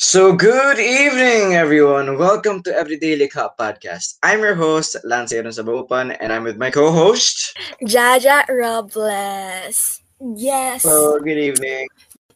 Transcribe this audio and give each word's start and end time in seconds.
So, 0.00 0.32
good 0.32 0.80
evening, 0.80 1.60
everyone. 1.60 2.16
Welcome 2.16 2.64
to 2.64 2.72
Everyday 2.72 3.20
Likha 3.20 3.52
Podcast. 3.52 4.16
I'm 4.24 4.40
your 4.40 4.56
host, 4.56 4.96
Lance 5.04 5.28
Aaron 5.28 5.52
Sabupan, 5.52 6.16
and 6.24 6.32
I'm 6.32 6.40
with 6.42 6.56
my 6.56 6.72
co-host. 6.72 7.52
Jaja 7.84 8.48
Robles. 8.48 10.00
Yes. 10.16 10.88
So, 10.88 11.20
good 11.20 11.36
evening. 11.36 11.84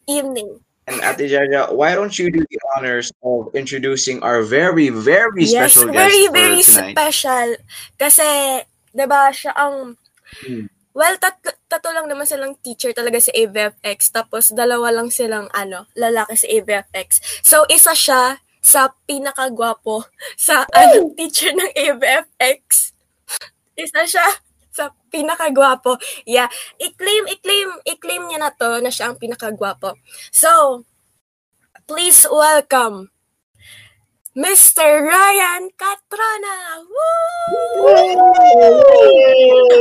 Evening. 0.05 0.61
And 0.85 1.01
Ate 1.01 1.25
Jaja, 1.25 1.73
why 1.73 1.97
don't 1.97 2.13
you 2.21 2.29
do 2.29 2.45
the 2.45 2.59
honors 2.77 3.09
of 3.25 3.49
introducing 3.57 4.21
our 4.21 4.45
very, 4.45 4.93
very 4.93 5.49
Yes, 5.49 5.73
special 5.73 5.89
guest 5.89 6.05
very, 6.05 6.29
very 6.29 6.61
tonight? 6.61 6.93
special. 6.93 7.57
Kasi, 7.97 8.61
di 8.93 9.05
ba, 9.09 9.33
siya 9.33 9.57
ang... 9.57 9.97
Hmm. 10.45 10.69
Well, 10.93 11.17
tatlo 11.75 11.91
lang 11.91 12.07
naman 12.07 12.23
silang 12.23 12.55
teacher 12.63 12.95
talaga 12.95 13.19
sa 13.19 13.35
AVFX. 13.35 14.15
Tapos, 14.15 14.55
dalawa 14.55 14.95
lang 14.95 15.11
silang, 15.11 15.51
ano, 15.51 15.91
lalaki 15.99 16.39
sa 16.39 16.47
AVFX. 16.47 17.19
So, 17.43 17.67
isa 17.67 17.91
siya 17.91 18.39
sa 18.63 18.95
pinakagwapo 19.03 20.07
sa 20.39 20.63
ano, 20.71 21.11
teacher 21.19 21.51
ng 21.51 21.71
AVFX. 21.75 22.95
Isa 23.75 24.01
siya 24.07 24.27
sa 24.71 24.95
pinakagwapo. 25.11 25.99
Yeah. 26.23 26.47
I-claim, 26.79 27.27
i-claim, 27.27 27.69
i-claim 27.83 28.23
niya 28.31 28.39
na 28.39 28.51
to 28.55 28.79
na 28.79 28.91
siya 28.91 29.11
ang 29.11 29.19
pinakagwapo. 29.19 29.99
So, 30.31 30.83
please 31.87 32.23
welcome 32.31 33.14
Mr. 34.35 35.07
Ryan 35.07 35.71
Catrona! 35.79 36.83
Woo! 36.83 38.19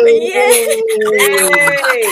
Yeah! 0.07 0.79
Yay! 1.51 2.07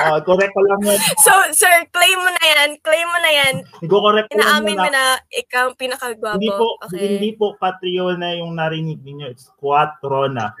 Ah, 0.00 0.16
correct 0.24 0.56
ko 0.56 0.64
lang 0.64 0.80
yan. 0.80 0.96
So, 1.20 1.32
sir, 1.52 1.84
claim 1.92 2.16
mo 2.16 2.30
na 2.32 2.44
yan. 2.56 2.80
Claim 2.80 3.04
mo 3.04 3.18
na 3.20 3.30
yan. 3.36 3.54
Go-correct 3.84 4.32
ko 4.32 4.40
lang 4.40 4.64
Inaamin 4.64 4.80
mo 4.80 4.88
muna. 4.88 4.96
na 4.96 5.02
ikaw 5.28 5.68
ang 5.68 5.76
pinakagwapo. 5.76 6.40
Hindi 6.40 6.48
po, 6.56 6.66
okay. 6.88 7.04
hindi 7.04 7.30
po 7.36 7.46
Catriona 7.60 8.32
yung 8.32 8.56
narinig 8.56 9.04
ninyo. 9.04 9.28
It's 9.28 9.52
Quattrona. 9.60 10.56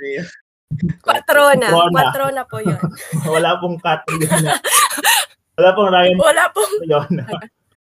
Quattrona. 1.00 1.72
Quattrona. 1.72 1.88
Quattrona 1.88 2.42
po 2.44 2.60
yun. 2.60 2.76
Wala 3.32 3.56
pong 3.64 3.80
Catriona. 3.80 4.60
Wala 5.56 5.70
pong 5.72 5.88
Ryan 5.88 6.16
Wala 6.20 6.44
pong 6.52 6.72
Catriona. 6.84 7.24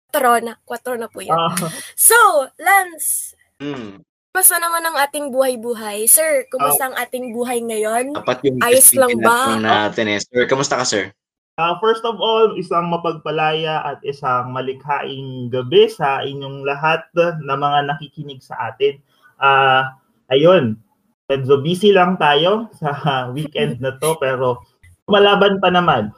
Quattrona. 0.09 0.57
Quattrona 0.65 1.05
po 1.05 1.21
yun. 1.21 1.37
Ah, 1.37 1.53
So, 1.93 2.17
Lance, 2.57 3.37
Hmm. 3.59 4.01
Kumusta 4.31 4.55
naman 4.55 4.79
ang 4.81 4.95
ating 4.95 5.29
buhay-buhay? 5.29 6.07
Sir, 6.07 6.47
kumusta 6.47 6.87
ang 6.87 6.95
ating 6.95 7.35
buhay 7.35 7.59
ngayon? 7.59 8.13
Dapat 8.15 8.39
yung 8.47 8.57
Ayos 8.63 8.89
lang 8.95 9.11
ba? 9.19 9.57
natin 9.59 10.05
eh. 10.07 10.19
Sir, 10.21 10.47
kamusta 10.47 10.79
ka, 10.79 10.85
sir? 10.85 11.11
ah, 11.57 11.75
first 11.77 12.07
of 12.07 12.15
all, 12.17 12.55
isang 12.55 12.87
mapagpalaya 12.87 13.83
at 13.83 13.99
isang 14.01 14.55
malikhaing 14.55 15.51
gabi 15.51 15.91
sa 15.91 16.23
inyong 16.23 16.63
lahat 16.63 17.03
na 17.43 17.53
mga 17.53 17.91
nakikinig 17.91 18.39
sa 18.39 18.71
atin. 18.71 18.95
Ah, 19.35 19.91
ayun, 20.31 20.79
medyo 21.27 21.59
busy 21.59 21.91
lang 21.91 22.15
tayo 22.15 22.71
sa 22.79 22.95
weekend 23.35 23.83
na 23.83 23.99
to 23.99 24.15
pero 24.17 24.63
malaban 25.05 25.59
pa 25.59 25.67
naman. 25.67 26.15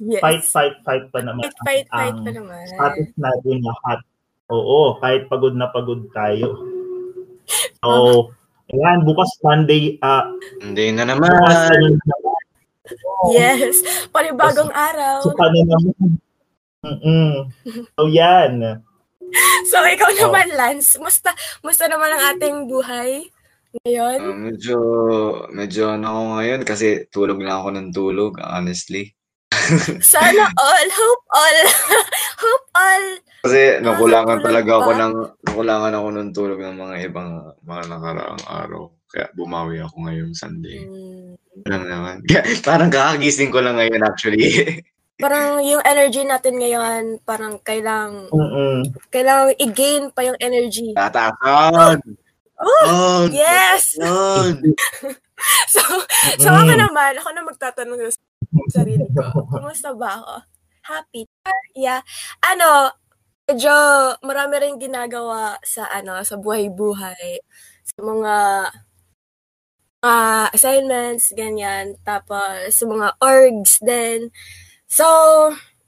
Yes. 0.00 0.18
Fight, 0.18 0.42
fight, 0.46 0.74
fight 0.80 1.04
pa 1.12 1.20
naman. 1.20 1.44
Fight, 1.44 1.56
fight, 1.60 1.86
fight 1.86 2.10
ang 2.10 2.24
pa 2.24 2.30
naman. 2.32 2.64
status 2.66 3.10
natin 3.14 3.56
lahat. 3.60 3.98
Oo, 4.48 4.96
kahit 4.96 5.28
pagod 5.28 5.52
na 5.52 5.68
pagod 5.68 6.08
tayo. 6.10 6.48
So, 7.80 8.30
ayan, 8.68 9.02
bukas 9.02 9.26
Sunday, 9.40 9.98
ah, 10.00 10.22
Hindi 10.60 10.94
na 10.94 11.08
bukas 11.10 11.18
naman. 11.18 11.72
ano 11.74 11.86
naman. 11.98 12.42
Yes. 13.32 13.82
Panibagong 14.08 14.70
araw. 14.70 15.24
So, 15.24 15.34
paano 15.34 15.58
naman? 15.58 16.20
Mm-mm. 16.80 17.50
So, 17.96 18.06
yan. 18.06 18.80
So, 19.66 19.82
ikaw 19.82 20.10
Oh. 20.12 20.18
naman, 20.22 20.46
Lance. 20.54 20.94
Musta, 20.96 21.34
musta 21.60 21.84
naman 21.86 22.08
ang 22.08 22.22
ating 22.30 22.56
buhay 22.66 23.26
ngayon? 23.82 24.18
Ah, 24.18 24.36
medyo, 24.36 24.76
medyo 25.50 25.90
ano 25.90 26.06
ako 26.06 26.20
ngayon 26.36 26.60
kasi 26.62 26.86
tulog 27.08 27.38
lang 27.38 27.58
ako 27.58 27.68
ng 27.72 27.88
tulog, 27.90 28.32
honestly. 28.38 29.10
Sana 30.02 30.44
all, 30.56 30.88
hope 30.90 31.24
all, 31.32 31.58
hope 32.44 32.68
all. 32.76 33.06
Kasi 33.44 33.80
nakulangan 33.80 34.38
talaga 34.44 34.70
ako 34.80 34.90
ng 34.96 35.14
nakulangan 35.48 35.92
ako 35.96 36.08
ng 36.12 36.28
tulog 36.36 36.60
ng 36.60 36.76
mga 36.76 36.94
ibang 37.08 37.30
mga 37.64 37.82
nakaraang 37.88 38.44
araw. 38.48 38.82
Kaya 39.10 39.26
bumawi 39.34 39.82
ako 39.82 40.06
ngayong 40.06 40.34
Sunday. 40.36 40.86
Hmm. 40.86 41.34
Lang 41.66 41.84
naman. 41.88 42.16
parang 42.68 42.92
kakagising 42.92 43.50
ko 43.50 43.58
lang 43.64 43.76
ngayon 43.80 44.02
actually. 44.04 44.48
Parang 45.20 45.60
yung 45.60 45.84
energy 45.84 46.24
natin 46.24 46.56
ngayon, 46.56 47.20
parang 47.28 47.60
kailang, 47.60 48.32
Mm-mm. 48.32 48.88
kailangang 49.12 49.52
i-gain 49.60 50.08
pa 50.16 50.24
yung 50.24 50.40
energy. 50.40 50.96
Tatakan! 50.96 52.00
Oh, 52.56 52.88
Oh, 52.88 53.22
yes! 53.28 54.00
Yun! 54.00 54.64
So, 55.68 55.80
so 56.36 56.48
ako 56.52 56.72
naman, 56.76 57.16
ako 57.16 57.28
na 57.32 57.44
magtatanong 57.44 58.12
sa 58.12 58.20
sarili 58.72 59.06
ko, 59.14 59.22
kumusta 59.52 59.94
ba 59.94 60.18
ako? 60.20 60.34
Happy? 60.86 61.22
Yeah. 61.76 62.02
Ano, 62.42 62.90
medyo 63.50 63.74
marami 64.22 64.54
rin 64.62 64.76
ginagawa 64.78 65.58
sa 65.66 65.90
ano 65.90 66.22
sa 66.22 66.38
buhay-buhay 66.38 67.42
sa 67.82 67.98
mga 68.00 68.34
ah 70.02 70.48
assignments 70.56 71.28
ganyan 71.36 71.92
tapos 72.08 72.72
sa 72.72 72.84
mga 72.88 73.08
orgs 73.20 73.76
din 73.84 74.32
so 74.88 75.04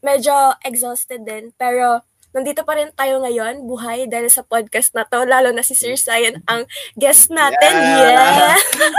medyo 0.04 0.52
exhausted 0.68 1.24
din 1.24 1.48
pero 1.56 2.04
nandito 2.32 2.65
pa 2.65 2.76
rin 2.76 2.88
tayo 2.97 3.20
ngayon 3.20 3.65
buhay 3.69 4.09
dahil 4.09 4.28
sa 4.32 4.41
podcast 4.41 4.97
na 4.97 5.04
to 5.04 5.25
lalo 5.25 5.53
na 5.53 5.60
si 5.60 5.76
Sir 5.76 5.97
Sayan 5.97 6.41
ang 6.48 6.65
guest 6.97 7.28
natin 7.28 7.72
Yeah! 7.76 8.56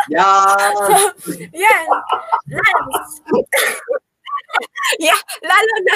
yeah 0.09 0.45
Yan! 0.69 0.73
yan 1.53 1.85
Lance 2.53 3.15
yeah 5.01 5.17
lalo 5.41 5.73
na 5.81 5.95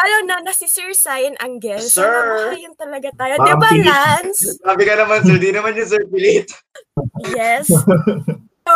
lalo 0.00 0.16
na 0.24 0.34
na 0.40 0.52
si 0.56 0.64
Sir 0.64 0.96
Sayan 0.96 1.36
ang 1.44 1.60
guest 1.60 1.92
Sir. 2.00 2.08
Buhayin 2.08 2.72
talaga 2.76 3.12
tayo 3.12 3.36
di 3.36 3.52
ba. 3.52 3.68
Lance 3.68 4.56
Sabi 4.64 4.82
ka 4.88 4.96
naman, 4.96 5.20
sir. 5.24 5.36
Di 5.36 5.52
naman 5.52 5.76
yung 5.76 5.88
sir 5.88 6.02
pilit. 6.08 6.48
Yes. 7.36 7.68
So, 8.68 8.72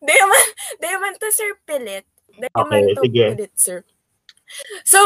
di 0.06 0.16
man, 0.16 0.44
di 0.80 0.88
man 0.96 1.14
to 1.20 1.28
Sir 1.28 1.52
Pilit. 1.64 2.06
Di 2.32 2.48
man 2.56 2.80
Okay, 2.84 2.94
to 2.96 3.02
sige. 3.04 3.24
Pilit, 3.36 3.52
Sir. 3.56 3.78
So, 4.82 4.98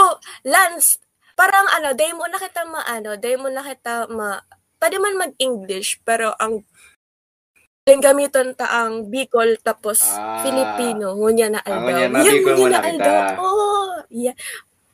Lance, 0.42 0.98
parang 1.34 1.66
ano, 1.70 1.92
di 1.92 2.08
mo 2.12 2.24
na 2.26 2.38
kita 2.38 2.62
maano, 2.64 3.16
di 3.16 3.34
mo 3.34 3.48
na 3.48 3.60
kita 3.60 4.06
ma, 4.08 4.38
pwede 4.78 4.96
man 4.98 5.14
mag-English, 5.18 6.00
pero 6.02 6.32
ang 6.36 6.62
yung 7.84 8.00
gamiton 8.00 8.56
ta 8.56 8.64
ang 8.80 9.12
Bicol 9.12 9.60
tapos 9.60 10.00
Ah. 10.16 10.40
Filipino, 10.40 11.12
ngunya 11.14 11.52
na 11.52 11.60
Ah, 11.60 11.68
aldaw. 11.68 11.84
ngunya, 11.84 12.06
ma-Bicol 12.08 12.54
mo 12.56 12.66
na 12.66 12.80
kita. 12.80 13.12
Oh, 13.36 13.92
yeah. 14.08 14.32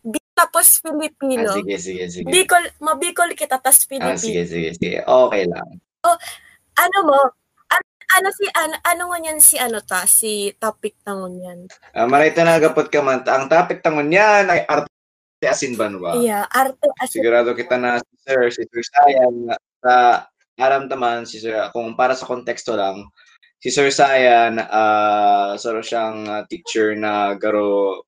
Bi- 0.02 0.32
tapos 0.34 0.82
Filipino. 0.82 1.50
Ah, 1.50 1.58
sige, 1.60 1.76
sige, 1.78 2.04
sige. 2.10 2.26
Bicol, 2.26 2.66
mabicol 2.82 3.30
kita 3.32 3.62
tapos 3.62 3.78
Ah, 3.78 3.86
Filipino. 3.86 4.18
sige, 4.18 4.42
sige, 4.42 4.68
sige. 4.74 4.98
Okay 5.00 5.44
lang. 5.46 5.68
ano 6.72 6.98
mo, 7.04 7.18
ano, 8.16 8.28
si, 8.34 8.44
ano, 8.50 8.74
ano 8.82 9.02
nga 9.10 9.18
yan 9.22 9.38
si, 9.38 9.56
ano 9.60 9.78
ta, 9.82 10.02
si 10.04 10.50
topic 10.58 10.98
tangon 11.06 11.38
yan. 11.38 11.60
Uh, 11.94 12.06
marita 12.10 12.42
na 12.42 12.58
gapot 12.58 12.90
ka 12.90 13.00
man. 13.02 13.22
Ang 13.22 13.46
topic 13.46 13.82
tangon 13.82 14.10
yan 14.10 14.50
ay 14.50 14.66
arte 14.66 14.90
asin 15.46 15.78
banwa. 15.78 16.18
Yeah, 16.18 16.44
arte 16.50 16.90
as 16.98 17.14
Sigurado 17.14 17.54
kita 17.54 17.78
na 17.78 18.02
si 18.02 18.14
Sir, 18.26 18.50
si 18.50 18.62
Sir 18.66 18.82
Sayan, 18.82 19.34
sa 19.80 20.26
aram 20.60 20.90
taman, 20.90 21.24
si 21.24 21.40
Sir, 21.40 21.70
kung 21.72 21.94
para 21.96 22.12
sa 22.12 22.28
konteksto 22.28 22.76
lang, 22.76 23.08
si 23.62 23.72
Sir 23.72 23.88
Sayan, 23.88 24.58
ah 24.58 25.54
saro 25.56 25.80
siyang 25.80 26.28
ah, 26.28 26.42
teacher 26.44 26.92
na 26.98 27.38
garo, 27.38 28.04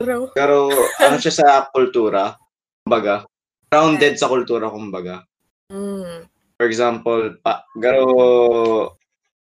bro. 0.00 0.32
garo, 0.34 0.72
ano 0.98 1.16
siya 1.20 1.34
sa 1.44 1.48
kultura, 1.70 2.34
kumbaga, 2.82 3.28
grounded 3.70 4.18
sa 4.18 4.26
kultura, 4.26 4.66
kumbaga. 4.72 5.22
Mm. 5.70 6.26
For 6.58 6.66
example, 6.66 7.38
pa, 7.42 7.66
garo, 7.78 8.98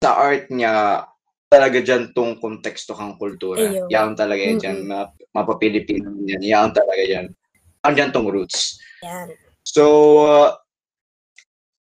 sa 0.00 0.16
art 0.16 0.48
niya, 0.48 1.04
talaga 1.52 1.78
dyan 1.84 2.16
tong 2.16 2.40
konteksto 2.40 2.96
kang 2.96 3.20
kultura. 3.20 3.60
Ayun. 3.60 3.88
Yan 3.92 4.16
talaga 4.16 4.40
yan 4.40 4.58
dyan. 4.58 4.78
Map, 4.88 5.12
mapapilipino 5.36 6.08
yan. 6.24 6.40
Yan 6.40 6.70
talaga 6.72 7.04
yan. 7.04 7.26
Dyan 7.84 8.10
tong 8.10 8.32
roots. 8.32 8.80
Yan. 9.04 9.28
So, 9.60 9.84
uh, 10.24 10.50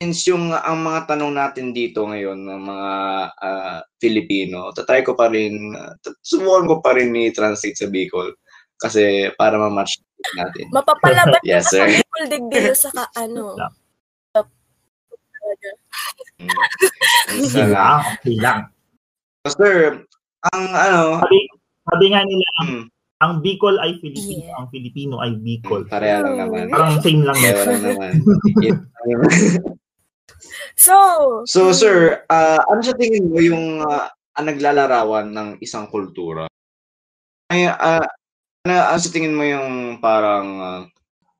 since 0.02 0.28
yung 0.28 0.50
ang 0.52 0.82
mga 0.82 1.14
tanong 1.14 1.32
natin 1.32 1.70
dito 1.70 2.04
ngayon 2.04 2.42
ng 2.42 2.62
mga 2.66 2.90
ah, 3.38 3.80
Filipino, 4.02 4.74
tatry 4.74 5.06
ko 5.06 5.14
pa 5.14 5.30
rin, 5.30 5.72
uh, 5.72 5.94
subukan 6.20 6.68
ko 6.68 6.74
pa 6.82 6.98
rin 6.98 7.14
i-translate 7.14 7.78
sa 7.78 7.88
Bicol 7.88 8.34
kasi 8.82 9.30
para 9.38 9.54
ma-match 9.56 10.02
natin. 10.34 10.66
Mapapalaban 10.74 11.38
Yes, 11.46 11.70
sir. 11.70 11.86
sa 11.86 12.26
digdilo 12.26 12.74
sa 12.74 12.90
ka, 12.90 13.04
ano. 13.14 13.54
Mm. 16.42 16.50
Okay 17.48 17.66
lang, 17.70 17.98
okay 18.18 18.36
lang. 18.38 18.58
So, 19.46 19.54
sir, 19.58 20.02
ang 20.52 20.64
ano, 20.70 21.22
Sabi, 21.22 21.38
sabi 21.86 22.04
nga 22.10 22.22
nila, 22.26 22.48
mm, 22.66 22.82
ang 23.22 23.32
Bicol 23.38 23.78
ay 23.78 23.98
Filipino, 24.02 24.42
Yeah. 24.42 24.56
ang 24.58 24.66
Filipino 24.74 25.14
ay 25.22 25.32
Bicol. 25.38 25.86
Pareha 25.86 26.22
lang 26.22 26.36
naman. 26.42 26.66
Parang 26.70 26.98
same 26.98 27.22
lang 27.22 27.38
Pareha 27.38 27.54
yun. 27.54 27.66
lang 27.70 27.82
naman. 27.86 28.12
So, 30.74 30.96
so, 31.46 31.70
sir, 31.70 32.26
ah, 32.26 32.58
ano 32.66 32.80
sa 32.82 32.96
tingin 32.98 33.30
mo 33.30 33.38
yung 33.38 33.84
ah, 33.86 34.10
ang 34.34 34.46
naglalarawan 34.50 35.30
ng 35.30 35.48
isang 35.62 35.86
kultura? 35.86 36.48
Ay, 37.52 37.68
ah, 37.68 38.02
ano, 38.66 38.72
ano 38.74 38.98
sa 38.98 39.12
tingin 39.12 39.36
mo 39.36 39.44
yung 39.46 39.98
parang 40.02 40.48
uh, 40.58 40.82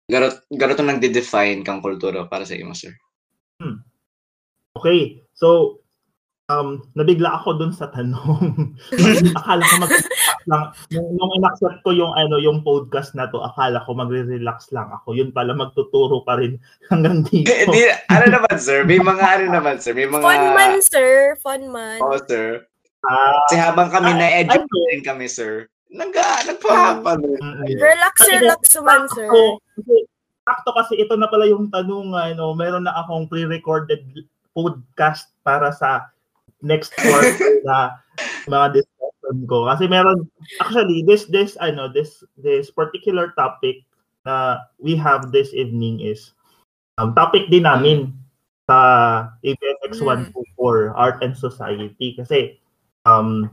garot, 0.06 0.42
garot 0.52 0.78
na 0.82 0.94
nagde-define 0.94 1.62
kang 1.62 1.82
kultura 1.82 2.26
para 2.26 2.46
sa 2.46 2.54
iyo, 2.54 2.70
sir? 2.74 2.92
Okay, 4.72 5.20
so 5.36 5.78
um, 6.48 6.80
nabigla 6.96 7.40
ako 7.40 7.60
dun 7.60 7.72
sa 7.76 7.92
tanong. 7.92 8.72
akala 9.38 9.62
ko 9.62 9.74
mag 9.84 9.92
lang 10.48 10.62
nung, 10.90 11.08
nung 11.14 11.32
inaccept 11.38 11.84
ko 11.86 11.94
yung 11.94 12.12
ano 12.18 12.40
yung 12.40 12.64
podcast 12.64 13.14
na 13.14 13.28
to, 13.28 13.38
akala 13.44 13.84
ko 13.84 13.94
magre-relax 13.94 14.72
lang 14.72 14.88
ako. 14.90 15.12
Yun 15.12 15.30
pala 15.30 15.52
magtuturo 15.52 16.24
pa 16.24 16.40
rin 16.40 16.56
hanggang 16.88 17.22
dito. 17.22 17.52
Di, 17.68 17.92
ano 18.10 18.26
naman, 18.40 18.56
sir? 18.56 18.82
May 18.82 18.98
mga 18.98 19.24
ano 19.24 19.44
naman, 19.60 19.76
sir? 19.78 19.92
May 19.92 20.08
mga... 20.08 20.24
fun 20.24 20.44
man, 20.56 20.74
sir. 20.80 21.36
Fun 21.38 21.62
man. 21.70 21.98
Oo, 22.00 22.18
sir. 22.26 22.64
Ah, 23.02 23.34
Kasi 23.50 23.58
habang 23.58 23.90
kami 23.90 24.14
Ah, 24.14 24.18
na-educate 24.18 24.86
din 24.94 25.02
kami, 25.02 25.26
sir, 25.26 25.66
nag, 25.90 26.14
nagpahapa 26.48 27.18
din. 27.18 27.34
mm, 27.34 27.76
Relax, 27.76 28.14
relax 28.30 28.62
man, 28.78 29.04
sir. 29.10 29.26
Ako, 29.26 29.58
kasi, 29.76 29.94
sakto 30.46 30.70
kasi 30.74 30.92
ito 31.02 31.14
na 31.18 31.26
pala 31.26 31.44
yung 31.50 31.66
tanong, 31.68 32.14
ano, 32.14 32.54
meron 32.54 32.86
na 32.86 32.94
akong 33.02 33.26
pre-recorded 33.26 34.06
podcast 34.52 35.32
para 35.42 35.72
sa 35.72 36.12
next 36.62 36.94
quarter 36.96 37.60
na 37.68 37.98
mga 38.46 38.80
discussion 38.80 39.36
ko. 39.48 39.66
Kasi 39.68 39.84
meron, 39.90 40.28
actually, 40.62 41.02
this, 41.02 41.26
this, 41.28 41.58
ano, 41.58 41.90
this, 41.90 42.22
this 42.38 42.70
particular 42.70 43.34
topic 43.34 43.82
na 44.22 44.62
we 44.78 44.94
have 44.94 45.34
this 45.34 45.50
evening 45.52 46.00
is, 46.00 46.32
um, 46.96 47.12
topic 47.12 47.50
din 47.50 47.66
namin 47.66 48.14
sa 48.70 48.78
ABFX 49.42 49.98
Mm. 50.00 50.32
124, 50.56 50.94
Art 50.94 51.18
and 51.20 51.34
Society. 51.34 52.14
Kasi, 52.14 52.56
um, 53.04 53.50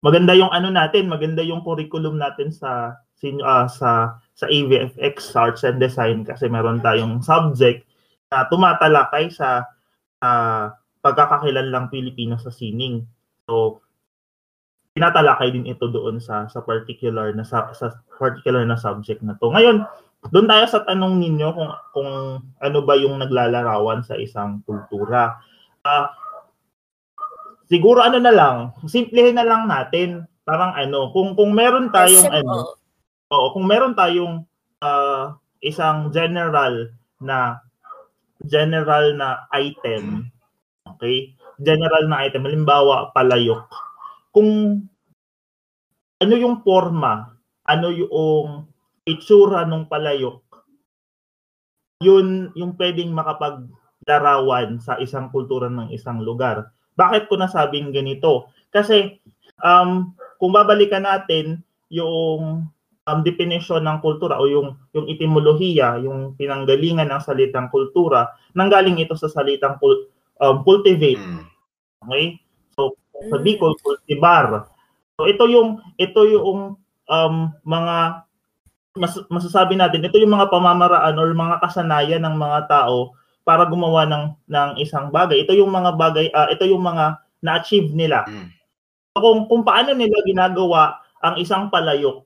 maganda 0.00 0.32
yung 0.32 0.50
ano 0.52 0.72
natin, 0.72 1.08
maganda 1.08 1.44
yung 1.44 1.60
curriculum 1.64 2.16
natin 2.16 2.48
sa 2.48 2.96
ah, 3.44 3.68
sa 3.68 4.16
sa 4.32 4.46
AVFX 4.48 5.36
Arts 5.36 5.62
and 5.68 5.76
Design 5.76 6.24
kasi 6.24 6.48
meron 6.48 6.80
tayong 6.80 7.20
subject 7.20 7.84
na 8.32 8.48
tumatalakay 8.48 9.28
sa 9.28 9.68
uh, 10.20 10.72
pagkakakilanlang 11.00 11.88
Pilipino 11.88 12.36
sa 12.36 12.52
sining. 12.52 13.04
So 13.48 13.84
tinatalakay 14.90 15.54
din 15.54 15.70
ito 15.70 15.86
doon 15.86 16.18
sa 16.18 16.50
sa 16.50 16.60
particular 16.60 17.30
na 17.32 17.46
sa, 17.46 17.70
sa 17.72 17.94
particular 18.18 18.66
na 18.66 18.76
subject 18.76 19.22
na 19.22 19.38
to. 19.38 19.48
Ngayon, 19.48 19.86
doon 20.28 20.50
tayo 20.50 20.64
sa 20.68 20.84
tanong 20.84 21.16
ninyo 21.16 21.48
kung 21.56 21.70
kung 21.96 22.10
ano 22.60 22.78
ba 22.84 22.94
yung 22.98 23.16
naglalarawan 23.16 24.04
sa 24.04 24.18
isang 24.20 24.60
kultura. 24.68 25.40
Ah, 25.80 26.12
siguro 27.72 28.04
ano 28.04 28.20
na 28.20 28.34
lang, 28.34 28.56
simplihin 28.84 29.40
na 29.40 29.46
lang 29.46 29.64
natin. 29.64 30.28
Parang 30.44 30.76
ano, 30.76 31.08
kung 31.14 31.32
kung 31.32 31.56
meron 31.56 31.88
tayong 31.88 32.28
Simple. 32.28 32.44
ano, 32.44 32.76
oo, 33.32 33.46
kung 33.56 33.64
meron 33.64 33.96
tayong 33.96 34.44
ah, 34.84 35.40
isang 35.64 36.12
general 36.12 36.92
na 37.22 37.64
general 38.44 39.16
na 39.16 39.44
item, 39.52 40.28
okay? 40.86 41.36
General 41.60 42.04
na 42.08 42.24
item, 42.24 42.48
halimbawa 42.48 43.12
palayok. 43.12 43.68
Kung 44.32 44.80
ano 46.20 46.34
yung 46.36 46.60
forma, 46.64 47.36
ano 47.64 47.88
yung 47.92 48.68
itsura 49.04 49.64
ng 49.68 49.88
palayok, 49.88 50.40
yun 52.00 52.48
yung 52.56 52.72
pwedeng 52.80 53.12
makapaglarawan 53.12 54.80
sa 54.80 54.96
isang 54.96 55.28
kultura 55.28 55.68
ng 55.68 55.92
isang 55.92 56.24
lugar. 56.24 56.72
Bakit 56.96 57.28
ko 57.28 57.36
nasabing 57.36 57.92
ganito? 57.92 58.48
Kasi 58.72 59.20
um, 59.60 60.16
kung 60.40 60.52
babalikan 60.52 61.04
natin 61.04 61.60
yung 61.92 62.64
um, 63.10 63.26
definition 63.26 63.82
ng 63.82 63.98
kultura 63.98 64.38
o 64.38 64.46
yung 64.46 64.78
yung 64.94 65.10
etimolohiya, 65.10 65.98
yung 65.98 66.38
pinanggalingan 66.38 67.10
ng 67.10 67.22
salitang 67.22 67.66
kultura, 67.68 68.30
nanggaling 68.54 69.02
ito 69.02 69.18
sa 69.18 69.26
salitang 69.26 69.76
kul- 69.82 70.06
um, 70.38 70.62
cultivate, 70.62 71.18
Mm. 71.18 71.44
okay? 72.06 72.38
So 72.78 72.94
sa 73.26 73.36
Bicol 73.42 73.74
cultivar. 73.82 74.70
So 75.18 75.26
ito 75.26 75.44
yung 75.50 75.82
ito 75.98 76.22
yung 76.24 76.78
um, 77.10 77.34
mga 77.66 78.24
mas, 78.98 79.14
masasabi 79.30 79.78
natin, 79.78 80.02
ito 80.02 80.18
yung 80.18 80.34
mga 80.34 80.50
pamamaraan 80.50 81.14
or 81.18 81.30
mga 81.30 81.62
kasanayan 81.62 82.26
ng 82.26 82.36
mga 82.38 82.66
tao 82.66 83.14
para 83.46 83.66
gumawa 83.66 84.06
ng 84.06 84.24
ng 84.46 84.70
isang 84.78 85.10
bagay. 85.10 85.42
Ito 85.42 85.54
yung 85.54 85.70
mga 85.70 85.94
bagay, 85.98 86.26
ah, 86.34 86.50
ito 86.50 86.66
yung 86.66 86.82
mga 86.82 87.18
na-achieve 87.40 87.90
nila. 87.94 88.26
Mm. 88.26 88.48
Kung 89.16 89.50
kung 89.50 89.62
paano 89.66 89.94
nila 89.94 90.16
ginagawa 90.22 91.02
ang 91.20 91.36
isang 91.36 91.68
palayok. 91.68 92.24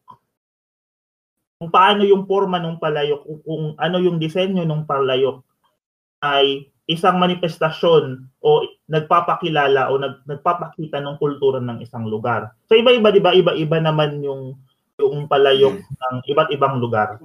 Kung 1.59 1.71
paano 1.71 2.03
yung 2.03 2.27
forma 2.27 2.59
ng 2.59 2.83
palayok, 2.83 3.21
kung, 3.25 3.41
kung 3.47 3.65
ano 3.79 3.97
yung 4.03 4.19
disenyo 4.19 4.67
ng 4.67 4.85
palayok 4.85 5.41
ay 6.25 6.69
isang 6.85 7.17
manifestasyon 7.17 8.29
o 8.45 8.49
nagpapakilala 8.93 9.89
o 9.89 9.97
nag, 9.97 10.21
nagpapakita 10.29 11.01
ng 11.01 11.17
kultura 11.17 11.57
ng 11.61 11.81
isang 11.81 12.05
lugar. 12.05 12.53
So 12.69 12.77
iba-iba, 12.77 13.09
di 13.09 13.23
ba? 13.25 13.33
Iba-iba 13.33 13.81
naman 13.81 14.21
yung 14.21 14.59
yung 15.01 15.27
palayok 15.27 15.75
ng 15.75 16.17
iba't 16.31 16.55
ibang 16.55 16.79
lugar. 16.79 17.19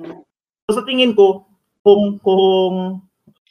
So 0.66 0.80
sa 0.80 0.86
tingin 0.88 1.14
ko, 1.14 1.46
kung 1.84 2.18
kung 2.24 3.04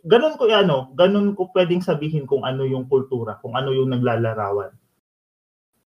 ganun 0.06 0.34
ko 0.40 0.48
ano, 0.48 0.90
ganun 0.96 1.36
ko 1.36 1.52
pwedeng 1.52 1.84
sabihin 1.84 2.24
kung 2.24 2.42
ano 2.42 2.64
yung 2.64 2.88
kultura, 2.88 3.36
kung 3.44 3.54
ano 3.54 3.70
yung 3.74 3.92
naglalarawan. 3.92 4.72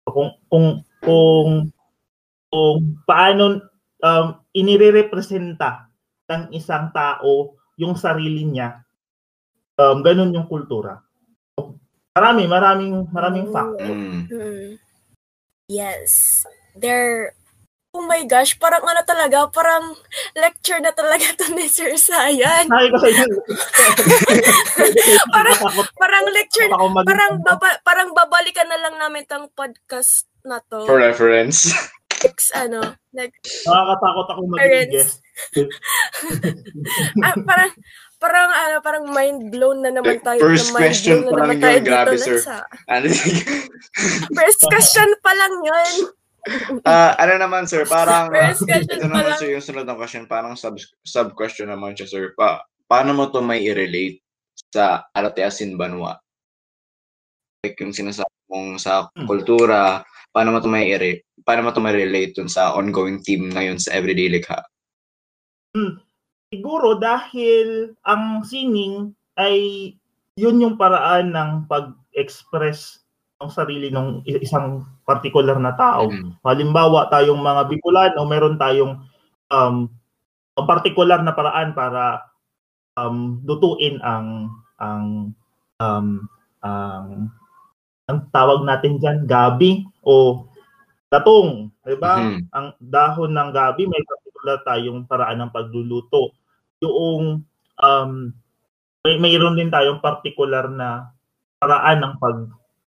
So, 0.07 0.11
kung 0.15 0.31
kung 0.47 0.67
kung 1.03 1.51
kung 2.53 2.79
paano 3.09 3.72
um, 4.03 4.27
inirerepresenta 4.51 5.87
ng 6.29 6.51
isang 6.53 6.91
tao 6.91 7.55
yung 7.75 7.95
sarili 7.95 8.45
niya, 8.45 8.83
um, 9.79 10.03
ganun 10.03 10.35
yung 10.35 10.45
kultura. 10.45 11.01
Marami, 12.13 12.45
maraming 12.45 13.09
maraming 13.09 13.49
factor. 13.49 13.89
Mm. 13.89 14.77
Yes. 15.65 16.45
There, 16.77 17.33
oh 17.93 18.05
my 18.05 18.29
gosh, 18.29 18.59
parang 18.59 18.85
ano 18.85 19.01
talaga, 19.03 19.49
parang 19.49 19.97
lecture 20.35 20.77
na 20.77 20.93
talaga 20.93 21.25
to 21.35 21.49
ni 21.53 21.65
Sir 21.65 21.97
Sayan. 21.97 22.69
Parang- 25.33 25.61
Parang 25.97 26.25
lecture, 26.29 26.69
parang 27.07 27.33
baba, 27.41 27.69
parang 27.81 28.09
babalikan 28.13 28.69
na 28.69 28.77
lang 28.79 28.95
namin 28.99 29.25
tong 29.25 29.49
podcast 29.53 30.29
na 30.43 30.61
to. 30.61 30.85
For 30.85 30.99
reference. 30.99 31.73
Next, 32.23 32.49
ano, 32.55 32.81
nag, 33.11 33.31
Nakakatakot 33.67 34.27
ako 34.31 34.41
maging 34.49 34.91
guest. 34.91 35.19
ah, 37.21 37.35
parang, 37.43 37.73
parang, 38.17 38.49
ano, 38.49 38.75
parang 38.79 39.05
mind 39.09 39.51
blown 39.51 39.83
na 39.83 39.91
naman 39.91 40.23
tayo. 40.23 40.39
First 40.39 40.71
na 40.71 40.79
question 40.81 41.19
pa 41.25 41.43
lang 41.43 41.59
tayo 41.59 41.77
yun, 41.77 41.85
grabe, 41.85 42.15
sir. 42.17 42.39
Sa, 42.39 42.63
ano, 42.89 43.07
first 44.31 44.61
question 44.63 45.09
pa 45.19 45.33
lang 45.35 45.55
yun. 45.61 45.91
Ah, 46.83 47.15
ano 47.19 47.39
naman, 47.39 47.67
sir, 47.67 47.83
parang, 47.85 48.31
First 48.31 48.67
question 48.71 48.87
ito 48.89 48.99
pa 48.99 49.07
naman, 49.09 49.23
lang. 49.29 49.39
sir, 49.39 49.49
yung 49.51 49.65
sunod 49.65 49.87
na 49.87 49.95
question, 49.95 50.25
parang 50.27 50.55
sub, 50.55 50.75
sub-question 51.03 51.67
naman 51.67 51.95
siya, 51.95 52.07
sir. 52.07 52.25
Pa, 52.35 52.63
paano 52.87 53.15
mo 53.15 53.27
to 53.29 53.39
may 53.39 53.63
i-relate 53.63 54.23
sa 54.69 55.07
Arateasin 55.11 55.75
Banwa? 55.75 56.19
Like, 57.63 57.79
yung 57.79 57.95
sinasabi 57.95 58.31
mong 58.47 58.79
sa 58.79 59.07
Hmm. 59.15 59.23
kultura, 59.25 60.03
paano 60.31 60.51
mo 60.51 60.59
to 60.59 60.67
may 60.67 60.91
paano 61.43 61.67
mo 61.67 61.71
to 61.75 61.83
may 61.83 61.95
relate 61.95 62.35
dun 62.39 62.51
sa 62.51 62.75
ongoing 62.75 63.23
team 63.23 63.51
ngayon 63.51 63.79
sa 63.79 63.95
Everyday 63.95 64.31
Likha? 64.31 64.63
Siguro 66.53 67.01
dahil 67.01 67.97
ang 68.05 68.45
sining 68.45 69.17
ay 69.41 69.89
yun 70.37 70.61
yung 70.61 70.77
paraan 70.77 71.33
ng 71.33 71.51
pag-express 71.69 73.01
ng 73.41 73.51
sarili 73.51 73.89
ng 73.89 74.23
isang 74.25 74.87
particular 75.03 75.59
na 75.59 75.75
tao. 75.75 76.09
Mm. 76.09 76.39
Halimbawa, 76.45 77.11
tayong 77.11 77.41
mga 77.41 77.63
Bicolano, 77.69 78.23
meron 78.29 78.57
tayong 78.61 79.03
um, 79.51 79.89
particular 80.69 81.21
na 81.21 81.35
paraan 81.35 81.73
para 81.73 82.23
um, 82.97 83.41
lutuin 83.45 83.99
ang 84.05 84.53
ang 84.77 85.33
um, 85.81 86.09
ang 86.63 87.33
ang 88.11 88.19
tawag 88.35 88.67
natin 88.67 89.01
diyan 89.01 89.25
gabi 89.25 89.89
o 90.05 90.45
gatong, 91.13 91.69
'di 91.85 91.97
ba? 92.01 92.15
Mhm. 92.25 92.49
Ang 92.57 92.67
dahon 92.81 93.33
ng 93.37 93.51
gabi 93.53 93.85
may 93.85 94.01
particular 94.01 94.57
tayong 94.65 95.05
paraan 95.05 95.45
ng 95.45 95.53
pagluluto. 95.53 96.33
Yung 96.81 97.45
um 97.85 98.13
may 99.05 99.17
mayroon 99.21 99.59
din 99.59 99.69
tayong 99.69 100.01
particular 100.01 100.73
na 100.73 101.13
paraan 101.61 102.01
ng 102.01 102.15
pag 102.17 102.39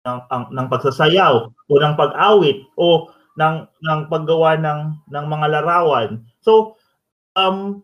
ng, 0.03 0.19
ang, 0.29 0.43
ng 0.51 0.67
pagsasayaw 0.71 1.35
o 1.47 1.73
ng 1.79 1.95
pag-awit 1.99 2.63
o 2.79 3.11
ng 3.35 3.55
ng 3.65 3.99
paggawa 4.07 4.55
ng 4.55 4.79
ng 5.11 5.25
mga 5.27 5.47
larawan. 5.59 6.23
So 6.39 6.79
um 7.35 7.83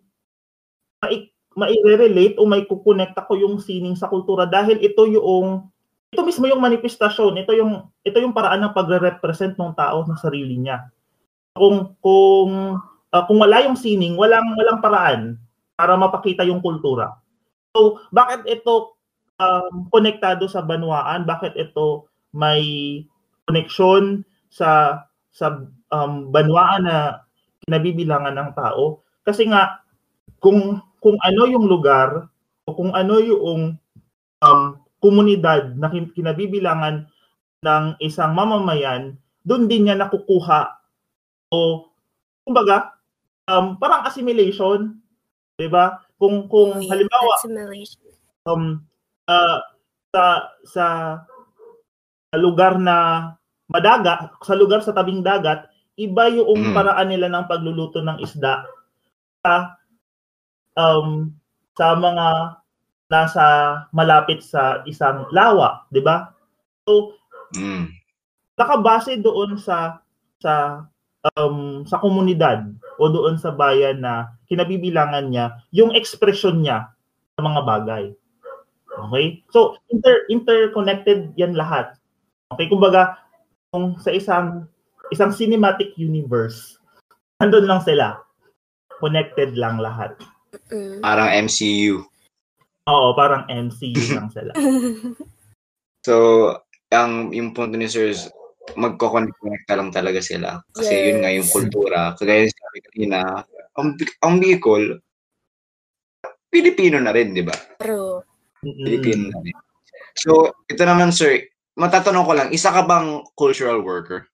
mai, 1.03 1.31
mai-relate 1.57 2.39
o 2.39 2.47
may 2.47 2.63
kukonect 2.63 3.17
ako 3.17 3.35
yung 3.35 3.55
sining 3.59 3.97
sa 3.97 4.07
kultura 4.07 4.47
dahil 4.47 4.79
ito 4.79 5.03
yung 5.09 5.67
ito 6.09 6.21
mismo 6.25 6.49
yung 6.49 6.61
manifestasyon, 6.61 7.37
ito 7.37 7.53
yung 7.53 7.85
ito 8.01 8.17
yung 8.17 8.33
paraan 8.33 8.65
ng 8.65 8.73
pagre-represent 8.73 9.53
ng 9.55 9.73
tao 9.77 10.01
ng 10.05 10.17
sarili 10.17 10.57
niya. 10.57 10.89
Kung 11.53 11.93
kung 12.01 12.81
uh, 13.13 13.23
kung 13.29 13.37
wala 13.37 13.61
yung 13.65 13.77
sining, 13.77 14.17
walang 14.17 14.57
walang 14.57 14.81
paraan 14.81 15.21
para 15.77 15.93
mapakita 15.93 16.41
yung 16.43 16.65
kultura. 16.65 17.13
So, 17.77 18.01
bakit 18.09 18.49
ito 18.49 18.97
um, 19.37 19.85
konektado 19.93 20.49
sa 20.49 20.65
banwaan? 20.65 21.29
Bakit 21.29 21.53
ito 21.55 22.09
may 22.33 22.65
connection 23.45 24.25
sa 24.49 25.05
sa 25.29 25.61
um, 25.93 26.33
banwaan 26.33 26.89
na 26.89 26.97
kinabibilangan 27.69 28.33
ng 28.33 28.49
tao? 28.57 29.05
Kasi 29.21 29.45
nga 29.45 29.85
kung 30.41 30.81
kung 30.97 31.21
ano 31.21 31.45
yung 31.45 31.69
lugar 31.69 32.25
o 32.65 32.73
kung 32.73 32.97
ano 32.97 33.21
yung 33.21 33.77
um, 34.41 34.63
komunidad 34.99 35.75
na 35.79 35.91
kinabibilangan 35.91 37.07
ng 37.63 37.85
isang 38.03 38.31
mamamayan, 38.35 39.15
doon 39.43 39.67
din 39.67 39.87
niya 39.87 39.95
nakukuha 39.99 40.79
o 41.51 41.89
kumbaga 42.43 42.95
um, 43.47 43.75
parang 43.79 44.05
assimilation 44.07 44.99
'Di 45.59 45.67
ba? 45.67 45.99
Kung 46.15 46.47
kung 46.47 46.79
halimbawa 46.87 47.35
um 48.47 48.79
uh, 49.27 49.59
sa 50.15 50.23
sa 50.63 50.85
lugar 52.39 52.79
na 52.79 53.27
madagat, 53.67 54.31
sa 54.39 54.55
lugar 54.55 54.79
sa 54.79 54.95
tabing 54.95 55.19
dagat, 55.19 55.67
iba 55.99 56.31
yung 56.31 56.71
mm. 56.71 56.73
paraan 56.73 57.11
nila 57.11 57.27
ng 57.27 57.45
pagluluto 57.51 57.99
ng 57.99 58.23
isda 58.23 58.63
sa 59.43 59.75
um 60.79 61.35
sa 61.75 61.91
mga 61.99 62.58
nasa 63.09 63.45
malapit 63.91 64.45
sa 64.45 64.85
isang 64.85 65.25
lawa, 65.33 65.85
'di 65.89 66.01
ba? 66.05 66.31
So 66.85 67.17
mm. 67.57 67.89
nakabase 68.55 69.17
doon 69.19 69.57
sa 69.57 70.01
sa 70.39 70.85
um, 71.35 71.83
sa 71.83 71.99
komunidad 71.99 72.69
o 72.99 73.03
doon 73.11 73.35
sa 73.35 73.51
bayan 73.51 74.03
na 74.03 74.31
kinabibilangan 74.47 75.27
niya 75.31 75.59
yung 75.71 75.91
expression 75.95 76.63
niya 76.63 76.91
sa 77.35 77.41
mga 77.43 77.61
bagay. 77.63 78.03
Okay? 79.07 79.25
So, 79.55 79.79
inter 79.87 80.27
interconnected 80.27 81.31
yan 81.39 81.55
lahat. 81.55 81.95
Okay, 82.51 82.67
kumbaga 82.67 83.21
kung 83.71 83.95
sa 84.01 84.11
isang 84.11 84.65
isang 85.13 85.31
cinematic 85.31 85.95
universe, 85.95 86.81
andun 87.43 87.69
lang 87.69 87.79
sila. 87.85 88.19
Connected 88.99 89.55
lang 89.55 89.79
lahat. 89.79 90.19
Parang 90.99 91.31
MCU. 91.47 92.03
Oo, 92.87 93.17
parang 93.17 93.43
MCU 93.49 93.99
lang 94.17 94.31
sila. 94.31 94.53
so, 96.05 96.13
ang 96.93 97.35
yung 97.35 97.51
punto 97.51 97.75
ni 97.75 97.91
Sir 97.91 98.15
magko-connect 98.77 99.65
lang 99.73 99.89
talaga 99.89 100.21
sila. 100.21 100.61
Kasi 100.69 100.93
yes. 100.93 101.05
yun 101.09 101.19
nga 101.23 101.31
yung 101.33 101.49
kultura. 101.49 101.99
Kagaya 102.13 102.45
sabi 102.45 102.79
kanina, 102.85 103.41
ang, 103.73 103.97
ang 104.21 104.35
Bicol, 104.37 104.99
Pilipino 106.49 106.97
na 107.01 107.13
rin, 107.13 107.33
di 107.33 107.45
ba? 107.45 107.55
True. 107.81 108.21
Pilipino 108.61 109.29
na 109.29 109.39
rin. 109.41 109.55
So, 110.17 110.51
ito 110.67 110.83
naman 110.83 111.13
sir, 111.15 111.47
matatanong 111.79 112.25
ko 112.25 112.33
lang, 112.35 112.49
isa 112.51 112.73
ka 112.73 112.83
bang 112.83 113.23
cultural 113.37 113.79
worker? 113.85 114.27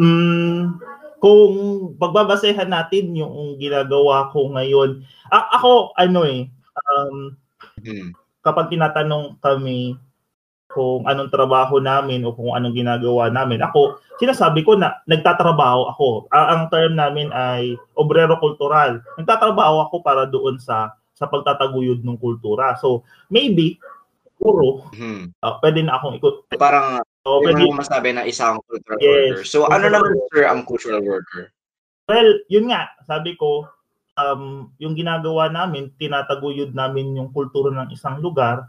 Mm, 0.00 0.80
kung 1.22 1.52
pagbabasehan 2.00 2.70
natin 2.70 3.14
yung 3.14 3.60
ginagawa 3.60 4.32
ko 4.34 4.50
ngayon, 4.56 5.04
a- 5.30 5.50
ako, 5.60 5.94
ano 5.94 6.26
eh, 6.26 6.50
um, 6.74 7.36
hmm. 7.82 8.10
kapag 8.42 8.70
tinatanong 8.70 9.38
kami 9.42 9.98
kung 10.68 11.08
anong 11.08 11.32
trabaho 11.32 11.80
namin 11.80 12.22
o 12.28 12.36
kung 12.36 12.52
anong 12.52 12.76
ginagawa 12.76 13.32
namin. 13.32 13.64
Ako, 13.64 13.98
sinasabi 14.20 14.60
ko 14.62 14.76
na 14.76 15.00
nagtatrabaho 15.08 15.88
ako. 15.96 16.08
ang 16.28 16.68
term 16.68 16.92
namin 16.92 17.32
ay 17.32 17.74
obrero 17.96 18.36
kultural. 18.36 19.00
Nagtatrabaho 19.16 19.88
ako 19.88 19.96
para 20.04 20.28
doon 20.28 20.60
sa 20.60 20.92
sa 21.16 21.26
pagtataguyod 21.26 22.04
ng 22.04 22.20
kultura. 22.20 22.78
So, 22.78 23.02
maybe 23.26 23.80
puro 24.38 24.86
hmm. 24.94 25.34
uh, 25.42 25.58
pwede 25.58 25.82
na 25.82 25.98
akong 25.98 26.14
ikot. 26.20 26.46
Parang 26.54 27.02
so, 27.26 27.42
pwede 27.42 27.66
mo 27.66 27.82
masabi 27.82 28.14
na 28.14 28.22
isang 28.22 28.62
cultural 28.70 29.02
yes, 29.02 29.10
worker. 29.10 29.44
So, 29.48 29.58
ano 29.66 29.86
naman 29.90 30.14
sir 30.30 30.46
ang 30.46 30.62
cultural 30.62 31.02
worker? 31.02 31.50
Well, 32.06 32.40
yun 32.48 32.70
nga, 32.70 32.88
sabi 33.04 33.34
ko, 33.34 33.66
um, 34.18 34.74
yung 34.82 34.98
ginagawa 34.98 35.46
namin, 35.46 35.94
tinataguyod 35.94 36.74
namin 36.74 37.14
yung 37.14 37.30
kultura 37.30 37.70
ng 37.70 37.94
isang 37.94 38.18
lugar 38.18 38.66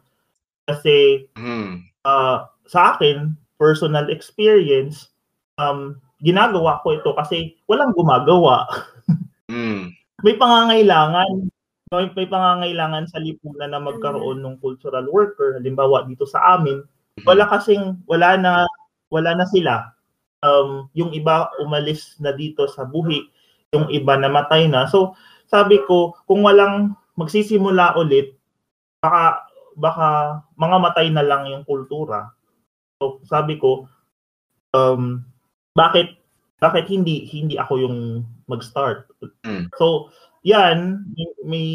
kasi 0.70 1.26
hmm 1.34 1.90
uh, 2.06 2.48
sa 2.70 2.96
akin, 2.96 3.34
personal 3.60 4.08
experience, 4.14 5.12
um, 5.60 5.98
ginagawa 6.24 6.80
ko 6.86 6.96
ito 6.96 7.12
kasi 7.18 7.58
walang 7.68 7.96
gumagawa. 7.96 8.68
mm. 9.52 9.92
May 10.26 10.36
pangangailangan, 10.36 11.48
may, 11.96 12.06
may 12.12 12.28
pangangailangan 12.28 13.08
sa 13.08 13.24
lipunan 13.24 13.72
na 13.72 13.80
magkaroon 13.80 14.44
ng 14.44 14.60
cultural 14.60 15.08
worker. 15.08 15.56
Halimbawa 15.56 16.04
dito 16.04 16.28
sa 16.28 16.60
amin, 16.60 16.84
wala 17.24 17.48
kasing 17.48 18.04
wala 18.04 18.36
na 18.36 18.68
wala 19.08 19.32
na 19.32 19.48
sila. 19.48 19.96
Um, 20.44 20.92
yung 20.92 21.16
iba 21.16 21.48
umalis 21.64 22.20
na 22.20 22.36
dito 22.36 22.68
sa 22.68 22.84
buhi, 22.84 23.32
yung 23.72 23.88
iba 23.96 24.20
namatay 24.20 24.68
na. 24.68 24.92
So, 24.92 25.16
sabi 25.50 25.82
ko, 25.84 26.14
kung 26.30 26.46
walang 26.46 26.94
magsisimula 27.18 27.98
ulit, 28.00 28.38
baka 29.02 29.44
baka 29.76 30.08
mga 30.56 30.78
matay 30.78 31.08
na 31.10 31.26
lang 31.26 31.50
yung 31.50 31.66
kultura. 31.66 32.32
So 33.02 33.20
sabi 33.26 33.58
ko, 33.58 33.90
um, 34.72 35.26
bakit 35.74 36.20
bakit 36.60 36.92
hindi 36.92 37.26
hindi 37.32 37.56
ako 37.56 37.74
yung 37.80 37.98
mag-start? 38.46 39.08
Mm. 39.48 39.72
So, 39.80 40.12
yan, 40.44 41.08
may 41.48 41.68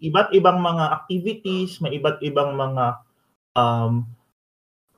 iba't 0.00 0.32
ibang 0.32 0.64
mga 0.64 0.84
activities, 0.96 1.76
may 1.84 2.00
iba't 2.00 2.22
ibang 2.24 2.56
mga 2.56 3.04
um, 3.52 4.08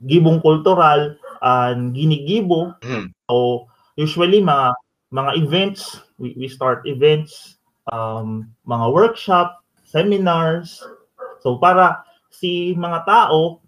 gibong 0.06 0.38
kultural 0.38 1.18
and 1.42 1.90
ginigibo. 1.96 2.78
Mm. 2.86 3.10
So, 3.26 3.66
usually 3.98 4.38
mga 4.38 4.78
mga 5.10 5.30
events, 5.42 5.98
we, 6.22 6.38
we 6.38 6.46
start 6.46 6.86
events, 6.86 7.58
um, 7.88 8.52
mga 8.68 8.86
workshop, 8.92 9.64
seminars. 9.88 10.84
So, 11.40 11.56
para 11.56 12.04
si 12.28 12.76
mga 12.76 13.08
tao 13.08 13.64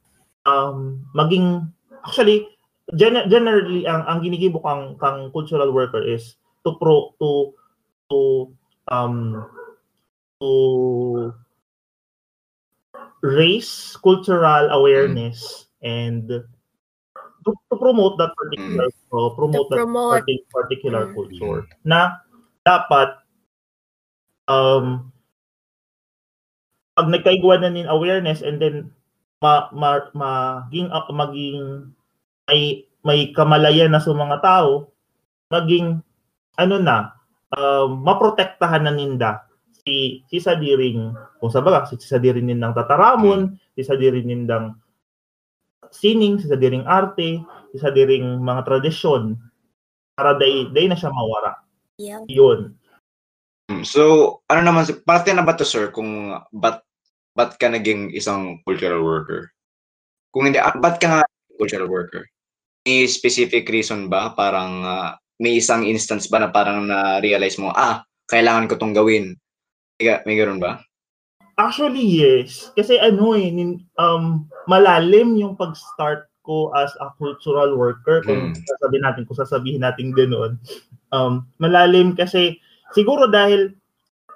um, 0.47 1.02
maging 1.14 1.66
actually 2.04 2.47
gen- 2.95 3.28
generally 3.31 3.87
ang 3.87 4.04
ang 4.07 4.19
ginigibo 4.21 4.61
kang 4.62 4.99
kang 4.99 5.31
cultural 5.31 5.71
worker 5.71 6.02
is 6.02 6.37
to 6.66 6.75
pro 6.78 7.14
to 7.19 7.54
to 8.11 8.50
um 8.90 9.42
to 10.42 10.50
raise 13.23 13.95
cultural 14.02 14.66
awareness 14.75 15.71
mm. 15.78 15.87
and 15.87 16.26
to, 17.47 17.50
to 17.71 17.75
promote 17.78 18.19
that 18.19 18.35
particular 18.35 18.90
mm. 18.90 19.14
uh, 19.14 19.31
promote 19.38 19.71
to 19.71 19.78
that 19.78 19.83
promote. 19.87 20.26
particular 20.50 21.11
mm. 21.11 21.14
culture 21.14 21.62
na 21.87 22.19
dapat 22.66 23.22
um 24.52 25.09
pag 26.92 27.09
nagkaigwa 27.09 27.56
na 27.56 27.73
nin 27.73 27.88
awareness 27.88 28.44
and 28.44 28.61
then 28.61 28.92
ma, 29.40 29.73
ma, 29.73 30.04
maging 30.12 30.92
uh, 30.92 31.09
maging 31.09 31.88
may 32.47 32.85
may 33.02 33.32
kamalayan 33.32 33.90
na 33.90 33.99
sa 33.99 34.12
mga 34.12 34.38
tao 34.44 34.92
maging 35.49 36.04
ano 36.61 36.76
na 36.78 37.16
um, 37.56 38.04
maprotektahan 38.04 38.85
na 38.85 38.92
ninda 38.92 39.49
si 39.82 40.23
si 40.30 40.38
sadiring 40.38 41.16
kung 41.40 41.50
sa 41.50 41.64
baga 41.64 41.88
si 41.90 41.99
sadiring 41.99 42.47
nindang 42.47 42.76
tataramon 42.76 43.56
hmm. 43.56 43.75
si 43.75 43.82
sadiring 43.82 44.28
nindang 44.28 44.78
sining 45.90 46.38
si 46.38 46.47
sadiring 46.47 46.87
arte 46.87 47.42
si 47.75 47.76
sadiring 47.80 48.38
mga 48.38 48.62
tradisyon 48.68 49.35
para 50.14 50.37
day 50.38 50.68
day 50.71 50.87
na 50.87 50.97
siya 50.97 51.11
mawara 51.11 51.59
yeah. 51.99 52.23
yun 52.30 52.76
so, 53.81 54.00
ano 54.52 54.61
naman, 54.61 54.85
parte 55.09 55.33
na 55.33 55.41
ba 55.41 55.57
to 55.57 55.64
sir 55.64 55.88
kung 55.88 56.37
ba't, 56.52 56.85
ba't 57.33 57.57
ka 57.57 57.73
naging 57.73 58.12
isang 58.12 58.61
cultural 58.69 59.00
worker? 59.00 59.49
Kung 60.29 60.52
hindi, 60.52 60.61
ah, 60.61 60.76
ba't 60.76 61.00
ka 61.00 61.09
nga 61.09 61.23
cultural 61.57 61.88
worker? 61.88 62.29
May 62.85 63.09
specific 63.09 63.64
reason 63.73 64.12
ba? 64.12 64.37
Parang 64.37 64.85
uh, 64.85 65.11
may 65.41 65.57
isang 65.57 65.88
instance 65.88 66.29
ba 66.29 66.45
na 66.45 66.52
parang 66.52 66.85
na-realize 66.85 67.57
mo, 67.57 67.73
ah, 67.73 68.05
kailangan 68.29 68.69
ko 68.69 68.76
tong 68.76 68.93
gawin? 68.93 69.33
May, 69.97 70.21
may 70.29 70.37
ganoon 70.37 70.61
ba? 70.61 70.85
Actually, 71.57 72.05
yes. 72.05 72.73
Kasi 72.76 72.97
ano 73.00 73.37
eh, 73.37 73.49
um, 74.00 74.49
malalim 74.69 75.37
yung 75.41 75.57
pag-start 75.57 76.29
ko 76.43 76.75
as 76.75 76.91
a 76.99 77.14
cultural 77.17 77.79
worker, 77.79 78.25
kung 78.26 78.50
Mm. 78.50 78.59
sasabihin 78.59 79.05
natin, 79.07 79.23
kung 79.29 79.38
sasabihin 79.38 79.83
natin 79.85 80.11
ganoon, 80.11 80.59
um, 81.14 81.47
malalim 81.62 82.19
kasi 82.19 82.59
siguro 82.92 83.28
dahil 83.28 83.76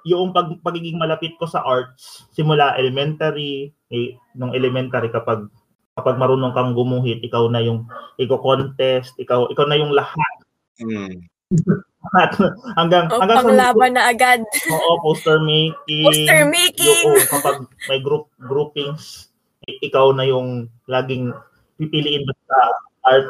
yung 0.06 0.30
pag, 0.30 0.54
pagiging 0.62 1.02
malapit 1.02 1.34
ko 1.36 1.50
sa 1.50 1.66
arts, 1.66 2.30
simula 2.30 2.78
elementary, 2.78 3.74
eh, 3.90 4.14
nung 4.38 4.54
elementary 4.54 5.10
kapag 5.10 5.50
kapag 5.96 6.20
marunong 6.20 6.52
kang 6.52 6.76
gumuhit, 6.76 7.24
ikaw 7.24 7.48
na 7.48 7.64
yung 7.64 7.88
ikaw 8.20 8.38
contest, 8.38 9.16
ikaw 9.18 9.48
ikaw 9.50 9.64
na 9.66 9.80
yung 9.80 9.90
lahat. 9.90 10.34
Mm. 10.78 11.26
hanggang 12.78 13.10
O, 13.10 13.18
hanggang 13.18 13.42
sa 13.42 13.46
panglaban 13.48 13.92
na 13.98 14.12
agad. 14.12 14.40
oo, 14.70 14.92
poster 15.02 15.42
making. 15.42 16.06
Poster 16.06 16.42
making. 16.46 17.06
Yung, 17.10 17.18
oh, 17.18 17.26
kapag 17.32 17.56
may 17.90 18.00
group 18.04 18.30
groupings, 18.38 19.32
ikaw 19.66 20.14
na 20.14 20.22
yung 20.28 20.70
laging 20.86 21.34
pipiliin 21.80 22.22
basta 22.28 22.56
art 23.02 23.28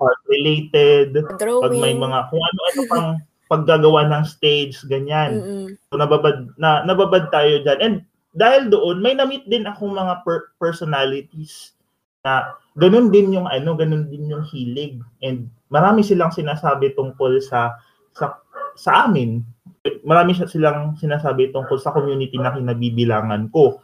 art 0.00 0.20
related. 0.28 1.16
Drawing. 1.40 1.64
Pag 1.64 1.74
may 1.78 1.94
mga 1.96 2.18
kung 2.28 2.42
ano-ano 2.42 2.80
pang 2.90 3.08
paggagawa 3.50 4.06
ng 4.06 4.24
stage, 4.24 4.78
ganyan. 4.86 5.42
Mm-mm. 5.42 5.66
So, 5.90 5.98
nababad, 5.98 6.54
na, 6.54 6.86
nababad 6.86 7.34
tayo 7.34 7.58
dyan. 7.66 7.78
And 7.82 7.96
dahil 8.30 8.70
doon, 8.70 9.02
may 9.02 9.18
na-meet 9.18 9.50
din 9.50 9.66
akong 9.66 9.90
mga 9.90 10.22
per- 10.22 10.54
personalities 10.62 11.74
na 12.22 12.54
ganun 12.78 13.10
din 13.10 13.34
yung 13.34 13.50
ano, 13.50 13.74
ganun 13.74 14.06
din 14.06 14.30
yung 14.30 14.46
hilig. 14.46 15.02
And 15.18 15.50
marami 15.66 16.06
silang 16.06 16.30
sinasabi 16.30 16.94
tungkol 16.94 17.42
sa 17.42 17.74
sa 18.14 18.38
sa 18.78 19.10
amin. 19.10 19.42
Marami 20.06 20.36
silang 20.36 20.94
sinasabi 20.94 21.50
tungkol 21.50 21.80
sa 21.82 21.90
community 21.90 22.38
na 22.38 22.54
kinabibilangan 22.54 23.50
ko 23.50 23.82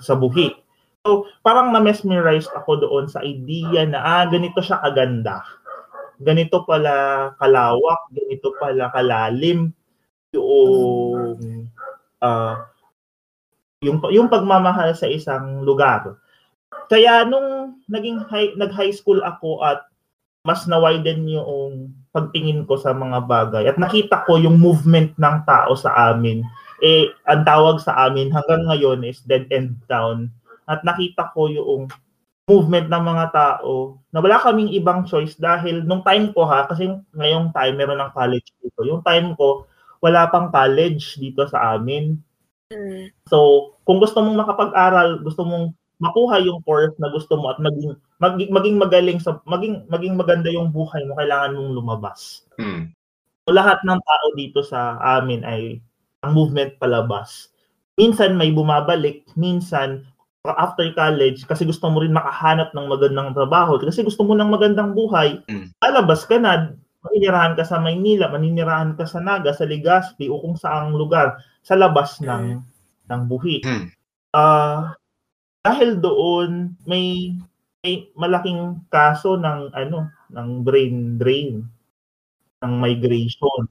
sa 0.00 0.16
buhi. 0.16 0.54
So, 1.02 1.26
parang 1.42 1.74
na-mesmerize 1.74 2.46
ako 2.54 2.86
doon 2.86 3.10
sa 3.10 3.26
idea 3.26 3.82
na, 3.82 3.98
ah, 3.98 4.24
ganito 4.30 4.62
siya 4.62 4.78
kaganda. 4.78 5.42
Ganito 6.22 6.62
pala 6.64 7.30
kalawak, 7.36 8.00
ganito 8.14 8.54
pala 8.56 8.88
kalalim 8.94 9.74
yung 10.32 11.36
ah, 12.22 12.72
yung 13.82 13.98
yung 14.14 14.30
pagmamahal 14.30 14.94
sa 14.94 15.10
isang 15.10 15.66
lugar. 15.66 16.16
Kaya 16.88 17.26
nung 17.26 17.82
naging 17.90 18.22
high, 18.30 18.54
nag-high 18.56 18.94
school 18.94 19.20
ako 19.20 19.60
at 19.60 19.84
mas 20.42 20.66
na-widen 20.66 21.26
yung 21.30 21.94
pagtingin 22.10 22.66
ko 22.66 22.74
sa 22.74 22.90
mga 22.90 23.24
bagay 23.24 23.64
at 23.70 23.78
nakita 23.78 24.26
ko 24.26 24.38
yung 24.38 24.58
movement 24.58 25.14
ng 25.14 25.36
tao 25.46 25.72
sa 25.78 26.10
amin. 26.10 26.42
Eh, 26.82 27.14
ang 27.30 27.46
tawag 27.46 27.78
sa 27.78 28.10
amin 28.10 28.34
hanggang 28.34 28.66
ngayon 28.66 29.06
is 29.06 29.22
Dead 29.22 29.46
End 29.54 29.78
Town. 29.86 30.26
At 30.66 30.82
nakita 30.82 31.30
ko 31.30 31.46
yung 31.46 31.86
movement 32.46 32.90
ng 32.90 33.04
mga 33.06 33.26
tao 33.30 34.02
na 34.10 34.18
wala 34.18 34.36
kaming 34.42 34.74
ibang 34.74 35.06
choice 35.06 35.38
dahil 35.38 35.86
nung 35.86 36.02
time 36.02 36.34
ko 36.34 36.42
ha, 36.44 36.66
kasi 36.66 36.90
ngayong 37.14 37.54
time 37.54 37.74
meron 37.78 38.02
ng 38.02 38.12
college 38.12 38.48
dito. 38.58 38.80
Yung 38.82 39.02
time 39.06 39.38
ko, 39.38 39.66
wala 40.02 40.26
pang 40.26 40.50
college 40.50 41.16
dito 41.22 41.46
sa 41.46 41.78
amin. 41.78 42.18
Mm. 42.74 43.14
So, 43.30 43.72
kung 43.86 44.02
gusto 44.02 44.18
mong 44.18 44.42
makapag-aral, 44.42 45.22
gusto 45.22 45.46
mong 45.46 45.70
makuha 46.02 46.42
yung 46.42 46.58
course 46.66 46.98
na 46.98 47.14
gusto 47.14 47.38
mo 47.38 47.54
at 47.54 47.62
maging 47.62 47.94
maging, 48.18 48.50
maging 48.50 48.76
magaling 48.82 49.18
sa 49.22 49.38
maging 49.46 49.86
maging 49.86 50.18
maganda 50.18 50.50
yung 50.50 50.74
buhay 50.74 51.06
mo, 51.06 51.14
kailangan 51.14 51.54
mong 51.54 51.72
lumabas. 51.78 52.42
Mm. 52.58 52.90
So, 53.46 53.50
lahat 53.54 53.78
ng 53.86 54.00
tao 54.02 54.26
dito 54.34 54.66
sa 54.66 54.98
amin 54.98 55.46
ay 55.46 55.78
ang 56.26 56.34
movement 56.34 56.74
palabas. 56.82 57.50
Minsan 57.94 58.34
may 58.34 58.50
bumabalik, 58.50 59.26
minsan 59.38 60.02
after 60.50 60.82
college 60.98 61.46
kasi 61.46 61.62
gusto 61.62 61.86
mo 61.86 62.02
rin 62.02 62.10
makahanap 62.10 62.74
ng 62.74 62.90
magandang 62.90 63.30
trabaho 63.30 63.78
kasi 63.78 64.02
gusto 64.02 64.26
mo 64.26 64.34
ng 64.34 64.50
magandang 64.50 64.90
buhay, 64.90 65.38
Mm. 65.46 65.70
lalabas 65.78 66.26
ka 66.26 66.34
na, 66.42 66.74
maninirahan 67.06 67.54
ka 67.54 67.62
sa 67.62 67.78
Maynila, 67.78 68.26
maninirahan 68.30 68.98
ka 68.98 69.06
sa 69.06 69.22
Naga, 69.22 69.54
sa 69.54 69.62
Legazpi 69.66 70.26
o 70.26 70.42
kung 70.42 70.58
saang 70.58 70.94
lugar 70.98 71.38
sa 71.62 71.78
labas 71.78 72.18
ng 72.18 72.58
ng 73.06 73.22
buhi. 73.30 73.62
Mm. 73.62 73.86
Ah, 74.34 74.98
dahil 75.66 75.98
doon 76.02 76.74
may 76.86 77.34
may 77.82 78.10
malaking 78.18 78.82
kaso 78.90 79.38
ng 79.38 79.74
ano, 79.74 80.10
ng 80.34 80.48
brain 80.66 81.18
drain, 81.18 81.66
ng 82.62 82.74
migration. 82.78 83.66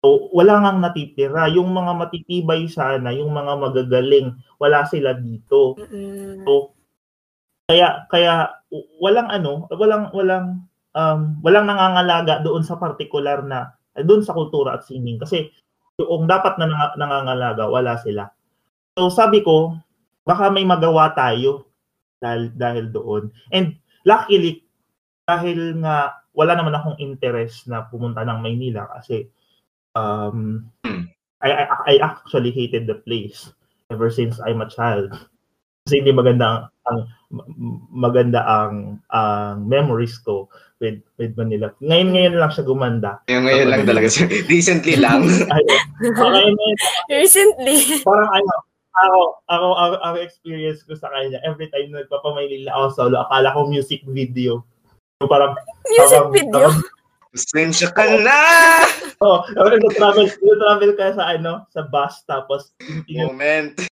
So, 0.00 0.32
wala 0.32 0.64
ngang 0.64 0.80
natitira. 0.80 1.52
Yung 1.52 1.76
mga 1.76 1.92
matitibay 1.92 2.64
sana, 2.72 3.12
yung 3.12 3.36
mga 3.36 3.52
magagaling, 3.60 4.32
wala 4.56 4.88
sila 4.88 5.12
dito. 5.12 5.76
Mm-mm. 5.76 6.48
So, 6.48 6.72
kaya 7.70 8.08
kaya 8.10 8.50
walang 8.98 9.30
ano, 9.30 9.70
walang 9.70 10.10
walang 10.10 10.66
um, 10.94 11.20
walang 11.42 11.70
nangangalaga 11.70 12.42
doon 12.42 12.66
sa 12.66 12.74
particular 12.74 13.46
na 13.46 13.78
eh, 13.94 14.02
doon 14.02 14.26
sa 14.26 14.34
kultura 14.34 14.78
at 14.78 14.86
sining 14.86 15.22
kasi 15.22 15.50
yung 16.00 16.26
dapat 16.26 16.56
na 16.58 16.66
nang- 16.66 16.96
nangangalaga 16.98 17.70
wala 17.70 17.94
sila. 18.00 18.26
So 18.98 19.12
sabi 19.12 19.46
ko, 19.46 19.78
baka 20.26 20.50
may 20.50 20.66
magawa 20.66 21.14
tayo 21.14 21.70
dahil 22.18 22.50
dahil 22.58 22.90
doon. 22.90 23.30
And 23.54 23.78
luckily 24.02 24.66
dahil 25.28 25.78
nga 25.78 26.26
wala 26.34 26.58
naman 26.58 26.74
akong 26.74 26.98
interest 26.98 27.70
na 27.70 27.86
pumunta 27.86 28.26
ng 28.26 28.42
Maynila 28.42 28.90
kasi 28.98 29.30
um, 29.94 30.66
Hmm. 30.84 31.06
I, 31.40 31.48
I, 31.52 31.64
I 31.86 31.94
actually 32.04 32.50
hated 32.52 32.86
the 32.86 33.00
place 33.00 33.48
ever 33.88 34.10
since 34.10 34.36
I'm 34.44 34.60
a 34.60 34.68
child. 34.68 35.16
Kasi 35.88 36.04
hindi 36.04 36.12
maganda 36.12 36.44
ang, 36.46 36.60
ang 36.84 36.98
maganda 37.88 38.44
ang 38.44 39.00
ang 39.08 39.64
memories 39.64 40.20
ko 40.20 40.52
with 40.78 41.00
with 41.16 41.32
Manila. 41.40 41.72
Ngayon 41.80 42.12
ngayon 42.12 42.34
lang 42.36 42.52
siya 42.52 42.64
gumanda. 42.68 43.10
Yung 43.32 43.48
ngayon 43.48 43.68
lang 43.72 43.88
talaga. 43.88 44.12
Recently 44.52 45.00
lang. 45.00 45.24
Ay, 45.24 45.64
ngayon, 46.04 46.52
ngayon, 46.52 46.78
Recently. 47.08 48.04
parang 48.04 48.28
ano, 48.28 48.52
ako, 48.92 49.20
ako, 49.48 49.68
ako, 49.72 49.94
ako 50.04 50.16
experience 50.20 50.84
ko 50.84 50.92
sa 50.92 51.08
kanya, 51.08 51.40
every 51.48 51.72
time 51.72 51.88
na 51.88 52.04
nagpapamaylila 52.04 52.68
ako 52.74 52.86
solo, 52.92 53.16
akala 53.24 53.54
ko 53.56 53.64
music 53.64 54.04
video. 54.04 54.60
So 55.22 55.28
parang, 55.28 55.56
Music 55.88 56.20
parang- 56.20 56.32
video. 56.36 56.52
parang- 56.68 56.84
Pasensya 57.30 57.94
ka 57.94 58.02
na! 58.18 58.42
oh, 59.22 59.46
nag-travel, 59.54 60.26
nag-travel 60.26 60.90
ka 60.98 61.14
sa 61.14 61.30
ano, 61.30 61.62
sa 61.70 61.86
bus, 61.86 62.26
tapos 62.26 62.74
Moment. 63.06 63.86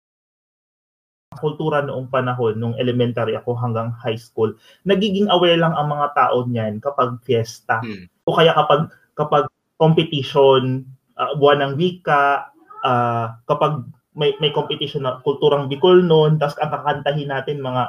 kultura 1.39 1.87
noong 1.87 2.11
panahon, 2.11 2.59
nung 2.59 2.75
elementary 2.83 3.39
ako 3.39 3.55
hanggang 3.55 3.95
high 3.95 4.19
school, 4.19 4.51
nagiging 4.83 5.31
aware 5.31 5.55
lang 5.55 5.71
ang 5.71 5.87
mga 5.87 6.19
tao 6.19 6.43
niyan 6.51 6.83
kapag 6.83 7.15
fiesta. 7.23 7.79
Hmm. 7.79 8.11
O 8.27 8.35
kaya 8.35 8.51
kapag 8.59 8.91
kapag 9.15 9.47
competition, 9.79 10.83
ah, 11.15 11.31
buwan 11.39 11.63
ng 11.63 11.75
wika, 11.79 12.51
ah, 12.83 13.39
kapag 13.47 13.87
may 14.19 14.35
may 14.43 14.51
competition 14.51 15.07
na 15.07 15.23
kulturang 15.23 15.71
Bicol 15.71 16.03
noon, 16.03 16.43
tapos 16.43 16.59
ang 16.59 16.75
kakantahin 16.75 17.31
natin 17.31 17.63
mga 17.63 17.85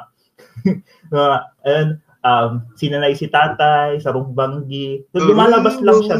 mga 1.14 1.36
ayun, 1.66 1.88
um, 2.24 2.64
sinanay 2.76 3.16
si 3.16 3.28
tatay, 3.28 4.00
sa 4.00 4.12
rumbanggi. 4.12 5.04
So, 5.12 5.24
lumalabas 5.24 5.80
lang 5.80 6.00
siya 6.04 6.16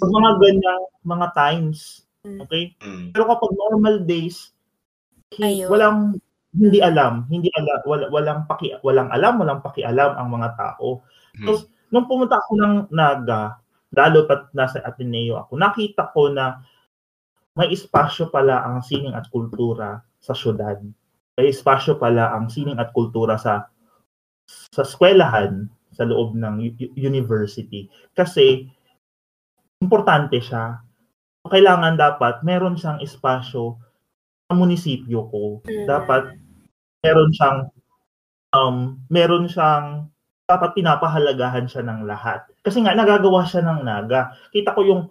pag 0.00 0.10
mga 0.12 0.30
ganyang 0.40 0.84
mga 1.04 1.26
times. 1.36 2.04
Okay? 2.24 2.72
Mm. 2.80 3.12
Pero 3.12 3.28
kapag 3.28 3.52
normal 3.52 4.04
days, 4.08 4.52
Ayun. 5.36 5.68
walang 5.68 5.98
hindi 6.54 6.78
alam, 6.78 7.26
hindi 7.26 7.50
alam, 7.58 7.82
wala, 7.82 8.04
walang 8.14 8.40
paki 8.46 8.78
walang 8.86 9.10
alam, 9.10 9.42
walang 9.42 9.58
pakialam 9.58 10.14
ang 10.14 10.28
mga 10.30 10.54
tao. 10.54 11.02
Hmm. 11.34 11.46
So, 11.50 11.66
nung 11.90 12.06
pumunta 12.06 12.38
ako 12.38 12.52
ng 12.54 12.74
Naga, 12.94 13.58
lalo 13.90 14.22
pat 14.30 14.54
nasa 14.54 14.78
Ateneo 14.86 15.34
ako, 15.42 15.58
nakita 15.58 16.14
ko 16.14 16.30
na 16.30 16.62
may 17.58 17.74
espasyo 17.74 18.30
pala 18.30 18.62
ang 18.62 18.86
sining 18.86 19.14
at 19.14 19.26
kultura 19.30 20.02
sa 20.22 20.34
syudad. 20.34 20.78
May 21.34 21.50
espasyo 21.50 21.98
pala 21.98 22.30
ang 22.30 22.46
sining 22.46 22.78
at 22.78 22.94
kultura 22.94 23.34
sa 23.34 23.66
sa 24.46 24.84
eskwelahan 24.84 25.68
sa 25.94 26.04
loob 26.04 26.34
ng 26.34 26.74
university. 26.98 27.86
Kasi 28.12 28.66
importante 29.78 30.42
siya. 30.42 30.82
Kailangan 31.44 32.00
dapat 32.00 32.40
meron 32.42 32.74
siyang 32.74 32.98
espasyo 33.04 33.78
sa 34.48 34.52
munisipyo 34.56 35.28
ko. 35.28 35.42
Mm. 35.68 35.86
Dapat 35.86 36.22
meron 37.04 37.30
siyang 37.30 37.58
um, 38.56 38.76
meron 39.12 39.46
siyang 39.46 40.08
dapat 40.44 40.76
pinapahalagahan 40.76 41.68
siya 41.68 41.84
ng 41.84 42.04
lahat. 42.04 42.44
Kasi 42.64 42.84
nga 42.84 42.96
nagagawa 42.96 43.44
siya 43.44 43.64
ng 43.64 43.80
naga. 43.84 44.32
Kita 44.52 44.72
ko 44.72 44.80
yung 44.84 45.02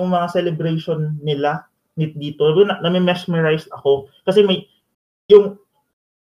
yung 0.00 0.08
mga 0.08 0.32
celebration 0.32 1.20
nila 1.20 1.68
nit 2.00 2.16
dito, 2.16 2.48
na, 2.64 2.80
na-mesmerize 2.80 3.68
ako 3.68 4.08
kasi 4.24 4.40
may 4.40 4.64
yung 5.28 5.60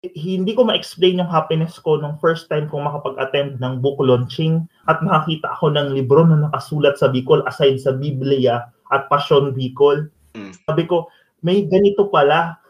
hindi 0.03 0.55
ko 0.55 0.63
ma-explain 0.63 1.19
yung 1.19 1.31
happiness 1.31 1.75
ko 1.83 1.99
nung 1.99 2.23
first 2.23 2.47
time 2.47 2.71
kong 2.71 2.87
makapag-attend 2.87 3.59
ng 3.59 3.83
book 3.83 3.99
launching 3.99 4.63
at 4.87 5.03
nakakita 5.03 5.51
ako 5.59 5.75
ng 5.75 5.91
libro 5.91 6.23
na 6.23 6.47
nakasulat 6.47 6.95
sa 6.95 7.11
Bicol 7.11 7.43
aside 7.51 7.83
sa 7.83 7.91
Biblia 7.91 8.71
at 8.95 9.11
Passion 9.11 9.51
Bicol. 9.51 10.07
Mm. 10.39 10.55
Sabi 10.55 10.87
ko, 10.87 11.11
may 11.43 11.67
ganito 11.67 12.07
pala. 12.15 12.63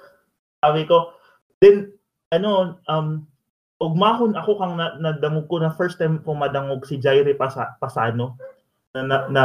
Sabi 0.65 0.89
ko, 0.89 1.13
then 1.61 1.93
ano 2.33 2.81
um 2.89 3.29
ugmahon 3.79 4.33
ako 4.35 4.59
kang 4.59 4.75
na, 4.81 4.97
nadangog 4.97 5.53
ko 5.53 5.61
na 5.61 5.71
first 5.77 6.01
time 6.01 6.25
ko 6.25 6.33
madangog 6.33 6.83
si 6.89 6.97
Jaire 6.97 7.37
Pasa, 7.37 7.77
Pasano 7.77 8.41
na, 8.97 9.01
na, 9.05 9.17
na 9.29 9.45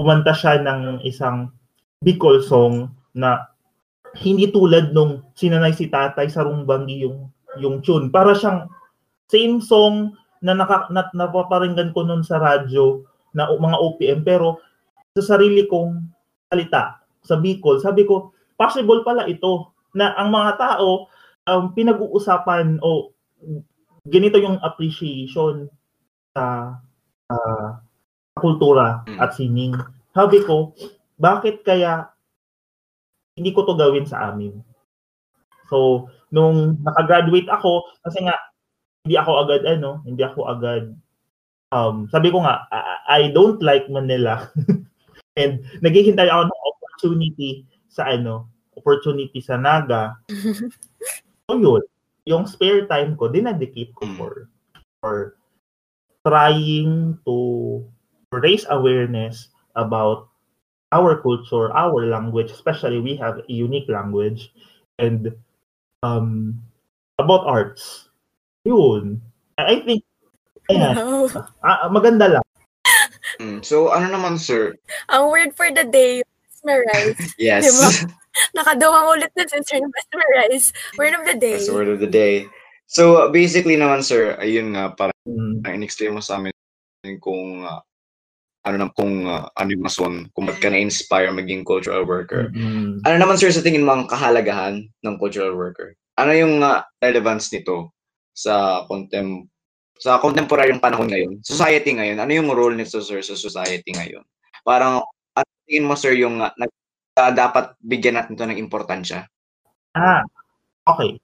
kumanta 0.00 0.32
siya 0.32 0.56
ng 0.56 1.04
isang 1.04 1.52
Bicol 2.00 2.40
song 2.40 2.90
na 3.12 3.51
hindi 4.20 4.52
tulad 4.52 4.92
nung 4.92 5.24
sinanay 5.32 5.72
si 5.72 5.88
tatay 5.88 6.28
sa 6.28 6.44
Rumbanggi 6.44 7.08
yung 7.08 7.32
yung 7.56 7.80
tune. 7.80 8.12
Para 8.12 8.36
siyang 8.36 8.68
same 9.28 9.60
song 9.64 10.12
na, 10.44 10.52
naka, 10.52 10.88
na 10.92 11.08
napaparinggan 11.16 11.96
ko 11.96 12.04
noon 12.04 12.20
sa 12.24 12.40
radyo 12.40 13.04
na 13.32 13.48
mga 13.48 13.76
OPM 13.80 14.20
pero 14.24 14.60
sa 15.16 15.36
sarili 15.36 15.64
kong 15.64 16.04
salita 16.52 17.00
sa 17.24 17.40
Bicol, 17.40 17.80
sabi 17.80 18.04
ko, 18.04 18.34
possible 18.56 19.00
pala 19.04 19.24
ito 19.28 19.72
na 19.96 20.12
ang 20.16 20.32
mga 20.32 20.60
tao 20.60 21.08
um, 21.48 21.72
pinag-uusapan 21.72 22.80
o 22.82 23.12
ganito 24.08 24.36
yung 24.40 24.58
appreciation 24.60 25.68
sa 26.32 26.76
uh, 27.30 27.68
kultura 28.36 29.04
at 29.20 29.36
sining. 29.36 29.76
Sabi 30.12 30.42
ko, 30.44 30.76
bakit 31.16 31.62
kaya 31.62 32.11
hindi 33.36 33.50
ko 33.52 33.64
to 33.64 33.74
gawin 33.78 34.04
sa 34.04 34.32
amin? 34.32 34.60
So, 35.72 36.08
nung 36.28 36.80
nakagraduate 36.84 37.48
ako, 37.48 37.88
kasi 38.04 38.28
nga, 38.28 38.36
hindi 39.04 39.16
ako 39.16 39.30
agad, 39.48 39.62
ano, 39.64 40.04
hindi 40.04 40.20
ako 40.20 40.40
agad, 40.52 40.92
um, 41.72 42.06
sabi 42.12 42.28
ko 42.28 42.44
nga, 42.44 42.68
I, 42.68 42.80
I 43.08 43.20
don't 43.32 43.58
like 43.64 43.88
Manila. 43.88 44.52
And 45.40 45.64
naghihintay 45.80 46.28
ako 46.28 46.42
ng 46.52 46.62
opportunity 46.68 47.50
sa 47.88 48.12
ano, 48.12 48.52
opportunity 48.76 49.40
sa 49.40 49.56
Naga. 49.56 50.12
so 51.48 51.56
yun, 51.56 51.80
yung 52.28 52.44
spare 52.44 52.84
time 52.84 53.16
ko, 53.16 53.32
dinedicate 53.32 53.96
ko 53.96 54.04
for 54.20 54.32
for 55.00 55.40
trying 56.22 57.18
to 57.26 57.36
raise 58.30 58.68
awareness 58.70 59.50
about 59.74 60.31
our 60.92 61.18
culture, 61.20 61.72
our 61.72 62.06
language, 62.06 62.52
especially 62.52 63.00
we 63.00 63.16
have 63.16 63.40
a 63.40 63.52
unique 63.52 63.88
language, 63.88 64.52
and 65.00 65.32
um, 66.04 66.60
about 67.18 67.48
arts. 67.48 68.08
Yun. 68.64 69.20
I 69.58 69.80
think, 69.82 70.04
ayan, 70.70 70.94
Wow. 70.96 71.26
ah, 71.64 71.88
maganda 71.88 72.38
lang. 72.38 72.46
Mm. 73.40 73.64
So, 73.64 73.90
ano 73.90 74.12
naman, 74.12 74.36
sir? 74.38 74.76
Ang 75.08 75.32
word 75.32 75.50
for 75.56 75.72
the 75.72 75.84
day, 75.88 76.22
mesmerize. 76.48 77.18
Yes. 77.40 77.66
Diba? 77.66 77.90
Nakadawang 78.56 79.18
ulit 79.18 79.32
na 79.36 79.44
since 79.48 79.68
you're 79.72 79.84
mesmerize. 79.84 80.72
Word 80.96 81.14
of 81.16 81.24
the 81.28 81.36
day. 81.36 81.56
That's 81.58 81.72
word 81.72 81.88
of 81.88 82.00
the 82.00 82.08
day. 82.08 82.48
So, 82.88 83.28
basically 83.32 83.76
naman, 83.76 84.04
sir, 84.04 84.36
ayun 84.38 84.76
nga, 84.76 84.92
parang 84.92 85.12
Mm, 85.22 85.62
in-explain 85.62 86.18
mo 86.18 86.22
sa 86.22 86.42
amin 86.42 86.50
kung 87.22 87.62
uh, 87.62 87.78
ano 88.62 88.76
na 88.78 88.88
kung 88.94 89.26
uh, 89.26 89.50
ano 89.58 89.68
yung 89.74 89.84
rason 89.86 90.14
kung 90.34 90.46
ba't 90.46 90.62
ka 90.62 90.70
na-inspire 90.70 91.34
maging 91.34 91.66
cultural 91.66 92.06
worker. 92.06 92.50
mm, 92.54 93.02
Ano 93.02 93.16
naman 93.18 93.34
sir 93.34 93.50
sa 93.50 93.62
tingin 93.62 93.82
mo 93.82 93.90
ang 93.90 94.06
kahalagahan 94.06 94.86
ng 94.86 95.14
cultural 95.18 95.54
worker? 95.58 95.98
Ano 96.14 96.30
yung 96.30 96.62
uh, 96.62 96.82
relevance 97.02 97.50
nito 97.50 97.90
sa 98.32 98.86
contem 98.86 99.50
sa 99.98 100.18
contemporaryong 100.22 100.82
panahon 100.82 101.10
ngayon? 101.10 101.42
Society 101.42 101.94
ngayon, 101.94 102.18
ano 102.22 102.30
yung 102.30 102.50
role 102.54 102.78
nito 102.78 103.02
sir 103.02 103.18
sa 103.22 103.34
society 103.34 103.90
ngayon? 103.94 104.22
Parang 104.62 105.02
ano 105.34 105.48
tingin 105.66 105.86
mo 105.86 105.98
sir 105.98 106.14
yung 106.14 106.38
uh, 106.38 106.54
nag- 106.54 106.78
uh, 107.18 107.32
dapat 107.34 107.74
bigyan 107.82 108.14
natin 108.18 108.38
to 108.38 108.46
ng 108.46 108.62
importansya? 108.62 109.26
Ah, 109.98 110.22
okay. 110.86 111.18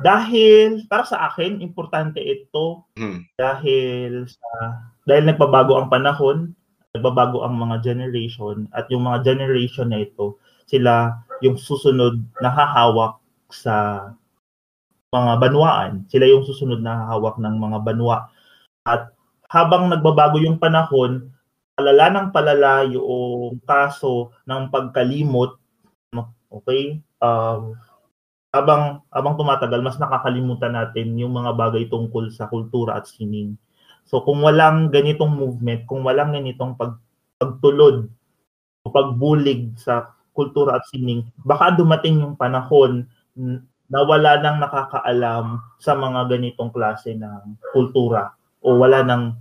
Dahil 0.00 0.86
para 0.88 1.04
sa 1.04 1.28
akin 1.28 1.60
importante 1.60 2.22
ito 2.24 2.88
Hmm. 2.96 3.26
dahil 3.36 4.24
sa 4.30 4.48
dahil 5.04 5.28
nagbabago 5.28 5.76
ang 5.76 5.90
panahon, 5.90 6.54
nagbabago 6.94 7.46
ang 7.46 7.54
mga 7.54 7.86
generation 7.86 8.66
at 8.74 8.90
yung 8.90 9.06
mga 9.06 9.22
generation 9.22 9.94
na 9.94 10.02
ito, 10.02 10.38
sila 10.66 11.22
yung 11.42 11.54
susunod 11.54 12.18
na 12.42 12.50
hahawak 12.50 13.18
sa 13.50 14.10
mga 15.10 15.32
banwaan. 15.42 16.06
Sila 16.06 16.26
yung 16.26 16.46
susunod 16.46 16.82
na 16.82 17.06
hahawak 17.06 17.38
ng 17.38 17.56
mga 17.58 17.78
banwa. 17.82 18.30
At 18.86 19.10
habang 19.50 19.90
nagbabago 19.90 20.38
yung 20.38 20.58
panahon, 20.58 21.30
palala 21.74 22.06
ng 22.10 22.28
palala 22.30 22.86
yung 22.86 23.58
kaso 23.66 24.30
ng 24.46 24.70
pagkalimot, 24.70 25.58
okay? 26.50 27.02
Um, 27.18 27.74
habang 28.50 29.06
habang 29.14 29.38
tumatagal 29.38 29.78
mas 29.78 29.98
nakakalimutan 29.98 30.74
natin 30.74 31.14
yung 31.14 31.30
mga 31.30 31.54
bagay 31.54 31.86
tungkol 31.86 32.34
sa 32.34 32.50
kultura 32.50 32.98
at 32.98 33.06
sining. 33.06 33.54
So 34.10 34.26
kung 34.26 34.42
walang 34.42 34.90
ganitong 34.90 35.38
movement, 35.38 35.86
kung 35.86 36.02
walang 36.02 36.34
ganitong 36.34 36.74
pag, 36.74 36.98
pagtulod 37.38 38.10
o 38.82 38.86
pagbulig 38.90 39.70
sa 39.78 40.10
kultura 40.34 40.82
at 40.82 40.84
sining, 40.90 41.30
baka 41.46 41.78
dumating 41.78 42.18
yung 42.18 42.34
panahon 42.34 43.06
na 43.86 44.00
wala 44.02 44.42
nang 44.42 44.58
nakakaalam 44.58 45.62
sa 45.78 45.94
mga 45.94 46.26
ganitong 46.26 46.74
klase 46.74 47.14
ng 47.14 47.54
kultura 47.70 48.34
o 48.66 48.82
wala 48.82 49.06
nang 49.06 49.38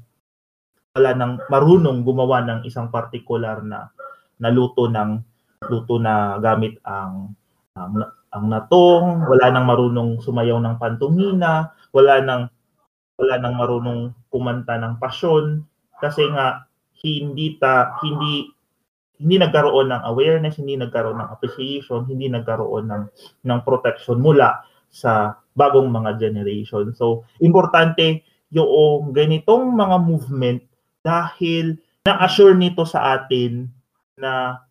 wala 0.93 1.17
nang 1.17 1.41
marunong 1.49 2.05
gumawa 2.05 2.45
ng 2.45 2.59
isang 2.69 2.93
partikular 2.93 3.65
na 3.65 3.89
na 4.37 4.53
luto 4.53 4.85
ng 4.85 5.17
luto 5.65 5.97
na 5.97 6.37
gamit 6.37 6.77
ang 6.85 7.33
ang 7.73 8.05
ang 8.29 8.45
natong, 8.45 9.25
wala 9.25 9.49
nang 9.49 9.65
marunong 9.65 10.21
sumayaw 10.21 10.61
ng 10.61 10.77
pantumina, 10.77 11.73
wala 11.89 12.21
nang 12.21 12.53
wala 13.19 13.35
nang 13.37 13.59
marunong 13.59 14.15
kumanta 14.31 14.79
ng 14.79 14.95
pasyon 14.95 15.67
kasi 15.99 16.23
nga 16.31 16.63
hindi 17.03 17.59
ta 17.59 17.99
hindi 17.99 18.47
hindi 19.19 19.35
nagkaroon 19.35 19.91
ng 19.91 20.03
awareness, 20.07 20.63
hindi 20.63 20.79
nagkaroon 20.79 21.19
ng 21.19 21.31
appreciation, 21.35 22.07
hindi 22.07 22.31
nagkaroon 22.31 22.87
ng 22.87 23.03
ng 23.43 23.59
protection 23.67 24.23
mula 24.23 24.63
sa 24.87 25.35
bagong 25.59 25.91
mga 25.91 26.15
generation. 26.15 26.95
So, 26.95 27.27
importante 27.43 28.23
yung 28.49 29.11
ganitong 29.11 29.75
mga 29.75 29.97
movement 29.99 30.63
dahil 31.03 31.77
na-assure 32.07 32.55
nito 32.55 32.87
sa 32.87 33.19
atin 33.19 33.67
na 34.15 34.63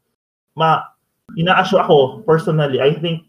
ma 0.57 0.97
ina-assure 1.37 1.85
ako 1.85 2.25
personally, 2.25 2.81
I 2.81 2.97
think 2.97 3.29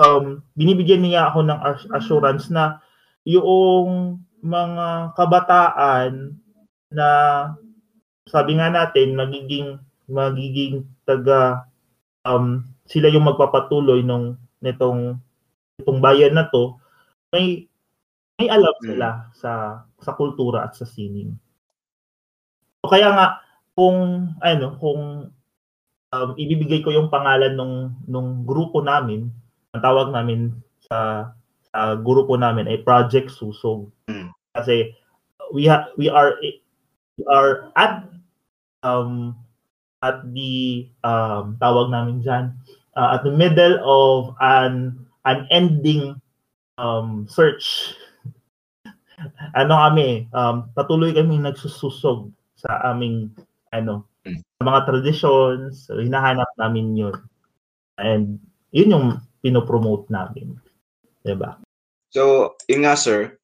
um, 0.00 0.40
binibigyan 0.56 1.04
niya 1.04 1.30
ako 1.30 1.44
ng 1.44 1.60
ass- 1.60 1.90
assurance 1.92 2.48
na 2.48 2.80
yung 3.28 4.18
mga 4.46 5.18
kabataan 5.18 6.38
na 6.94 7.08
sabi 8.30 8.58
nga 8.58 8.70
natin 8.70 9.18
magiging 9.18 9.78
magiging 10.06 10.86
taga 11.02 11.66
um, 12.22 12.62
sila 12.86 13.10
yung 13.10 13.26
magpapatuloy 13.26 14.06
nung 14.06 14.38
nitong 14.62 15.18
itong 15.82 15.98
bayan 15.98 16.34
na 16.38 16.46
to 16.50 16.78
may 17.34 17.66
may 18.36 18.48
alam 18.52 18.72
Mm. 18.84 18.86
sila 18.92 19.08
sa 19.32 19.52
sa 19.96 20.12
kultura 20.12 20.68
at 20.68 20.76
sa 20.76 20.84
sining. 20.84 21.32
So 22.84 22.92
kaya 22.92 23.08
nga 23.16 23.26
kung 23.72 24.30
ano 24.44 24.66
kung 24.76 25.32
um, 26.12 26.30
ibibigay 26.36 26.84
ko 26.84 26.92
yung 26.92 27.08
pangalan 27.08 27.56
nung 27.56 27.96
nung 28.04 28.44
grupo 28.44 28.84
namin, 28.84 29.32
ang 29.72 29.82
tawag 29.82 30.12
namin 30.12 30.52
sa 30.84 31.32
sa 31.72 31.96
grupo 31.96 32.36
namin 32.36 32.68
ay 32.68 32.84
Project 32.84 33.32
Susog. 33.32 33.88
Mm. 34.08 34.35
Kasi 34.56 34.96
we 35.52 35.68
ha- 35.68 35.92
we 36.00 36.08
are 36.08 36.40
we 36.40 37.24
are 37.28 37.70
at 37.76 38.08
um 38.82 39.36
at 40.00 40.24
the 40.32 40.88
um 41.04 41.60
tawag 41.60 41.92
namin 41.92 42.24
diyan 42.24 42.56
at 42.96 43.20
the 43.22 43.32
middle 43.32 43.76
of 43.84 44.32
an 44.40 44.96
an 45.28 45.44
ending 45.52 46.16
um 46.80 47.28
search. 47.28 47.92
ano 49.60 49.72
kami, 49.76 50.28
um, 50.36 50.68
patuloy 50.76 51.12
kami 51.12 51.40
nagsususog 51.40 52.28
sa 52.56 52.92
aming 52.92 53.32
ano, 53.72 54.04
Mm. 54.26 54.42
sa 54.42 54.62
mga 54.66 54.80
traditions, 54.90 55.86
so, 55.86 56.02
hinahanap 56.02 56.50
namin 56.58 56.98
yun. 56.98 57.14
And 57.94 58.42
yun 58.74 58.90
yung 58.90 59.06
pinopromote 59.38 60.10
namin. 60.10 60.58
'Di 61.22 61.38
ba? 61.38 61.62
So, 62.10 62.54
yun 62.66 62.82
nga 62.82 62.98
sir, 62.98 63.38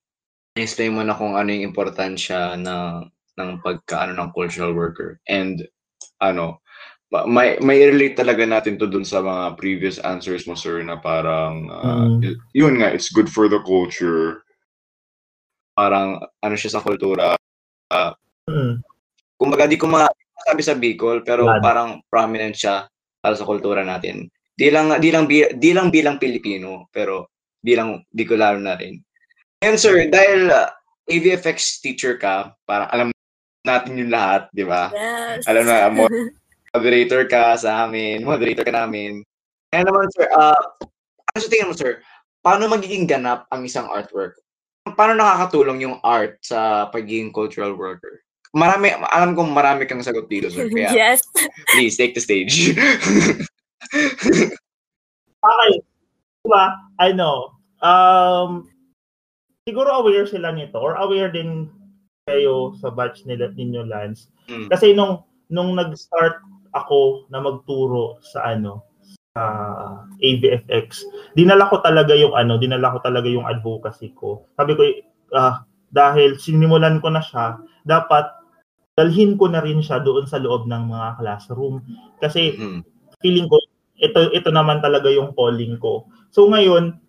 explain 0.56 0.92
mo 0.92 1.02
na 1.04 1.16
kung 1.16 1.32
ano 1.32 1.48
yung 1.48 1.72
importansya 1.72 2.60
ng 2.60 3.08
ng 3.40 3.50
pagkaano 3.64 4.12
ng 4.12 4.32
cultural 4.36 4.76
worker 4.76 5.16
and 5.24 5.64
ano 6.20 6.60
ma- 7.08 7.24
may 7.24 7.56
may 7.64 7.80
relate 7.88 8.20
talaga 8.20 8.44
natin 8.44 8.76
to 8.76 8.84
dun 8.84 9.04
sa 9.08 9.24
mga 9.24 9.56
previous 9.56 9.96
answers 10.04 10.44
mo 10.44 10.52
sir 10.52 10.84
na 10.84 11.00
parang 11.00 11.72
uh, 11.72 12.04
Mm. 12.20 12.36
yun 12.52 12.76
nga 12.76 12.92
it's 12.92 13.08
good 13.08 13.32
for 13.32 13.48
the 13.48 13.60
culture 13.64 14.44
parang 15.72 16.20
ano 16.44 16.54
siya 16.56 16.76
sa 16.78 16.84
kultura 16.84 17.32
Mm. 18.48 18.82
kumbaga 19.38 19.64
di 19.70 19.78
ko 19.80 19.86
masabi 19.88 20.60
sa 20.60 20.76
Bicol 20.76 21.22
pero 21.24 21.48
Wala. 21.48 21.62
parang 21.62 21.88
prominent 22.12 22.52
siya 22.52 22.84
para 23.22 23.32
sa 23.32 23.48
kultura 23.48 23.80
natin 23.86 24.28
di 24.52 24.68
lang 24.68 24.92
di 25.00 25.08
lang 25.08 25.24
di 25.30 25.70
lang 25.72 25.88
bilang 25.88 26.20
Pilipino 26.20 26.92
pero 26.92 27.32
bilang 27.64 28.04
Bicolano 28.12 28.60
na 28.60 28.76
rin 28.76 29.00
Ngayon, 29.62 29.78
sir, 29.78 30.10
dahil 30.10 30.50
uh, 30.50 30.74
AVFX 31.06 31.78
teacher 31.78 32.18
ka, 32.18 32.50
para 32.66 32.90
alam 32.90 33.14
natin 33.62 33.94
yung 33.94 34.10
lahat, 34.10 34.50
di 34.50 34.66
ba? 34.66 34.90
Yes. 34.90 35.46
Alam 35.46 35.64
na, 35.70 35.86
mo- 35.86 36.10
moderator 36.74 37.22
ka 37.30 37.54
sa 37.54 37.86
amin, 37.86 38.26
moderator 38.26 38.66
ka 38.66 38.74
namin. 38.74 39.22
Kaya 39.70 39.86
naman, 39.86 40.10
sir, 40.18 40.26
uh, 40.34 40.58
ano 40.82 41.38
sa 41.38 41.46
tingin 41.46 41.70
mo, 41.70 41.78
sir, 41.78 42.02
paano 42.42 42.66
magiging 42.66 43.06
ganap 43.06 43.46
ang 43.54 43.62
isang 43.62 43.86
artwork? 43.86 44.34
Paano 44.98 45.14
nakakatulong 45.14 45.86
yung 45.86 46.02
art 46.02 46.42
sa 46.42 46.90
pagiging 46.90 47.30
cultural 47.30 47.78
worker? 47.78 48.18
Marami, 48.50 48.90
alam 49.14 49.38
kong 49.38 49.54
marami 49.54 49.86
kang 49.86 50.02
sagot 50.02 50.26
dito, 50.26 50.50
sir. 50.50 50.66
Kaya, 50.74 50.90
yes. 51.14 51.22
please, 51.70 51.94
take 51.94 52.18
the 52.18 52.22
stage. 52.22 52.74
Okay. 55.42 55.82
Diba? 56.46 56.64
Ano, 57.02 57.58
um, 57.82 58.70
siguro 59.68 59.90
aware 59.94 60.26
sila 60.26 60.50
nito 60.50 60.78
or 60.78 60.98
aware 60.98 61.30
din 61.30 61.70
kayo 62.26 62.74
sa 62.78 62.90
batch 62.90 63.26
nila 63.26 63.50
ninyo 63.54 63.82
Lance. 63.86 64.30
Mm. 64.46 64.70
Kasi 64.70 64.94
nung 64.94 65.26
nung 65.50 65.74
nag-start 65.74 66.38
ako 66.72 67.28
na 67.28 67.42
magturo 67.42 68.18
sa 68.22 68.54
ano 68.54 68.86
sa 69.32 69.42
ABFX, 70.20 71.08
dinala 71.34 71.66
ko 71.72 71.80
talaga 71.80 72.12
yung 72.12 72.36
ano, 72.36 72.60
dinala 72.60 72.92
ko 72.92 72.98
talaga 73.00 73.28
yung 73.32 73.48
advocacy 73.48 74.12
ko. 74.12 74.44
Sabi 74.60 74.76
ko 74.76 74.82
ah, 75.34 75.64
dahil 75.92 76.36
sinimulan 76.36 77.00
ko 77.02 77.10
na 77.12 77.20
siya, 77.24 77.58
dapat 77.84 78.28
dalhin 78.94 79.40
ko 79.40 79.48
na 79.48 79.64
rin 79.64 79.80
siya 79.80 80.04
doon 80.04 80.28
sa 80.28 80.36
loob 80.38 80.68
ng 80.68 80.84
mga 80.92 81.08
classroom 81.20 81.80
kasi 82.20 82.54
Mm. 82.60 82.80
feeling 83.24 83.48
ko 83.48 83.56
ito 84.02 84.30
ito 84.34 84.50
naman 84.52 84.82
talaga 84.82 85.08
yung 85.10 85.34
calling 85.34 85.78
ko. 85.82 86.06
So 86.30 86.46
ngayon, 86.50 87.01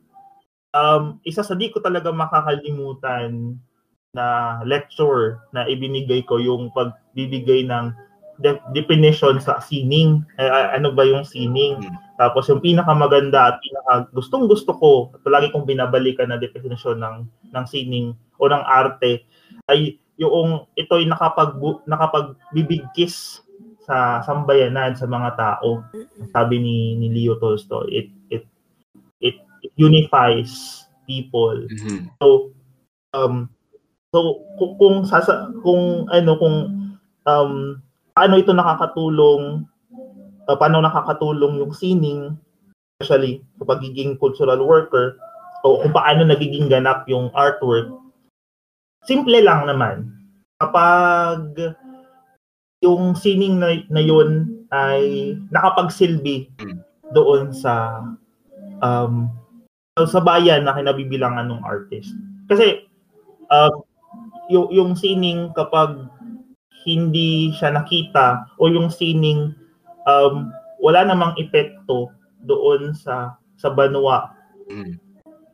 um, 0.73 1.21
isa 1.23 1.45
sa 1.45 1.55
di 1.55 1.69
ko 1.69 1.79
talaga 1.79 2.09
makakalimutan 2.09 3.55
na 4.13 4.59
lecture 4.61 5.41
na 5.49 5.65
ibinigay 5.65 6.21
ko 6.25 6.37
yung 6.37 6.69
pagbibigay 6.73 7.65
ng 7.65 7.89
de- 8.41 8.61
definition 8.73 9.41
sa 9.41 9.57
sining. 9.61 10.21
Eh, 10.37 10.49
ano 10.77 10.93
ba 10.93 11.05
yung 11.05 11.25
sining? 11.25 11.81
Hmm. 11.81 11.97
Tapos 12.17 12.45
yung 12.49 12.61
pinakamaganda 12.61 13.53
at 13.53 13.57
pinaka 13.61 13.93
gustong 14.13 14.45
gusto 14.45 14.73
ko 14.77 14.91
at 15.13 15.25
lagi 15.25 15.49
kong 15.49 15.65
binabalikan 15.65 16.29
na 16.29 16.37
definition 16.37 17.01
ng 17.01 17.25
ng 17.53 17.65
sining 17.65 18.13
o 18.37 18.45
ng 18.45 18.63
arte 18.65 19.25
ay 19.69 19.97
yung 20.21 20.69
ito'y 20.77 21.09
nakapag 21.09 21.57
nakapagbibigkis 21.89 23.41
sa 23.83 24.23
sambayanan 24.23 24.95
sa 24.95 25.09
mga 25.09 25.35
tao 25.35 25.83
sabi 26.31 26.55
ni 26.61 26.95
ni 26.95 27.11
Leo 27.11 27.35
Tolstoy 27.35 27.91
it 27.91 28.07
unifies 29.75 30.83
people 31.03 31.65
Mhm. 31.67 32.07
so 32.21 32.53
um 33.13 33.49
so 34.13 34.41
kung, 34.61 34.73
kung 34.79 34.95
sasa 35.03 35.49
kung 35.65 36.07
ano 36.09 36.31
kung 36.37 36.57
um 37.25 37.51
paano 38.13 38.35
ito 38.37 38.53
nakakatulong 38.53 39.65
uh, 40.47 40.55
paano 40.57 40.79
nakakatulong 40.79 41.59
yung 41.59 41.73
sining 41.73 42.37
especially 43.01 43.41
sa 43.57 43.65
pagiging 43.65 44.15
cultural 44.21 44.61
worker 44.61 45.17
o 45.65 45.81
kung 45.81 45.93
paano 45.95 46.23
nagiging 46.23 46.69
ganap 46.69 47.03
yung 47.09 47.33
artwork 47.33 47.89
simple 49.03 49.35
lang 49.41 49.65
naman 49.67 50.07
kapag 50.61 51.73
yung 52.83 53.15
sining 53.15 53.59
na, 53.59 53.79
na 53.91 53.99
yun 54.03 54.47
ay 54.71 55.33
nakapagsilbi 55.51 56.51
Mm. 56.59 56.79
doon 57.11 57.51
sa 57.51 58.03
um 58.79 59.27
sa 60.01 60.21
bayan 60.25 60.65
na 60.65 60.73
kinabibilangan 60.73 61.53
ng 61.53 61.61
artist. 61.61 62.17
Kasi 62.49 62.89
um, 63.53 63.85
yung, 64.49 64.67
yung 64.73 64.91
sining 64.97 65.53
kapag 65.53 66.09
hindi 66.83 67.53
siya 67.53 67.77
nakita 67.77 68.49
o 68.57 68.67
yung 68.73 68.89
sining 68.89 69.53
um, 70.09 70.49
wala 70.81 71.05
namang 71.05 71.37
epekto 71.37 72.09
doon 72.43 72.97
sa 72.97 73.37
sa 73.55 73.69
banwa. 73.69 74.33
Mm. 74.67 74.97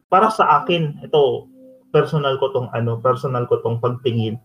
Para 0.10 0.32
sa 0.34 0.64
akin, 0.64 1.04
ito 1.06 1.46
personal 1.94 2.40
ko 2.42 2.50
tong 2.56 2.72
ano, 2.74 2.98
personal 2.98 3.46
ko 3.46 3.62
tong 3.62 3.78
pagtingin. 3.78 4.40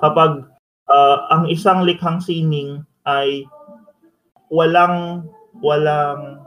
Kapag 0.00 0.46
ah, 0.88 1.18
ang 1.34 1.50
isang 1.50 1.84
likhang 1.84 2.22
sining 2.22 2.80
ay 3.04 3.44
walang 4.48 5.26
walang 5.60 6.40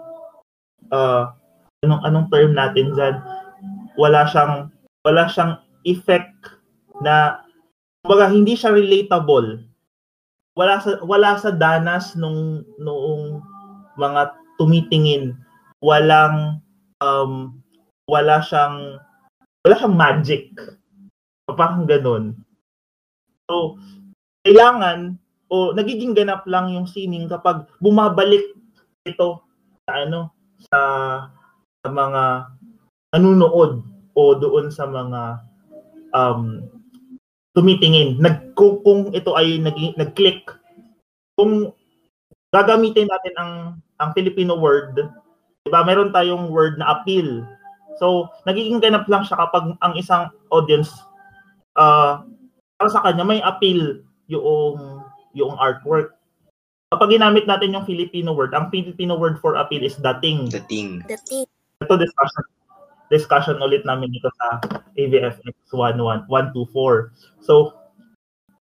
ah, 0.90 1.38
anong 1.84 2.02
anong 2.08 2.28
term 2.32 2.56
natin 2.56 2.96
diyan 2.96 3.16
wala 4.00 4.28
siyang 4.28 4.70
wala 5.04 5.28
siyang 5.32 5.60
effect 5.88 6.36
na 7.00 7.44
kumbaga 8.04 8.32
hindi 8.32 8.54
siya 8.54 8.76
relatable. 8.76 9.64
Wala 10.56 10.80
sa 10.80 11.04
wala 11.04 11.36
sa 11.36 11.52
danas 11.52 12.16
nung 12.16 12.64
noong 12.80 13.44
mga 14.00 14.36
tumitingin. 14.56 15.36
Walang 15.84 16.64
um, 17.04 17.60
wala 18.08 18.40
siyang 18.44 19.00
wala 19.64 19.76
siyang 19.76 19.98
magic. 19.98 20.52
Parang 21.48 21.88
ganun. 21.88 22.36
So 23.48 23.80
kailangan 24.46 25.18
o 25.52 25.74
nagiging 25.76 26.18
ganap 26.18 26.44
lang 26.50 26.72
yung 26.74 26.88
sining 26.90 27.30
kapag 27.30 27.68
bumabalik 27.78 28.54
ito 29.06 29.42
sa 29.86 29.92
ano 30.02 30.34
sa 30.72 30.80
sa 31.86 31.90
mga 31.94 32.24
nanunood 33.14 33.86
o 34.18 34.22
doon 34.42 34.74
sa 34.74 34.90
mga 34.90 35.22
um, 36.18 36.66
tumitingin 37.54 38.18
nag 38.18 38.58
kung, 38.58 38.82
kung 38.82 39.14
ito 39.14 39.38
ay 39.38 39.62
nag 39.62 39.78
nag-click 39.94 40.50
kung 41.38 41.70
gagamitin 42.50 43.06
natin 43.06 43.36
ang 43.38 43.52
ang 44.02 44.10
Filipino 44.18 44.58
word 44.58 44.98
'di 44.98 45.70
ba 45.70 45.86
meron 45.86 46.10
tayong 46.10 46.50
word 46.50 46.82
na 46.82 46.98
appeal 46.98 47.46
so 48.02 48.26
nagiging 48.50 48.82
ganap 48.82 49.06
lang 49.06 49.22
siya 49.22 49.38
kapag 49.38 49.78
ang 49.86 49.94
isang 49.94 50.34
audience 50.50 50.90
uh, 51.78 52.26
para 52.82 52.90
sa 52.90 53.06
kanya 53.06 53.24
may 53.24 53.40
appeal 53.46 54.02
yung 54.26 55.06
yung 55.36 55.54
artwork. 55.60 56.16
Kapag 56.90 57.20
ginamit 57.20 57.44
natin 57.44 57.76
yung 57.76 57.84
Filipino 57.84 58.32
word, 58.32 58.56
ang 58.56 58.72
Filipino 58.72 59.20
word 59.20 59.36
for 59.44 59.60
appeal 59.60 59.84
is 59.84 60.00
dating. 60.00 60.48
The 60.48 61.20
thing. 61.20 61.46
Ito 61.84 62.00
discussion 62.00 62.46
discussion 63.10 63.62
ulit 63.62 63.86
namin 63.86 64.10
dito 64.10 64.30
sa 64.42 64.62
AVFX 64.98 65.70
11124. 65.70 67.14
So, 67.42 67.78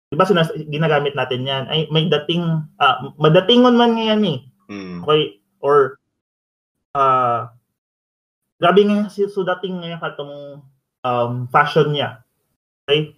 di 0.09 0.17
ba 0.17 0.25
sinas- 0.25 0.53
ginagamit 0.67 1.13
natin 1.13 1.45
yan? 1.45 1.69
Ay, 1.69 1.85
may 1.93 2.09
dating, 2.09 2.65
ah, 2.81 3.13
madatingon 3.21 3.77
man 3.77 3.93
ngayon 3.95 4.21
eh. 4.25 4.39
Mm. 4.71 5.05
Okay? 5.05 5.21
Or, 5.61 6.01
ah, 6.97 7.53
grabe 8.57 8.81
nga 8.85 9.09
si 9.13 9.29
Sudating 9.29 9.81
ngayon 9.81 10.01
katong 10.01 10.35
um, 11.05 11.33
fashion 11.53 11.93
niya. 11.93 12.25
Okay? 12.85 13.13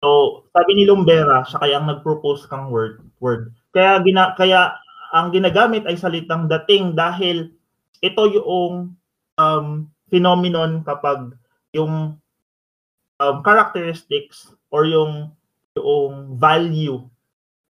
So, 0.00 0.42
sabi 0.54 0.78
ni 0.78 0.84
Lumbera, 0.86 1.42
siya 1.44 1.58
kaya 1.60 1.74
ang 1.76 1.90
nag-propose 1.90 2.46
kang 2.46 2.70
word, 2.70 3.02
word. 3.18 3.52
Kaya, 3.74 4.00
gina, 4.00 4.32
kaya 4.38 4.78
ang 5.12 5.34
ginagamit 5.34 5.84
ay 5.84 5.98
salitang 5.98 6.46
dating 6.46 6.94
dahil 6.94 7.50
ito 7.98 8.22
yung 8.30 8.94
um, 9.38 9.66
phenomenon 10.06 10.82
kapag 10.82 11.32
yung 11.70 12.18
um, 13.16 13.36
characteristics 13.40 14.50
or 14.68 14.84
yung 14.84 15.30
yung 15.72 16.34
value 16.34 17.06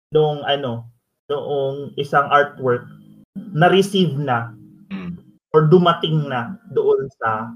nung 0.08 0.40
ano 0.42 0.86
noong 1.26 1.90
isang 1.96 2.30
artwork 2.30 2.86
na 3.34 3.66
receive 3.66 4.14
na 4.16 4.54
Mm. 4.86 5.18
or 5.50 5.66
dumating 5.66 6.30
na 6.30 6.54
doon 6.70 7.10
sa 7.18 7.50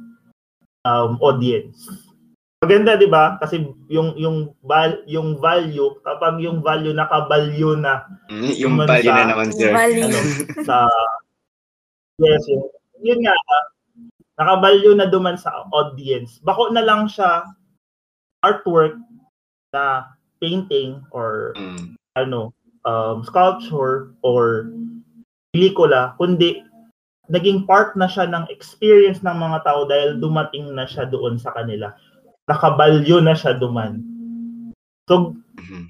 um, 0.82 1.14
audience. 1.20 1.86
Maganda 2.58 2.92
'di 2.92 3.06
ba? 3.06 3.38
Kasi 3.38 3.62
yung 3.86 4.18
yung 4.18 4.50
val, 4.60 4.98
yung 5.06 5.38
value 5.38 5.94
kapag 6.02 6.42
yung 6.42 6.58
value 6.58 6.90
nakabalyo 6.90 7.78
na 7.78 8.02
Mm, 8.26 8.50
Yung 8.58 8.74
value 8.76 9.06
sa- 9.06 9.14
na 9.16 9.30
naman, 9.30 9.48
sir. 9.50 9.70
Value. 9.70 10.04
ano 10.04 10.18
sa 10.60 10.76
yes 12.18 12.42
yun, 12.44 12.62
yun 13.00 13.20
nga 13.22 13.34
nakabalyo 14.40 14.96
na 14.96 15.04
duman 15.04 15.36
sa 15.36 15.68
audience. 15.70 16.40
Bako 16.40 16.72
na 16.72 16.80
lang 16.80 17.04
siya 17.06 17.44
artwork 18.40 18.96
na 19.76 20.08
painting 20.40 21.04
or 21.12 21.52
Mm. 21.60 21.92
ano 22.16 22.50
um, 22.88 23.20
sculpture 23.20 24.16
or 24.24 24.72
pelikula 25.52 26.16
kundi 26.16 26.64
naging 27.30 27.62
part 27.68 27.94
na 27.94 28.10
siya 28.10 28.26
ng 28.26 28.48
experience 28.50 29.22
ng 29.22 29.36
mga 29.36 29.62
tao 29.62 29.86
dahil 29.86 30.18
dumating 30.18 30.72
na 30.74 30.88
siya 30.88 31.06
doon 31.06 31.38
sa 31.38 31.54
kanila. 31.54 31.94
Nakabalyo 32.50 33.22
na 33.22 33.38
siya 33.38 33.54
duman. 33.54 34.02
So, 35.06 35.38
Mhm. 35.54 35.86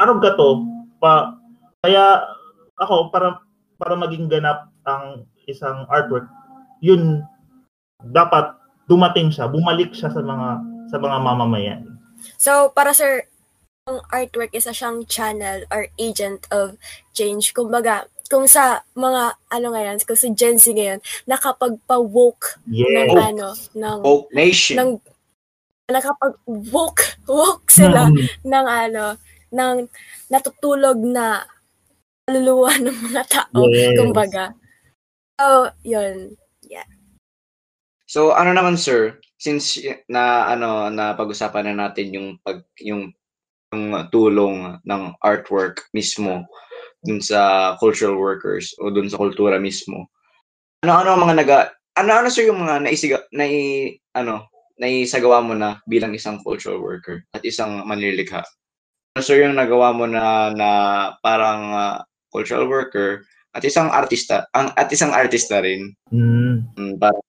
araw 0.00 0.16
ka 0.24 0.32
to, 0.40 0.64
pa, 0.96 1.36
kaya 1.84 2.24
ako, 2.80 3.12
para, 3.12 3.44
para 3.76 3.94
maging 4.00 4.32
ganap 4.32 4.72
ang 4.88 5.28
isang 5.44 5.84
artwork, 5.92 6.24
yun, 6.80 7.20
dapat 8.02 8.52
dumating 8.86 9.32
siya, 9.32 9.48
bumalik 9.48 9.92
siya 9.96 10.12
sa 10.12 10.20
mga 10.20 10.48
sa 10.86 10.96
mga 11.00 11.16
mamamayan. 11.18 11.80
So, 12.38 12.70
para 12.70 12.94
sir, 12.94 13.26
ang 13.86 14.02
artwork 14.10 14.50
isa 14.50 14.74
siyang 14.74 15.06
channel 15.06 15.62
or 15.70 15.86
agent 15.98 16.46
of 16.50 16.74
change. 17.14 17.54
Kumbaga, 17.54 18.06
kung 18.26 18.46
sa 18.46 18.82
mga 18.98 19.38
ano 19.50 19.66
ngayon, 19.70 20.02
kung 20.02 20.18
sa 20.18 20.26
Gen 20.30 20.58
Z 20.58 20.74
ngayon, 20.74 20.98
nakapagpa-woke 21.26 22.58
Yes. 22.66 22.90
ng 22.90 23.08
Woke. 23.14 23.22
ano, 23.22 23.48
ng 23.74 23.98
Folk 24.02 24.26
Nation. 24.34 24.76
ng 24.78 24.90
nakapag-woke 25.86 27.02
woke 27.30 27.70
sila 27.70 28.10
Mm. 28.10 28.26
ng 28.42 28.66
ano, 28.66 29.04
ng 29.54 29.76
natutulog 30.26 30.98
na 30.98 31.46
kaluluwa 32.26 32.74
ng 32.74 32.96
mga 33.06 33.22
tao, 33.30 33.70
Yes. 33.70 33.94
kumbaga. 33.94 34.50
So, 35.38 35.70
yun. 35.86 36.34
So 38.06 38.30
ano 38.38 38.54
naman 38.54 38.78
sir, 38.78 39.18
since 39.36 39.82
na 40.06 40.46
ano 40.46 40.86
na 40.94 41.18
pag-usapan 41.18 41.74
na 41.74 41.90
natin 41.90 42.14
yung 42.14 42.28
pag 42.40 42.62
yung 42.78 43.10
yung 43.74 43.90
tulong 44.14 44.78
ng 44.86 45.02
artwork 45.20 45.90
mismo 45.90 46.46
dun 47.02 47.18
sa 47.18 47.74
cultural 47.82 48.14
workers 48.14 48.72
o 48.78 48.94
dun 48.94 49.10
sa 49.10 49.18
kultura 49.18 49.58
mismo. 49.58 50.06
Ano-ano 50.86 51.18
mga 51.18 51.34
naga 51.34 51.58
ano-ano 51.98 52.30
sir 52.30 52.46
yung 52.46 52.62
mga 52.62 52.86
naisiga 52.86 53.18
nai 53.34 53.90
ano 54.14 54.46
naisagawa 54.78 55.42
mo 55.42 55.58
na 55.58 55.82
bilang 55.90 56.14
isang 56.14 56.38
cultural 56.46 56.78
worker 56.78 57.26
at 57.34 57.42
isang 57.42 57.82
manlilikha? 57.90 58.46
Ano 59.18 59.22
sir 59.24 59.42
yung 59.42 59.58
nagawa 59.58 59.90
mo 59.90 60.06
na 60.06 60.54
na 60.54 60.70
parang 61.26 61.74
ah, 61.74 61.98
cultural 62.30 62.70
worker 62.70 63.26
at 63.56 63.64
isang 63.64 63.88
artista 63.88 64.44
ang 64.52 64.68
at 64.76 64.92
isang 64.92 65.16
artista 65.16 65.64
rin 65.64 65.96
Mm. 66.14 66.70
Mm, 66.78 66.94
parang 67.02 67.24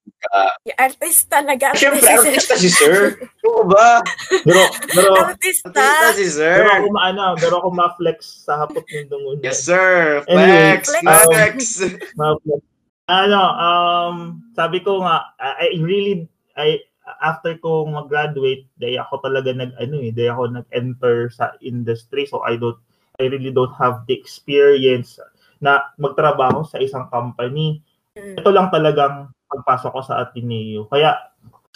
Yung 0.70 0.78
artista, 0.78 1.42
nag-artista. 1.42 1.98
Siyempre, 1.98 2.10
artista 2.10 2.56
si 2.58 2.70
Sir. 2.70 3.18
Ano 3.48 3.64
ba? 3.64 4.04
Pero, 4.44 4.62
pero, 4.92 5.10
Artista. 5.18 5.72
Artista 5.72 6.10
si 6.14 6.28
Sir. 6.30 6.62
pero 6.62 6.70
ako 6.84 6.88
maano, 6.94 7.24
pero 7.40 7.54
ako 7.64 7.70
ma-flex 7.74 8.46
sa 8.46 8.60
hapot 8.66 8.84
ng 8.86 9.08
dungo 9.08 9.40
niya. 9.40 9.50
Yes, 9.50 9.64
sir. 9.64 10.22
Anyway, 10.28 10.84
Flex. 10.84 10.86
flex. 10.86 11.02
Flex. 11.32 11.58
Ma-flex. 12.20 12.62
Ano, 13.08 13.42
um, 13.56 14.16
sabi 14.52 14.84
ko 14.84 15.00
nga, 15.02 15.32
I 15.40 15.72
I 15.74 15.80
really, 15.80 16.28
I, 16.60 16.84
after 17.24 17.56
ko 17.58 17.88
mag-graduate, 17.88 18.68
day 18.78 19.00
ako 19.00 19.24
talaga 19.24 19.56
nag, 19.56 19.74
ano 19.80 19.96
eh, 20.04 20.12
day 20.12 20.28
ako 20.28 20.54
nag-enter 20.54 21.32
sa 21.32 21.56
industry. 21.64 22.28
So, 22.28 22.44
I 22.44 22.60
don't, 22.60 22.78
I 23.18 23.32
really 23.32 23.56
don't 23.56 23.74
have 23.80 24.04
the 24.12 24.14
experience 24.14 25.18
na 25.62 25.94
magtrabaho 25.98 26.66
sa 26.66 26.82
isang 26.82 27.10
company. 27.10 27.82
Mm. 28.18 28.42
ito 28.42 28.50
lang 28.50 28.74
talagang 28.74 29.30
pagpasok 29.46 29.92
ko 29.94 30.02
sa 30.02 30.26
Ateneo. 30.26 30.90
Kaya 30.90 31.14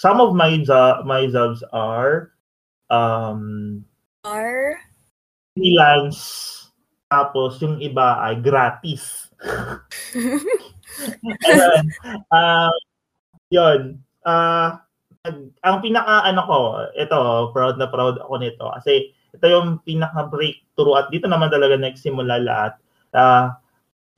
some 0.01 0.17
of 0.17 0.33
my 0.33 0.57
jo- 0.65 1.05
my 1.05 1.29
jobs 1.29 1.61
are 1.69 2.33
um 2.89 3.85
Or, 4.25 4.81
freelance 5.53 6.49
tapos 7.11 7.59
yung 7.61 7.77
iba 7.83 8.23
ay 8.23 8.39
gratis. 8.39 9.29
Ayun. 11.45 11.83
Ah, 12.31 12.71
yun. 13.51 13.99
Ah, 14.23 14.87
nag- 15.27 15.51
ang 15.61 15.77
pinaka 15.83 16.23
ano 16.23 16.41
ko, 16.47 16.59
ito, 16.95 17.19
proud 17.51 17.75
na 17.75 17.91
proud 17.91 18.15
ako 18.17 18.33
nito 18.39 18.63
kasi 18.79 19.11
ito 19.31 19.45
yung 19.47 19.79
pinaka 19.83 20.27
breakthrough 20.27 20.99
at 20.99 21.07
dito 21.11 21.27
naman 21.27 21.51
talaga 21.51 21.75
nagsimula 21.75 22.39
lahat. 22.41 22.73
Ah, 23.11 23.59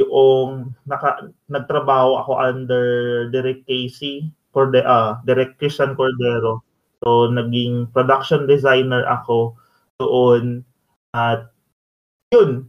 yung 0.01 0.73
naka, 0.89 1.29
nagtrabaho 1.49 2.17
ako 2.25 2.31
under 2.41 2.85
Direct 3.29 3.65
Casey 3.69 4.29
Corde, 4.53 4.81
ah, 4.85 5.21
Direct 5.25 5.57
Christian 5.57 5.93
Cordero. 5.93 6.61
So, 7.03 7.27
naging 7.29 7.91
production 7.91 8.47
designer 8.47 9.03
ako 9.05 9.57
doon 9.99 10.63
at 11.13 11.51
yun, 12.33 12.65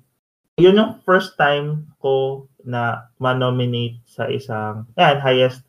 yun 0.61 0.77
yung 0.77 0.93
first 1.07 1.39
time 1.41 1.89
ko 2.03 2.45
na 2.65 3.09
ma-nominate 3.21 4.01
sa 4.05 4.29
isang, 4.29 4.85
yan, 4.99 5.21
highest, 5.21 5.65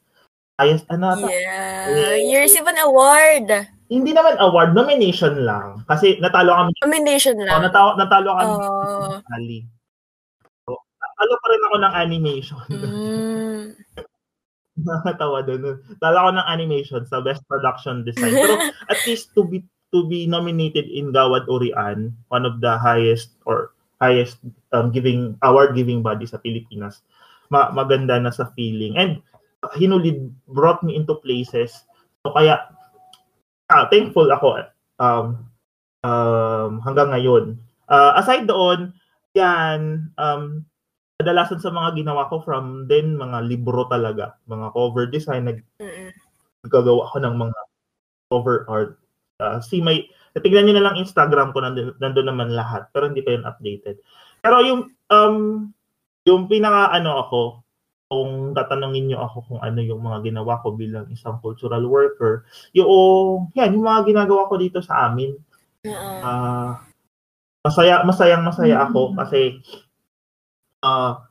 highest, 0.59 0.83
ano 0.91 1.15
ata? 1.15 1.27
yeah. 1.29 2.15
You 2.19 2.41
receive 2.43 2.67
an 2.67 2.79
award. 2.83 3.47
Hindi 3.85 4.11
naman 4.17 4.41
award, 4.41 4.73
nomination 4.73 5.45
lang. 5.45 5.85
Kasi 5.85 6.17
natalo 6.17 6.57
kami, 6.57 6.71
Nomination 6.81 7.37
oh, 7.37 7.45
lang. 7.45 7.59
natalo, 7.63 7.91
natalo 7.95 8.29
kami 8.33 8.53
Oh. 8.55 9.19
Natalo 11.15 11.34
pa 11.39 11.47
rin 11.47 11.65
ako 11.65 11.75
ng 11.80 11.95
animation. 11.95 12.67
Mm. 12.75 13.71
Nakakatawa 14.75 15.39
doon. 15.47 15.80
Tala 16.04 16.28
ko 16.28 16.30
ng 16.36 16.49
animation 16.51 17.08
sa 17.08 17.23
best 17.23 17.47
production 17.47 18.04
design. 18.04 18.36
Pero 18.36 18.60
at 18.91 18.99
least 19.08 19.32
to 19.32 19.47
be 19.47 19.63
to 19.95 20.04
be 20.04 20.28
nominated 20.28 20.91
in 20.91 21.15
Gawad 21.15 21.47
Urian, 21.47 22.12
one 22.28 22.43
of 22.43 22.60
the 22.60 22.75
highest 22.75 23.39
or 23.47 23.71
highest 24.04 24.43
um, 24.75 24.91
giving 24.91 25.39
award 25.47 25.80
giving 25.80 26.04
body 26.04 26.28
sa 26.28 26.43
Pilipinas. 26.43 27.08
Ma- 27.47 27.71
maganda 27.71 28.19
na 28.19 28.36
sa 28.36 28.51
feeling. 28.51 28.99
And 28.99 29.23
uh, 29.63 29.71
hinulid 29.80 30.28
brought 30.51 30.84
me 30.84 30.99
into 30.99 31.15
places. 31.23 31.71
So 32.28 32.36
kaya 32.36 32.67
ah, 33.71 33.88
thankful 33.88 34.28
ako 34.28 34.67
um, 34.99 35.47
um, 36.04 36.84
hanggang 36.84 37.15
ngayon. 37.15 37.56
Uh, 37.88 38.12
aside 38.19 38.43
doon, 38.43 38.91
yan 39.39 40.12
um, 40.19 40.67
kadalasan 41.19 41.63
sa 41.63 41.71
mga 41.71 41.95
ginawa 42.04 42.28
ko 42.28 42.43
from 42.43 42.86
then 42.91 43.15
mga 43.15 43.47
libro 43.47 43.88
talaga, 43.88 44.36
mga 44.51 44.67
cover 44.75 45.08
design, 45.08 45.47
Mm-mm. 45.47 46.12
naggagawa 46.67 47.08
ko 47.12 47.17
ng 47.23 47.36
mga 47.39 47.60
cover 48.28 48.67
art. 48.67 48.99
Uh, 49.39 49.60
see 49.60 49.84
my, 49.84 49.99
tignan 50.39 50.67
nyo 50.67 50.75
na 50.80 50.86
lang 50.91 50.99
Instagram 50.99 51.56
ko, 51.56 51.63
nandun, 51.63 51.95
nandun 51.99 52.28
naman 52.28 52.51
lahat, 52.51 52.88
pero 52.91 53.08
hindi 53.08 53.23
pa 53.23 53.36
yun 53.36 53.47
updated. 53.47 53.99
Pero 54.43 54.60
yung, 54.63 54.82
um, 55.12 55.38
yung 56.28 56.51
pinaka 56.51 56.91
ano 56.91 57.23
ako, 57.23 57.41
kung 58.06 58.54
tatanungin 58.54 59.10
nyo 59.10 59.25
ako 59.25 59.38
kung 59.49 59.60
ano 59.65 59.82
yung 59.82 59.97
mga 60.06 60.30
ginawa 60.30 60.62
ko 60.62 60.78
bilang 60.78 61.10
isang 61.10 61.41
cultural 61.41 61.84
worker, 61.89 62.45
yung, 62.78 63.49
yan, 63.58 63.73
yung 63.73 63.86
mga 63.88 64.06
ginagawa 64.06 64.45
ko 64.45 64.56
dito 64.62 64.78
sa 64.84 65.10
amin. 65.10 65.34
Ah, 66.21 66.86
masaya 67.65 68.06
masayang 68.06 68.45
masaya 68.45 68.86
ako 68.86 69.17
kasi 69.17 69.58
ah 70.83 71.27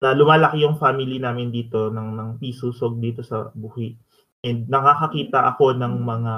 na 0.00 0.12
lumalaki 0.12 0.60
yung 0.64 0.76
family 0.76 1.16
namin 1.20 1.48
dito 1.50 1.88
ng 1.90 2.08
ng 2.16 2.28
Pisusog 2.40 3.00
dito 3.00 3.24
sa 3.24 3.48
Buhi. 3.56 3.96
And 4.44 4.68
nakakakita 4.68 5.56
ako 5.56 5.74
ng 5.76 5.94
mga 6.04 6.34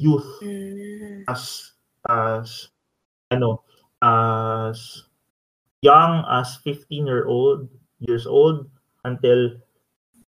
youth 0.00 0.28
Mm. 0.42 1.26
as 1.28 1.74
as 2.08 2.70
ano 3.30 3.62
as 4.00 5.04
young 5.82 6.22
as 6.26 6.58
15 6.64 7.06
year 7.06 7.26
old 7.28 7.66
years 8.02 8.24
old 8.26 8.66
until 9.04 9.54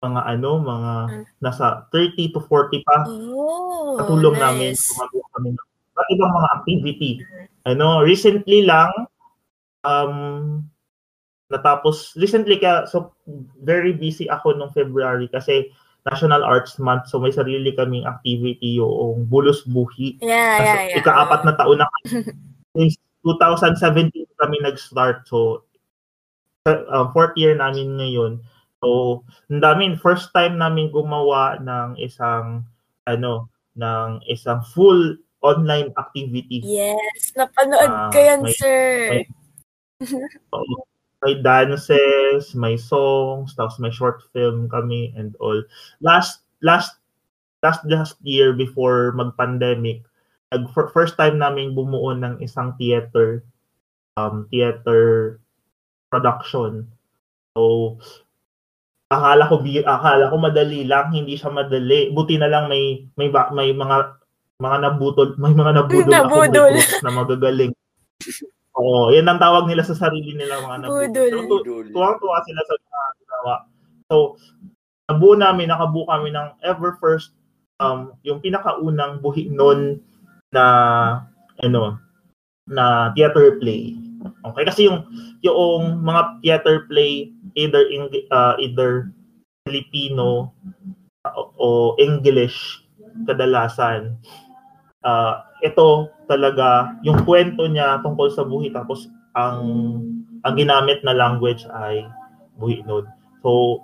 mga 0.03 0.21
ano 0.27 0.51
mga 0.61 0.93
Mm. 1.09 1.25
nasa 1.43 1.87
30 1.95 2.31
to 2.35 2.43
40 2.47 2.83
pa 2.85 3.07
Oh, 3.09 3.97
katulong 4.03 4.37
namin 4.39 4.75
nice. 4.75 4.91
gumagawa 4.93 5.27
kami 5.39 5.49
ng 5.57 6.09
ibang 6.15 6.33
mga 6.35 6.51
activity. 6.61 7.11
Ano, 7.69 8.03
recently 8.03 8.67
lang 8.67 8.91
um 9.87 10.63
natapos 11.53 12.17
recently 12.17 12.57
ka 12.57 12.89
so 12.89 13.13
very 13.61 13.93
busy 13.93 14.25
ako 14.27 14.57
nung 14.57 14.73
February 14.73 15.29
kasi 15.29 15.69
National 16.03 16.43
Arts 16.43 16.81
Month 16.83 17.07
so 17.07 17.21
may 17.21 17.31
sarili 17.31 17.71
kaming 17.77 18.09
activity 18.09 18.81
yung 18.81 19.29
Bulos 19.31 19.63
Buhi. 19.63 20.19
Yeah, 20.19 20.59
yeah, 20.59 20.81
yeah. 20.91 20.99
ikaapat 20.99 21.47
na 21.47 21.55
taon 21.55 21.79
na 21.79 21.87
kami. 21.87 22.33
Since 22.75 22.97
2017 23.23 24.11
kami 24.41 24.57
nag-start 24.65 25.29
so 25.31 25.63
uh, 26.67 27.07
fourth 27.15 27.37
year 27.39 27.55
namin 27.55 27.95
ngayon. 27.99 28.43
So, 28.83 29.23
ang 29.47 29.63
dami 29.63 29.95
first 29.95 30.35
time 30.35 30.59
namin 30.59 30.91
gumawa 30.91 31.63
ng 31.63 32.03
isang 32.03 32.67
ano 33.07 33.47
ng 33.79 34.27
isang 34.27 34.59
full 34.75 35.23
online 35.43 35.95
activity. 35.95 36.63
Yes, 36.63 37.31
napanood 37.39 37.91
Ah, 37.91 38.11
ko 38.11 38.19
yan, 38.19 38.41
may- 38.43 38.59
sir. 38.59 38.83
may- 39.23 39.29
Oo. 40.51 40.83
May 41.23 41.39
dances, 41.39 42.51
may 42.59 42.75
songs, 42.75 43.55
tapos 43.55 43.79
may 43.79 43.95
short 43.95 44.27
film 44.35 44.67
kami 44.67 45.15
and 45.15 45.39
all. 45.39 45.63
Last 46.03 46.43
last 46.67 46.99
last 47.63 47.87
last 47.87 48.19
year 48.27 48.51
before 48.51 49.15
mag-pandemic, 49.15 50.03
nag 50.51 50.67
fir- 50.75 50.91
first 50.91 51.15
time 51.15 51.39
namin 51.39 51.79
bumuo 51.79 52.11
ng 52.19 52.43
isang 52.43 52.75
theater 52.75 53.47
um 54.19 54.51
theater 54.51 55.39
production. 56.11 56.91
So 57.55 57.97
akala 59.13 59.47
ko 59.47 59.63
bi- 59.63 59.87
akala 59.87 60.27
ko 60.27 60.37
madali 60.43 60.83
lang, 60.91 61.15
hindi 61.15 61.39
siya 61.39 61.55
madali. 61.55 62.11
Buti 62.11 62.35
na 62.43 62.51
lang 62.51 62.67
may 62.67 63.07
may 63.15 63.31
may 63.55 63.71
mga 63.71 63.97
mga 64.59 64.77
nabutol, 64.79 65.39
may 65.39 65.55
mga 65.55 65.73
nabudol 65.75 66.11
ako 66.19 66.35
Nabudol. 66.35 66.71
recruits 66.75 67.03
na 67.03 67.11
magagaling. 67.15 67.73
Oo, 68.73 69.13
yan 69.13 69.29
ang 69.29 69.37
tawag 69.37 69.69
nila 69.69 69.85
sa 69.85 69.93
sarili 69.93 70.33
nila 70.33 70.65
mga 70.65 70.89
nabudol. 70.89 71.29
Tu- 71.61 71.93
tuwang-tuwa 71.93 72.39
sila 72.45 72.61
sa 72.65 72.75
mga 72.81 73.09
ginawa. 73.21 73.55
So, 74.09 74.17
nabuo 75.13 75.37
namin, 75.37 75.69
nakabuo 75.69 76.09
kami 76.09 76.33
ng 76.33 76.49
ever 76.65 76.97
first 76.97 77.37
um, 77.83 78.17
yung 78.25 78.41
pinakaunang 78.41 79.21
buhi 79.21 79.51
nun 79.53 80.01
na 80.55 80.65
ano 81.61 81.99
na 82.71 83.11
theater 83.13 83.59
play. 83.59 83.99
Okay 84.23 84.65
kasi 84.65 84.81
yung 84.87 85.05
yung 85.43 86.01
mga 86.07 86.23
theater 86.41 86.87
play 86.87 87.35
either 87.59 87.83
in, 87.91 88.07
uh, 88.31 88.55
either 88.63 89.11
Filipino 89.67 90.55
uh, 91.27 91.35
o 91.59 91.99
English 91.99 92.87
kadalasan 93.27 94.17
uh, 95.05 95.47
ito 95.63 96.11
talaga 96.27 96.97
yung 97.07 97.23
kwento 97.23 97.67
niya 97.69 98.03
tungkol 98.03 98.31
sa 98.33 98.43
buhi 98.43 98.73
tapos 98.75 99.07
ang 99.39 99.63
ang 100.43 100.55
ginamit 100.59 101.03
na 101.07 101.15
language 101.15 101.63
ay 101.71 102.03
buhi 102.59 102.83
node. 102.83 103.07
So 103.43 103.83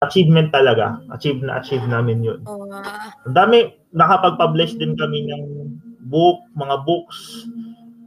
achievement 0.00 0.48
talaga. 0.50 0.96
Achieve 1.12 1.44
na 1.44 1.60
achieve 1.60 1.84
namin 1.84 2.24
yun. 2.24 2.40
Ang 3.28 3.36
dami, 3.36 3.76
nakapag-publish 3.92 4.80
din 4.80 4.96
kami 4.96 5.28
ng 5.28 5.44
book, 6.08 6.40
mga 6.56 6.76
books. 6.88 7.44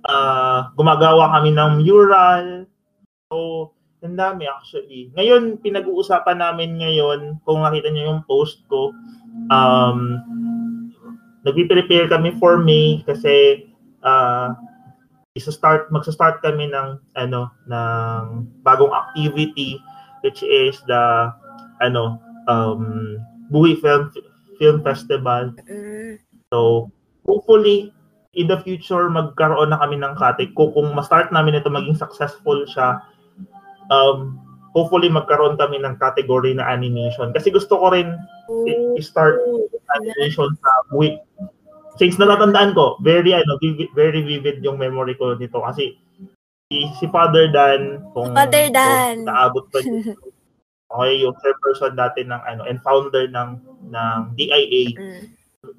Uh, 0.03 0.67
gumagawa 0.75 1.31
kami 1.37 1.53
ng 1.53 1.85
mural. 1.85 2.65
So, 3.31 3.71
ang 4.03 4.19
dami 4.19 4.49
actually. 4.51 5.13
Ngayon, 5.15 5.63
pinag-uusapan 5.63 6.43
namin 6.43 6.75
ngayon, 6.81 7.39
kung 7.47 7.63
nakita 7.63 7.87
niyo 7.87 8.11
yung 8.11 8.23
post 8.27 8.59
ko, 8.67 8.91
um, 9.47 10.19
nagpi-prepare 11.43 12.07
kami 12.07 12.35
for 12.39 12.59
May 12.59 13.03
kasi 13.03 13.67
uh, 14.03 14.55
isa-start 15.33 15.89
magsa-start 15.89 16.39
kami 16.45 16.69
ng 16.69 17.01
ano 17.17 17.49
ng 17.67 18.23
bagong 18.61 18.93
activity 18.93 19.81
which 20.21 20.45
is 20.45 20.79
the 20.85 21.33
ano 21.81 22.21
um 22.47 23.17
Buhi 23.51 23.77
Film 23.81 24.13
Film 24.61 24.79
Festival. 24.85 25.51
So 26.53 26.89
hopefully 27.27 27.91
in 28.33 28.47
the 28.47 28.61
future 28.61 29.09
magkaroon 29.09 29.73
na 29.73 29.81
kami 29.81 29.99
ng 29.99 30.15
kate 30.15 30.53
kung, 30.55 30.73
kung 30.73 30.93
ma-start 30.95 31.29
namin 31.33 31.59
ito 31.59 31.69
maging 31.69 31.97
successful 31.97 32.65
siya 32.65 33.03
um 33.91 34.39
hopefully 34.73 35.07
magkaroon 35.07 35.55
kami 35.55 35.77
ng 35.79 35.95
category 36.01 36.57
na 36.57 36.65
animation 36.65 37.29
kasi 37.31 37.53
gusto 37.53 37.77
ko 37.77 37.93
rin 37.93 38.17
i- 38.65 38.97
i-start 38.97 39.37
animation 40.01 40.49
sa 40.57 40.71
week. 40.97 41.21
Since 42.01 42.17
natatandaan 42.17 42.73
ko, 42.73 42.97
very 43.05 43.37
ano, 43.37 43.61
vivid, 43.61 43.93
very 43.93 44.25
vivid 44.25 44.65
yung 44.65 44.81
memory 44.81 45.13
ko 45.13 45.37
nito 45.37 45.61
kasi 45.61 45.93
si, 46.73 47.05
Father 47.13 47.53
Dan 47.53 48.01
kung 48.17 48.33
Father 48.33 48.73
Dan. 48.73 49.21
kung 49.21 49.29
naabot 49.29 49.63
pa 49.69 49.77
dito, 49.85 50.17
okay, 50.89 51.13
yung 51.21 51.37
chairperson 51.37 51.93
dati 51.93 52.25
ng 52.25 52.41
ano 52.41 52.65
and 52.65 52.81
founder 52.81 53.29
ng 53.29 53.61
ng 53.93 54.17
DIA, 54.33 54.83
mm, 54.97 55.21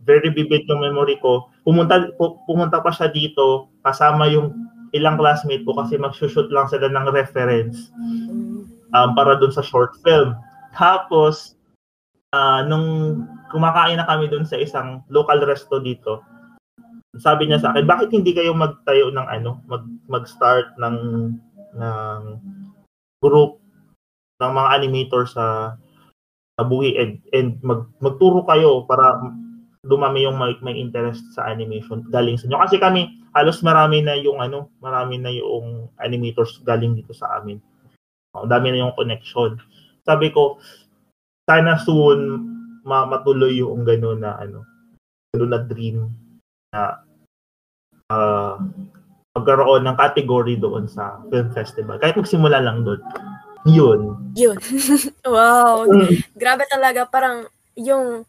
very 0.07 0.30
vivid 0.30 0.70
yung 0.70 0.86
memory 0.86 1.18
ko. 1.18 1.51
Pumunta 1.66 2.14
pu- 2.14 2.38
pumunta 2.47 2.78
pa 2.78 2.95
siya 2.95 3.11
dito 3.11 3.74
kasama 3.82 4.30
yung 4.30 4.55
ilang 4.95 5.18
classmate 5.18 5.66
ko 5.66 5.74
kasi 5.74 5.99
mag-shoot 5.99 6.47
lang 6.55 6.70
sila 6.70 6.86
ng 6.86 7.11
reference 7.11 7.90
mm. 7.99 8.84
Um, 8.95 9.12
para 9.12 9.36
dun 9.36 9.51
sa 9.51 9.61
short 9.61 9.99
film. 10.07 10.38
Tapos, 10.72 11.59
ah, 12.32 12.62
nung 12.62 13.20
kumakain 13.51 13.99
na 13.99 14.09
kami 14.09 14.30
dun 14.30 14.47
sa 14.47 14.57
isang 14.57 15.03
local 15.11 15.42
resto 15.42 15.82
dito, 15.82 16.22
sabi 17.18 17.47
niya 17.47 17.62
sa 17.62 17.70
akin, 17.74 17.86
bakit 17.86 18.11
hindi 18.11 18.34
kayo 18.34 18.55
magtayo 18.55 19.11
ng 19.11 19.26
ano, 19.26 19.62
mag, 19.70 19.86
mag-start 20.11 20.74
ng, 20.78 20.97
ng 21.78 22.20
group 23.22 23.62
ng 24.42 24.51
mga 24.51 24.68
animator 24.82 25.22
sa 25.30 25.78
sa 26.55 26.62
buhi 26.62 26.95
and, 26.99 27.18
and 27.34 27.59
mag, 27.66 27.86
magturo 27.99 28.47
kayo 28.47 28.86
para 28.86 29.18
dumami 29.82 30.22
yung 30.24 30.38
may, 30.38 30.55
may 30.62 30.74
interest 30.78 31.22
sa 31.34 31.51
animation 31.51 32.07
galing 32.09 32.38
sa 32.38 32.47
inyo. 32.47 32.59
Kasi 32.62 32.76
kami, 32.78 33.11
halos 33.34 33.61
marami 33.61 34.01
na 34.01 34.14
yung 34.14 34.38
ano, 34.38 34.70
marami 34.78 35.18
na 35.18 35.34
yung 35.34 35.90
animators 35.99 36.62
galing 36.62 36.95
dito 36.95 37.11
sa 37.11 37.38
amin. 37.38 37.59
Ang 38.35 38.51
dami 38.51 38.74
na 38.74 38.82
yung 38.87 38.97
connection. 38.99 39.57
Sabi 40.03 40.35
ko, 40.35 40.59
sana 41.47 41.78
soon 41.78 42.18
ma- 42.85 43.09
matuloy 43.09 43.62
yung 43.62 43.87
gano'n 43.87 44.20
na 44.20 44.37
ano, 44.37 44.66
gano'n 45.32 45.51
na 45.51 45.61
dream 45.62 45.99
na 46.74 46.80
uh, 48.11 48.59
magkaroon 49.35 49.82
ng 49.82 49.97
category 49.99 50.55
doon 50.59 50.87
sa 50.87 51.18
film 51.30 51.51
festival. 51.51 51.99
Kahit 51.99 52.18
magsimula 52.18 52.62
lang 52.62 52.87
doon. 52.87 53.01
Yun. 53.64 54.01
Yun. 54.37 54.59
wow. 55.35 55.89
Mm. 55.89 56.20
Grabe 56.37 56.68
talaga. 56.68 57.09
Parang 57.09 57.49
yung 57.74 58.28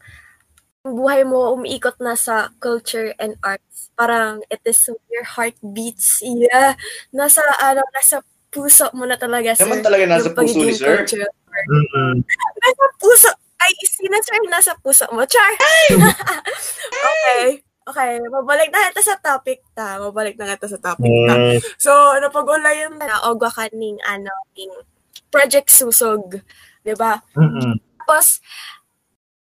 buhay 0.86 1.26
mo 1.26 1.54
umiikot 1.58 1.98
na 2.00 2.16
sa 2.18 2.50
culture 2.58 3.14
and 3.20 3.36
arts. 3.44 3.92
Parang 3.94 4.42
it 4.50 4.62
is 4.66 4.90
your 5.12 5.28
heart 5.28 5.58
beats. 5.62 6.24
Yeah. 6.26 6.80
Nasa, 7.14 7.44
ano, 7.62 7.84
nasa 7.94 8.24
puso 8.56 8.88
mo 8.96 9.04
na 9.04 9.20
talaga, 9.20 9.52
sir. 9.52 9.68
Naman 9.68 9.84
talaga 9.84 10.08
nasa 10.08 10.32
yung 10.32 10.38
puso 10.40 10.56
ni 10.64 10.72
sir. 10.72 11.04
Mm-mm. 11.04 12.24
Nasa 12.64 12.86
puso. 12.96 13.30
Ay, 13.60 13.76
sina 13.84 14.20
sir, 14.24 14.40
nasa 14.48 14.72
puso 14.80 15.04
mo. 15.12 15.28
Char! 15.28 15.52
okay. 17.12 17.60
Okay, 17.86 18.18
mabalik 18.34 18.74
na 18.74 18.90
ito 18.90 18.98
sa 19.04 19.14
topic 19.22 19.62
ta. 19.78 20.02
Mabalik 20.02 20.40
na 20.42 20.58
ito 20.58 20.66
sa 20.66 20.82
topic 20.82 21.06
ta. 21.06 21.36
Yes. 21.38 21.62
So, 21.78 21.94
napag-ulayan 22.18 22.98
na 22.98 23.30
ogwa 23.30 23.54
kaning 23.54 24.02
ano, 24.02 24.34
ning 24.58 24.74
Project 25.30 25.70
Susog. 25.70 26.42
'Di 26.82 26.98
ba? 26.98 27.22
Mm-mm. 27.38 27.78
Tapos, 28.02 28.42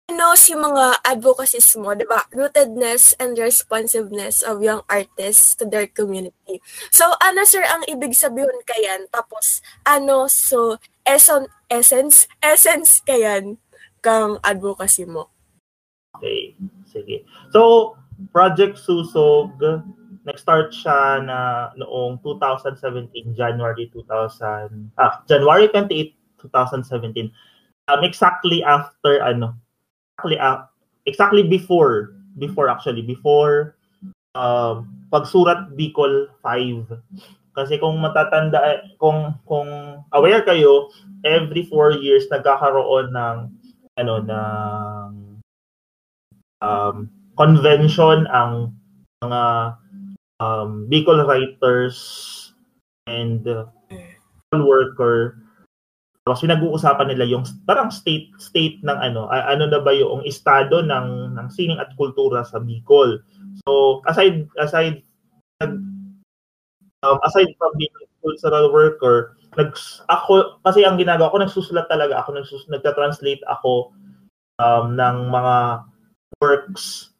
ano 0.06 0.38
si 0.38 0.54
mga 0.54 1.02
advocacies 1.02 1.74
mo, 1.74 1.90
di 1.98 2.06
ba? 2.06 2.22
Rootedness 2.30 3.18
and 3.18 3.34
responsiveness 3.34 4.46
of 4.46 4.62
young 4.62 4.86
artists 4.86 5.58
to 5.58 5.66
their 5.66 5.90
community. 5.90 6.62
So, 6.94 7.10
ano 7.18 7.42
sir 7.42 7.66
ang 7.66 7.82
ibig 7.90 8.14
sabihin 8.14 8.62
kayan? 8.62 9.10
Tapos, 9.10 9.60
ano, 9.82 10.30
so, 10.30 10.78
eson, 11.02 11.50
essence, 11.66 12.30
essence 12.42 13.02
kayan 13.02 13.58
kang 13.98 14.38
advocacy 14.46 15.02
mo? 15.10 15.34
Okay. 16.16 16.54
Sige. 16.86 17.26
So, 17.50 17.92
Project 18.30 18.78
Susog, 18.78 19.58
nag-start 20.22 20.70
siya 20.70 21.20
na 21.20 21.38
noong 21.74 22.22
2017, 22.22 23.34
January 23.34 23.90
2000, 23.90 24.94
ah, 24.96 25.20
January 25.26 25.66
28, 25.68 26.14
2017. 26.46 27.28
Um, 27.86 28.02
exactly 28.02 28.62
after, 28.62 29.18
ano, 29.22 29.65
exactly, 30.16 30.38
uh, 30.40 30.64
exactly 31.04 31.42
before, 31.44 32.16
before 32.38 32.68
actually, 32.68 33.02
before 33.02 33.76
um, 34.34 34.88
pagsurat 35.12 35.76
Bicol 35.76 36.28
5. 36.42 36.96
Kasi 37.56 37.78
kung 37.80 38.00
matatanda, 38.00 38.84
kung, 39.00 39.36
kung 39.48 39.68
aware 40.12 40.44
kayo, 40.44 40.88
every 41.24 41.64
four 41.68 41.92
years 41.92 42.28
nagkakaroon 42.32 43.12
ng, 43.12 43.36
ano, 43.96 44.14
ng 44.20 45.08
um, 46.60 46.96
convention 47.36 48.28
ang 48.28 48.72
mga 49.24 49.76
um, 50.40 50.88
Bicol 50.88 51.24
writers 51.24 52.52
and 53.08 53.48
uh, 53.48 53.64
worker 54.52 55.45
tapos 56.26 56.42
pinag-uusapan 56.42 57.14
nila 57.14 57.22
yung 57.30 57.46
parang 57.70 57.86
state 57.86 58.34
state 58.42 58.82
ng 58.82 58.98
ano 58.98 59.30
ano 59.30 59.70
na 59.70 59.78
ba 59.78 59.94
yung 59.94 60.26
estado 60.26 60.82
ng 60.82 61.38
ng 61.38 61.46
sining 61.54 61.78
at 61.78 61.94
kultura 61.94 62.42
sa 62.42 62.58
Bicol. 62.58 63.22
So 63.62 64.02
aside 64.10 64.50
aside 64.58 65.06
um, 65.62 66.02
aside 67.22 67.54
from 67.54 67.78
being 67.78 67.94
a 68.02 68.10
cultural 68.26 68.74
worker, 68.74 69.38
nag 69.54 69.70
ako 70.10 70.58
kasi 70.66 70.82
ang 70.82 70.98
ginagawa 70.98 71.30
ko 71.30 71.38
nagsusulat 71.38 71.86
talaga 71.86 72.18
ako 72.18 72.42
nagsus 72.42 72.66
nagta-translate 72.74 73.46
ako 73.46 73.94
um, 74.58 74.98
ng 74.98 75.30
mga 75.30 75.86
works 76.42 77.14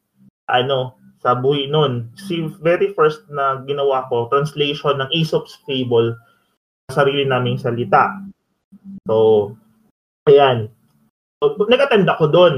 ano 0.51 0.99
sa 1.23 1.31
buhay 1.31 1.71
noon. 1.71 2.11
Si 2.19 2.43
very 2.59 2.91
first 2.91 3.23
na 3.31 3.63
ginawa 3.63 4.03
ko 4.11 4.27
translation 4.27 4.99
ng 4.99 5.07
Aesop's 5.15 5.55
Fable 5.63 6.11
sa 6.91 7.07
sarili 7.07 7.23
naming 7.23 7.55
salita. 7.55 8.11
So, 9.07 9.55
ayan. 10.27 10.71
So, 11.41 11.55
nag-attend 11.67 12.07
ako 12.09 12.25
doon. 12.31 12.55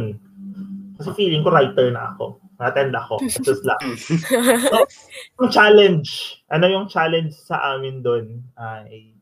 Kasi 1.00 1.10
feeling 1.16 1.44
ko 1.44 1.52
writer 1.54 1.92
na 1.92 2.16
ako. 2.16 2.40
Nag-attend 2.60 2.94
ako. 2.96 3.16
Just 3.44 3.64
lang. 3.64 3.80
So, 3.96 4.86
yung 5.40 5.50
challenge, 5.52 6.40
ano 6.52 6.66
yung 6.68 6.88
challenge 6.92 7.36
sa 7.36 7.76
amin 7.76 8.04
doon 8.04 8.44
ay 8.60 9.16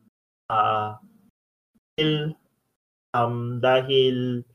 uh, 0.50 0.98
dahil, 1.94 2.34
um, 3.14 3.58
dahil 3.58 4.46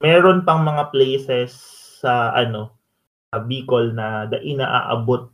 meron 0.00 0.44
pang 0.44 0.60
mga 0.60 0.92
places 0.92 1.56
sa 2.00 2.32
ano 2.36 2.76
sa 3.32 3.40
Bicol 3.44 3.96
na 3.96 4.28
da 4.28 4.38
inaaabot 4.40 5.32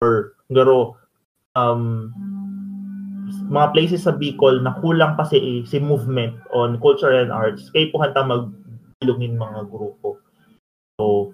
or 0.00 0.36
garo 0.48 0.96
um 1.52 2.10
mga 3.48 3.72
places 3.72 4.04
sa 4.04 4.16
Bicol 4.16 4.60
na 4.60 4.76
kulang 4.80 5.16
kasi 5.16 5.62
si 5.68 5.78
movement 5.78 6.36
on 6.52 6.80
culture 6.80 7.12
and 7.12 7.32
arts 7.32 7.68
kay 7.72 7.88
po 7.92 8.00
hanta 8.00 8.24
magbilungin 8.24 9.36
mga 9.36 9.68
grupo. 9.68 10.18
So, 11.00 11.32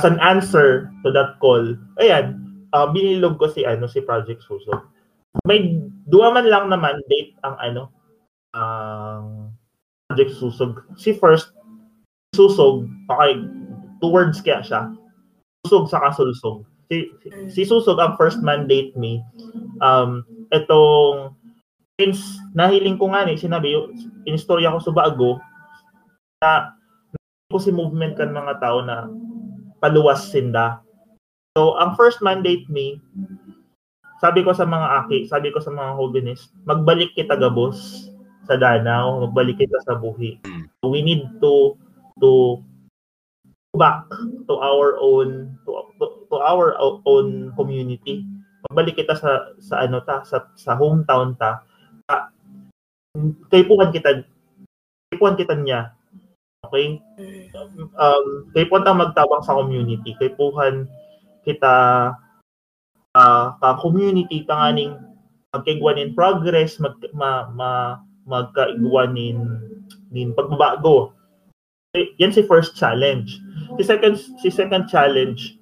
as 0.00 0.08
an 0.08 0.18
answer 0.20 0.92
to 1.04 1.12
that 1.12 1.40
call, 1.40 1.76
ayan, 2.00 2.40
uh, 2.72 2.88
binilog 2.90 3.40
ko 3.40 3.48
si 3.48 3.64
ano 3.64 3.88
si 3.88 4.00
Project 4.04 4.44
Susog. 4.44 4.84
May 5.44 5.78
dua 6.08 6.32
man 6.32 6.48
lang 6.48 6.72
naman 6.72 7.00
date 7.08 7.36
ang 7.44 7.56
ano 7.60 7.82
ang 8.56 9.24
uh, 9.48 10.08
Project 10.08 10.32
Susog. 10.36 10.84
Si 10.96 11.12
first 11.16 11.52
Susog, 12.36 12.88
okay, 13.08 13.40
two 14.00 14.10
words 14.12 14.40
kaya 14.40 14.60
siya. 14.60 14.92
Susog 15.64 15.88
sa 15.90 16.00
kasulsog. 16.00 16.64
Si, 16.88 17.12
si 17.52 17.62
Susog 17.68 18.00
ang 18.00 18.16
first 18.16 18.40
mandate 18.40 18.96
me. 18.96 19.20
Um, 19.84 20.24
itong 20.54 21.34
since 21.98 22.38
nahiling 22.54 22.96
ko 22.96 23.10
nga 23.10 23.26
ni 23.26 23.34
sinabi 23.34 23.74
inistorya 24.22 24.70
ko 24.70 24.78
sa 24.78 24.94
bago 24.94 25.42
na 26.38 26.78
ko 27.50 27.58
si 27.58 27.74
movement 27.74 28.14
kan 28.14 28.30
mga 28.30 28.60
tao 28.62 28.84
na 28.84 29.08
paluwas 29.82 30.30
sinda. 30.30 30.84
So, 31.56 31.74
ang 31.80 31.98
first 31.98 32.22
mandate 32.22 32.68
me, 32.70 33.02
sabi 34.22 34.46
ko 34.46 34.54
sa 34.54 34.68
mga 34.68 35.02
aki, 35.04 35.26
sabi 35.26 35.50
ko 35.50 35.58
sa 35.58 35.74
mga 35.74 35.96
holiness, 35.98 36.52
magbalik 36.68 37.10
kita 37.18 37.34
gabos 37.34 38.10
sa 38.46 38.54
Danau, 38.54 39.26
magbalik 39.26 39.58
kita 39.58 39.78
sa 39.82 39.98
buhi. 39.98 40.38
We 40.86 41.02
need 41.02 41.24
to 41.42 41.74
to 42.22 42.62
back 43.74 44.06
to 44.50 44.54
our 44.58 44.98
own 44.98 45.58
to, 45.66 45.70
to, 45.98 46.04
to 46.30 46.36
our 46.38 46.74
own 47.06 47.54
community. 47.54 48.26
Magbalik 48.66 48.98
kita 48.98 49.14
sa 49.14 49.54
sa 49.62 49.86
ano 49.86 50.02
ta 50.02 50.26
sa 50.26 50.50
sa 50.58 50.74
hometown 50.74 51.38
ta 51.38 51.62
kaypuhan 53.50 53.90
kita, 53.90 54.22
kaypuhan 55.10 55.36
kita 55.38 55.54
niya. 55.58 55.92
Okay? 56.66 56.98
Um, 57.96 58.50
kaypuhan 58.52 58.84
ta 58.84 58.94
magtabang 58.94 59.42
sa 59.42 59.56
community. 59.56 60.14
Kaypuhan 60.18 60.86
kita 61.46 61.76
uh, 63.14 63.46
ka 63.58 63.78
community 63.80 64.44
tanganing 64.44 64.98
magkaigwanin 65.54 66.12
progress, 66.12 66.76
mag, 66.76 66.98
ma, 67.16 67.48
ma, 67.54 67.70
magkaigwanin 68.28 69.64
nin 70.12 70.36
pagbabago. 70.36 71.16
Yan 72.20 72.34
si 72.34 72.44
first 72.44 72.76
challenge. 72.76 73.40
Si 73.80 73.82
second 73.82 74.20
si 74.20 74.52
second 74.52 74.86
challenge 74.92 75.56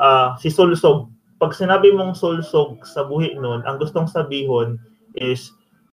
uh, 0.00 0.34
si 0.40 0.48
sulsog. 0.48 1.12
Pag 1.40 1.56
sinabi 1.56 1.90
mong 1.96 2.12
sulsog 2.12 2.84
sa 2.84 3.08
buhi 3.08 3.32
nun, 3.40 3.64
ang 3.64 3.80
gustong 3.80 4.06
sabihon 4.06 4.76
is 5.16 5.50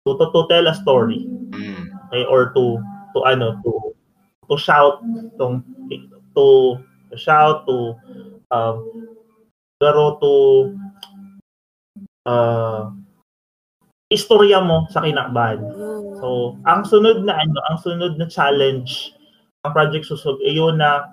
to, 0.04 0.14
to, 0.20 0.28
to 0.30 0.44
tell 0.52 0.68
a 0.68 0.74
story. 0.76 1.24
Mm. 1.56 1.88
Okay, 2.12 2.28
or 2.28 2.52
to 2.52 2.76
to 3.16 3.18
ano 3.24 3.56
to 3.64 3.96
to 4.52 4.54
shout 4.60 5.00
to 5.40 5.64
to, 5.88 5.94
to 6.36 6.46
shout 7.16 7.64
to 7.64 7.96
um 8.52 9.08
pero 9.80 10.20
to 10.20 10.34
uh, 12.28 12.92
istorya 14.12 14.60
mo 14.60 14.84
sa 14.92 15.00
kinakbahan. 15.00 15.62
So, 16.20 16.58
ang 16.68 16.84
sunod 16.84 17.24
na 17.24 17.38
ano, 17.40 17.58
ang 17.72 17.78
sunod 17.80 18.20
na 18.20 18.28
challenge 18.28 19.14
ng 19.64 19.72
Project 19.72 20.04
Susog 20.04 20.36
ay 20.44 20.58
yun 20.58 20.76
na 20.76 21.08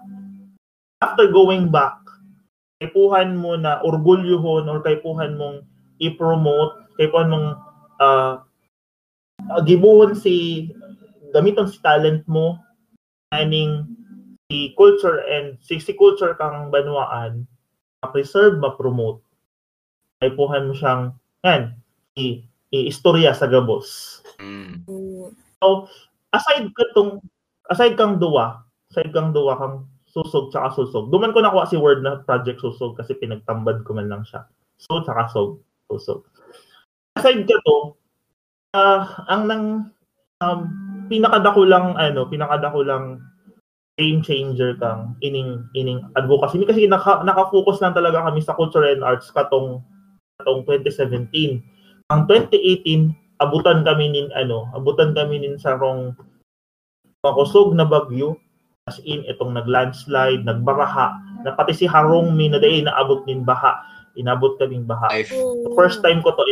after 0.99 1.29
going 1.29 1.69
back, 1.69 1.95
kaipuhan 2.77 3.33
mo 3.33 3.57
na 3.57 3.81
orgulyohon 3.81 4.69
or 4.69 4.79
kaipuhan 4.85 5.33
mong 5.37 5.65
i-promote, 5.97 6.85
kaipuhan 7.01 7.29
mong 7.33 7.47
uh, 7.97 8.41
uh, 9.49 9.61
gibuhon 9.65 10.13
si 10.13 10.67
gamiton 11.33 11.65
si 11.65 11.81
talent 11.81 12.21
mo 12.29 12.61
aning 13.33 13.83
si 14.47 14.71
culture 14.77 15.25
and 15.27 15.57
si, 15.59 15.81
si 15.81 15.91
culture 15.97 16.37
kang 16.37 16.69
banwaan 16.71 17.43
ma-preserve, 18.05 18.61
ma-promote. 18.61 19.19
Ay 20.21 20.33
puhan 20.33 20.69
mo 20.69 20.73
siyang 20.73 21.13
yan 21.45 21.73
i, 22.17 22.45
i-istorya 22.73 23.33
sa 23.33 23.49
gabos. 23.49 24.21
Mm. 24.37 24.85
so 25.57 25.89
aside 26.29 26.69
ka 26.77 26.85
tong 26.93 27.17
aside 27.73 27.97
kang 27.97 28.21
duwa 28.21 28.61
aside 28.93 29.09
kang 29.09 29.33
duwa 29.33 29.57
kang 29.57 29.75
susog 30.17 30.49
tsaka 30.49 30.73
susog. 30.73 31.13
Duman 31.13 31.29
ko 31.29 31.45
nakuha 31.45 31.69
si 31.69 31.77
word 31.77 32.01
na 32.01 32.25
project 32.25 32.57
susog 32.57 32.97
kasi 32.97 33.13
pinagtambad 33.13 33.85
ko 33.85 33.93
man 33.93 34.09
lang 34.09 34.25
siya. 34.25 34.49
So 34.81 35.05
tsaka 35.05 35.29
sog 35.29 35.61
susog. 35.85 36.25
Aside 37.13 37.45
ka 37.45 37.57
to 37.61 37.93
uh, 38.73 39.05
ang 39.29 39.41
nang 39.45 39.65
um, 40.41 40.59
pinakadako 41.05 41.69
lang 41.69 41.93
ano, 41.93 42.25
pinakadako 42.25 42.81
lang 42.81 43.21
game 43.97 44.21
changer 44.21 44.77
kang 44.77 45.13
ining 45.21 45.65
ining 45.77 46.01
advocacy. 46.17 46.61
Kasi 46.65 46.89
naka, 46.89 47.21
naka-focus 47.21 47.81
lang 47.81 47.93
talaga 47.93 48.25
kami 48.25 48.41
sa 48.41 48.57
culture 48.57 48.85
and 48.85 49.05
arts 49.05 49.29
katong 49.29 49.81
katong 50.41 50.65
2017. 50.65 51.61
Ang 52.09 52.21
2018 52.29 53.13
abutan 53.37 53.85
kami 53.85 54.09
nin 54.09 54.27
ano, 54.33 54.69
abutan 54.73 55.13
kami 55.13 55.41
nin 55.41 55.57
sa 55.61 55.77
rong 55.77 56.13
makusog 57.25 57.73
na 57.73 57.85
bagyo 57.85 58.37
as 58.87 58.97
in 59.03 59.27
itong 59.27 59.51
naglandslide, 59.53 60.47
nagbaraha, 60.47 61.19
na 61.43 61.51
pati 61.53 61.75
si 61.75 61.85
Harong 61.85 62.31
mi 62.33 62.47
na 62.47 62.57
day 62.57 62.79
naabot 62.79 63.27
nin 63.27 63.43
baha, 63.43 63.83
inabot 64.15 64.55
kaming 64.55 64.87
baha. 64.87 65.11
The 65.27 65.73
first 65.75 65.99
time 65.99 66.23
ko 66.23 66.31
to 66.31 66.43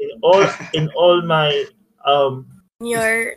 in 0.00 0.10
all 0.24 0.44
in 0.72 0.88
all 0.96 1.20
my 1.20 1.52
um 2.08 2.48
your 2.80 3.36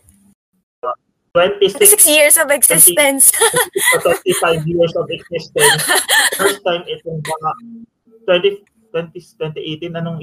26 1.35 2.07
years 2.07 2.37
of 2.37 2.47
existence. 2.53 3.33
20, 3.33 4.21
25 4.61 4.69
years 4.69 4.93
of 4.95 5.09
existence. 5.09 5.81
First 6.37 6.61
time 6.61 6.85
itong 6.85 7.25
baka 7.25 7.51
20, 8.29 8.61
20, 8.93 9.17
2018, 9.57 9.97
anong 9.97 10.21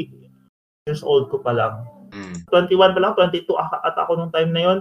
years 0.86 1.03
old 1.03 1.26
ko 1.28 1.42
pa 1.42 1.51
lang. 1.51 1.82
Mm. 2.14 2.46
21 2.48 2.94
pa 2.94 3.01
lang, 3.03 3.12
22 3.18 3.42
at 3.59 3.94
ako 3.98 4.22
nung 4.22 4.30
time 4.30 4.55
na 4.55 4.62
yon. 4.62 4.78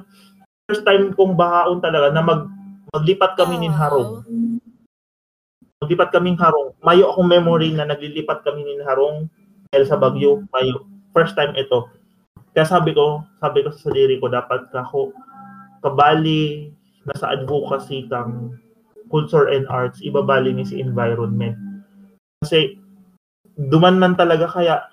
First 0.70 0.86
time 0.86 1.17
kong 1.17 1.34
bahaon 1.34 1.82
talaga 1.82 2.13
na 2.13 2.22
mag 2.22 2.45
maglipat 2.94 3.38
kami 3.38 3.56
oh. 3.58 3.62
nin 3.62 3.74
Harong. 3.74 4.12
Maglipat 5.80 6.10
kaming 6.12 6.36
Harong. 6.36 6.76
Mayo 6.84 7.14
akong 7.14 7.30
memory 7.30 7.72
na 7.72 7.88
naglilipat 7.88 8.44
kami 8.44 8.66
nin 8.66 8.84
Harong 8.84 9.32
dahil 9.72 9.86
sa 9.88 9.96
Bagyo. 9.96 10.44
Mayo 10.52 10.86
first 11.16 11.34
time 11.38 11.56
ito. 11.56 11.88
Kaya 12.52 12.66
sabi 12.66 12.92
ko, 12.92 13.24
sabi 13.40 13.64
ko 13.64 13.70
sa 13.72 13.90
sarili 13.90 14.18
ko, 14.20 14.28
dapat 14.28 14.68
kako 14.74 15.14
kabali 15.80 16.74
na 17.08 17.16
sa 17.16 17.32
advocacy 17.32 18.10
kang 18.12 18.60
culture 19.08 19.50
and 19.50 19.66
arts, 19.72 20.04
ibabali 20.04 20.54
ni 20.54 20.68
si 20.68 20.78
environment. 20.78 21.56
Kasi 22.44 22.78
duman 23.56 23.98
man 23.98 24.14
talaga 24.20 24.52
kaya 24.52 24.86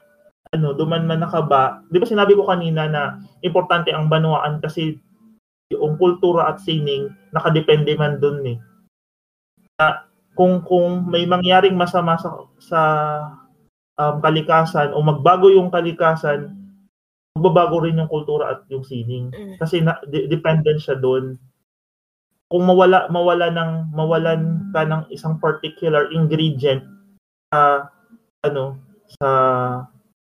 ano, 0.54 0.72
duman 0.72 1.04
man 1.04 1.26
nakaba. 1.26 1.82
Di 1.90 1.98
ba 1.98 2.06
sinabi 2.06 2.38
ko 2.38 2.46
kanina 2.46 2.86
na 2.86 3.02
importante 3.42 3.90
ang 3.90 4.06
banwaan 4.06 4.62
kasi 4.62 4.96
yung 5.74 5.98
kultura 5.98 6.46
at 6.46 6.62
sining 6.62 7.10
nakadepende 7.34 7.98
man 7.98 8.22
dun 8.22 8.38
eh. 8.46 8.58
Na 9.78 10.06
kung 10.36 10.62
kung 10.62 11.08
may 11.10 11.26
mangyaring 11.26 11.74
masama 11.74 12.14
sa 12.20 12.46
sa 12.62 12.80
um, 13.98 14.16
kalikasan 14.22 14.94
o 14.94 15.02
magbago 15.02 15.50
yung 15.50 15.72
kalikasan, 15.72 16.54
magbabago 17.34 17.82
rin 17.82 17.98
yung 17.98 18.10
kultura 18.12 18.54
at 18.54 18.60
yung 18.70 18.86
sining. 18.86 19.32
Mm. 19.34 19.56
Kasi 19.58 19.82
na, 19.82 19.98
de- 20.06 20.30
dependent 20.30 20.78
siya 20.78 20.96
doon. 20.96 21.34
Kung 22.46 22.62
mawala 22.62 23.10
mawala 23.10 23.50
ng 23.50 23.90
mawalan 23.90 24.70
ka 24.70 24.86
ng 24.86 25.02
isang 25.10 25.42
particular 25.42 26.14
ingredient 26.14 26.86
sa 27.50 27.58
uh, 27.58 27.78
ano 28.46 28.78
sa, 29.18 29.30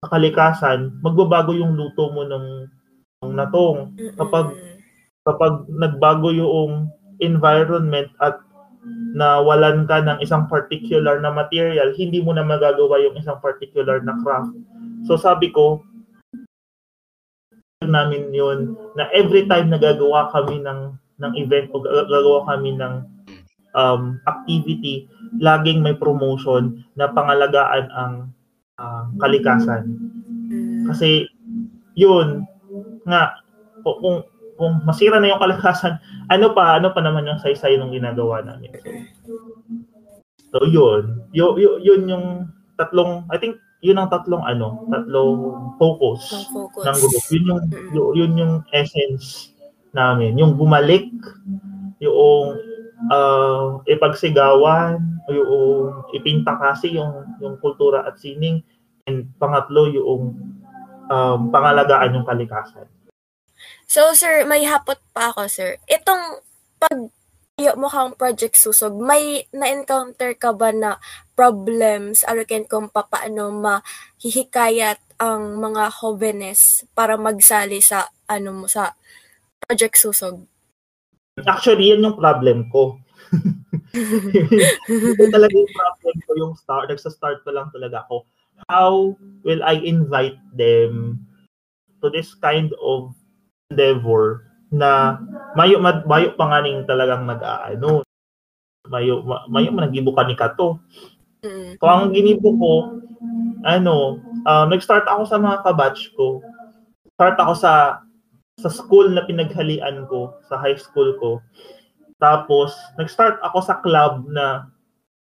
sa 0.02 0.08
kalikasan, 0.10 0.98
magbabago 1.06 1.54
yung 1.54 1.78
luto 1.78 2.10
mo 2.10 2.26
ng 2.26 2.66
ng 3.22 3.34
natong. 3.38 3.94
Kapag 4.18 4.77
kapag 5.28 5.68
nagbago 5.68 6.32
yung 6.32 6.88
environment 7.20 8.08
at 8.24 8.40
na 9.12 9.44
walan 9.44 9.84
ka 9.84 10.00
ng 10.00 10.24
isang 10.24 10.48
particular 10.48 11.20
na 11.20 11.28
material, 11.28 11.92
hindi 12.00 12.24
mo 12.24 12.32
na 12.32 12.48
magagawa 12.48 13.04
yung 13.04 13.20
isang 13.20 13.36
particular 13.44 14.00
na 14.00 14.16
craft. 14.24 14.56
So 15.04 15.20
sabi 15.20 15.52
ko, 15.52 15.84
namin 17.84 18.32
yun 18.32 18.76
na 18.96 19.08
every 19.12 19.48
time 19.48 19.72
nagagawa 19.72 20.32
kami 20.32 20.60
ng 20.64 20.96
ng 21.18 21.34
event 21.40 21.68
o 21.74 21.82
gagawa 21.84 22.46
kami 22.48 22.78
ng 22.78 22.94
um, 23.74 24.22
activity, 24.30 25.10
laging 25.42 25.82
may 25.82 25.98
promotion 25.98 26.86
na 26.96 27.10
pangalagaan 27.10 27.86
ang 27.94 28.14
uh, 28.78 29.10
kalikasan. 29.22 29.98
Kasi 30.88 31.26
yun 31.98 32.46
nga 33.10 33.34
kung 33.82 34.24
kung 34.58 34.82
masira 34.84 35.22
na 35.22 35.32
yung 35.32 35.42
kalikasan, 35.42 36.02
ano 36.34 36.52
pa, 36.52 36.82
ano 36.82 36.92
pa 36.92 37.00
naman 37.00 37.30
yung 37.30 37.40
saysay 37.40 37.78
nung 37.78 37.94
ginagawa 37.94 38.42
namin. 38.42 38.74
So, 40.52 40.66
yun. 40.66 41.24
Y- 41.32 41.56
y- 41.62 41.82
yun 41.86 42.10
yung 42.10 42.26
tatlong, 42.76 43.24
I 43.30 43.38
think, 43.38 43.62
yun 43.86 44.02
ang 44.02 44.10
tatlong 44.10 44.42
ano, 44.42 44.90
tatlong 44.90 45.38
focus, 45.78 46.50
focus. 46.50 46.84
ng 46.84 46.98
group. 46.98 47.26
Yun 47.30 47.46
yung, 47.46 47.62
yun, 47.94 48.10
yun 48.18 48.32
yung 48.42 48.54
essence 48.74 49.54
namin. 49.94 50.34
Yung 50.42 50.58
bumalik, 50.58 51.06
yung 52.02 52.58
uh, 53.14 53.78
ipagsigawan, 53.86 54.98
yung 55.30 55.94
ipinta 56.18 56.58
kasi 56.58 56.98
yung, 56.98 57.38
yung 57.38 57.62
kultura 57.62 58.02
at 58.10 58.18
sining, 58.18 58.66
and 59.08 59.30
pangatlo 59.40 59.88
yung 59.88 60.36
um, 61.08 61.40
pangalagaan 61.54 62.18
yung 62.18 62.28
kalikasan. 62.28 62.90
So, 63.88 64.12
sir, 64.12 64.44
may 64.44 64.68
hapot 64.68 65.00
pa 65.16 65.32
ako, 65.32 65.48
sir. 65.48 65.80
Itong 65.88 66.44
pag 66.78 66.98
mo 67.74 67.90
kang 67.90 68.14
Project 68.14 68.54
Susog, 68.54 68.94
may 69.02 69.50
na-encounter 69.50 70.38
ka 70.38 70.54
ba 70.54 70.70
na 70.70 71.02
problems, 71.34 72.22
arukin 72.30 72.70
kung 72.70 72.94
paano 72.94 73.50
mahihikayat 73.50 75.02
ang 75.18 75.58
mga 75.58 75.90
jóvenes 75.90 76.86
para 76.94 77.18
magsali 77.18 77.82
sa 77.82 78.14
ano 78.30 78.54
mo 78.54 78.66
sa 78.70 78.94
Project 79.66 79.98
Susog? 79.98 80.46
Actually, 81.50 81.98
yan 81.98 82.06
yung 82.06 82.22
problem 82.22 82.70
ko. 82.70 83.02
Ito 85.18 85.24
talaga 85.34 85.54
yung 85.58 85.74
problem 85.74 86.16
ko 86.30 86.32
yung 86.38 86.54
start. 86.54 86.94
Nagsa-start 86.94 87.42
pa 87.42 87.52
lang 87.54 87.74
talaga 87.74 88.06
ako. 88.06 88.30
How 88.70 89.18
will 89.42 89.62
I 89.66 89.82
invite 89.82 90.38
them 90.54 91.26
to 92.02 92.14
this 92.14 92.38
kind 92.38 92.70
of 92.78 93.18
endeavor 93.72 94.48
na 94.72 95.20
mayo 95.56 95.80
mayo 95.84 96.36
pa 96.36 96.46
nga 96.52 96.60
ning 96.64 96.84
talagang 96.84 97.24
nag-aano 97.24 98.04
mayo 98.88 99.24
mayo 99.48 99.70
man 99.72 99.88
nagibukan 99.88 100.28
ni 100.28 100.36
kato 100.36 100.80
mm. 101.44 101.80
so 101.80 101.86
ang 101.88 102.12
ginibo 102.12 102.52
ko 102.56 102.74
ano 103.64 104.20
uh, 104.48 104.66
nag-start 104.68 105.08
ako 105.08 105.24
sa 105.28 105.40
mga 105.40 105.64
kabatch 105.64 106.12
ko 106.16 106.44
start 107.16 107.36
ako 107.40 107.54
sa 107.56 108.04
sa 108.58 108.70
school 108.72 109.12
na 109.12 109.24
pinaghalian 109.28 110.08
ko 110.08 110.36
sa 110.48 110.60
high 110.60 110.76
school 110.80 111.16
ko 111.20 111.32
tapos 112.20 112.76
nag-start 112.96 113.40
ako 113.44 113.60
sa 113.64 113.80
club 113.84 114.28
na 114.32 114.68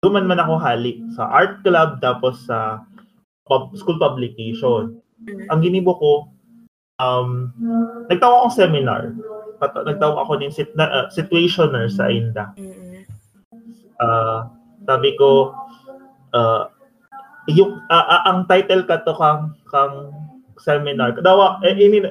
duman 0.01 0.25
man 0.25 0.41
ako 0.41 0.57
hali 0.57 1.01
sa 1.13 1.27
art 1.27 1.59
club 1.65 1.99
tapos 1.99 2.45
sa 2.49 2.81
pub, 3.45 3.73
school 3.77 3.97
publication 3.97 5.01
mm. 5.25 5.49
ang 5.53 5.59
ginibo 5.61 5.93
ko 5.97 6.13
um, 6.99 7.49
nagtawa 8.11 8.45
akong 8.45 8.57
seminar. 8.59 9.15
Pat- 9.57 9.83
nagtawa 9.87 10.23
ako 10.23 10.39
ng 10.39 10.53
sit- 10.53 10.75
uh, 10.77 11.07
situationer 11.11 11.87
sa 11.91 12.07
INDA. 12.11 12.51
Uh, 13.99 14.47
sabi 14.87 15.15
ko, 15.19 15.51
uh, 16.31 16.71
yung 17.51 17.81
uh, 17.89 18.05
uh, 18.05 18.21
ang 18.29 18.45
title 18.45 18.85
ka 18.85 19.01
to 19.03 19.15
kang 19.17 19.55
kang 19.71 20.13
seminar. 20.61 21.15
Dawa 21.19 21.59
eh, 21.65 21.75
ini 21.75 22.03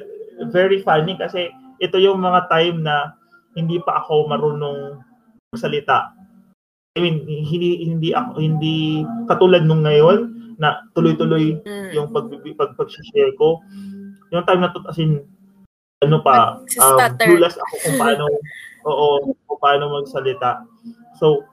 very 0.51 0.81
funny 0.83 1.15
kasi 1.15 1.49
ito 1.79 1.95
yung 1.97 2.19
mga 2.19 2.49
time 2.51 2.83
na 2.83 3.15
hindi 3.55 3.79
pa 3.81 4.03
ako 4.03 4.29
marunong 4.29 4.99
magsalita. 5.55 6.13
I 6.97 6.99
mean, 7.01 7.23
hindi 7.25 7.85
hindi 7.85 8.09
ako 8.11 8.37
hindi 8.37 9.05
katulad 9.29 9.63
nung 9.63 9.85
ngayon 9.87 10.35
na 10.59 10.83
tuloy-tuloy 10.91 11.63
mm. 11.63 11.95
yung 11.95 12.11
pag 12.11 12.27
pag 12.59 12.75
pag-share 12.75 13.31
ko 13.39 13.63
yung 14.29 14.45
time 14.45 14.61
na 14.61 14.71
to, 14.71 14.81
as 14.87 14.97
in, 15.01 15.25
ano 15.99 16.23
pa, 16.23 16.61
um, 16.63 16.97
clueless 17.19 17.59
ako 17.59 17.73
kung 17.83 17.97
paano, 17.99 18.23
oo, 18.87 19.07
kung 19.45 19.59
paano 19.59 19.99
magsalita. 19.99 20.63
So, 21.19 21.43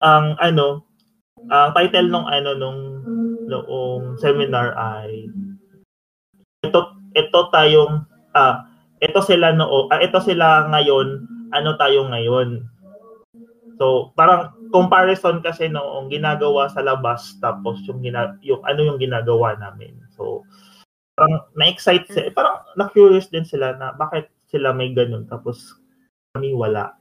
ang 0.00 0.38
ano, 0.38 0.86
ang 1.48 1.72
title 1.72 2.12
nung 2.12 2.28
ano 2.28 2.52
nung 2.52 2.80
noong 3.48 4.20
seminar 4.20 4.76
ay 4.76 5.32
ito 6.60 6.80
ito 7.16 7.40
tayong 7.48 8.04
ah 8.36 8.68
ito 9.00 9.18
sila 9.24 9.56
no 9.56 9.88
ah, 9.88 10.00
ito 10.04 10.20
sila 10.20 10.68
ngayon 10.68 11.24
ano 11.50 11.74
tayo 11.74 12.06
ngayon? 12.06 12.62
So 13.80 14.14
parang 14.14 14.54
comparison 14.70 15.42
kasi 15.42 15.66
noong 15.66 16.12
ginagawa 16.12 16.70
sa 16.70 16.84
labas 16.84 17.34
tapos 17.42 17.82
yung 17.90 18.04
gina, 18.04 18.38
yung 18.44 18.62
ano 18.62 18.86
yung 18.86 19.00
ginagawa 19.02 19.58
namin. 19.58 19.98
So 20.14 20.46
parang 21.20 21.44
na-excite 21.52 22.08
sila, 22.08 22.28
parang 22.32 22.56
na-curious 22.80 23.28
din 23.28 23.44
sila 23.44 23.76
na 23.76 23.92
bakit 23.92 24.32
sila 24.48 24.72
may 24.72 24.96
ganun 24.96 25.28
tapos 25.28 25.76
kami 26.32 26.56
wala. 26.56 26.96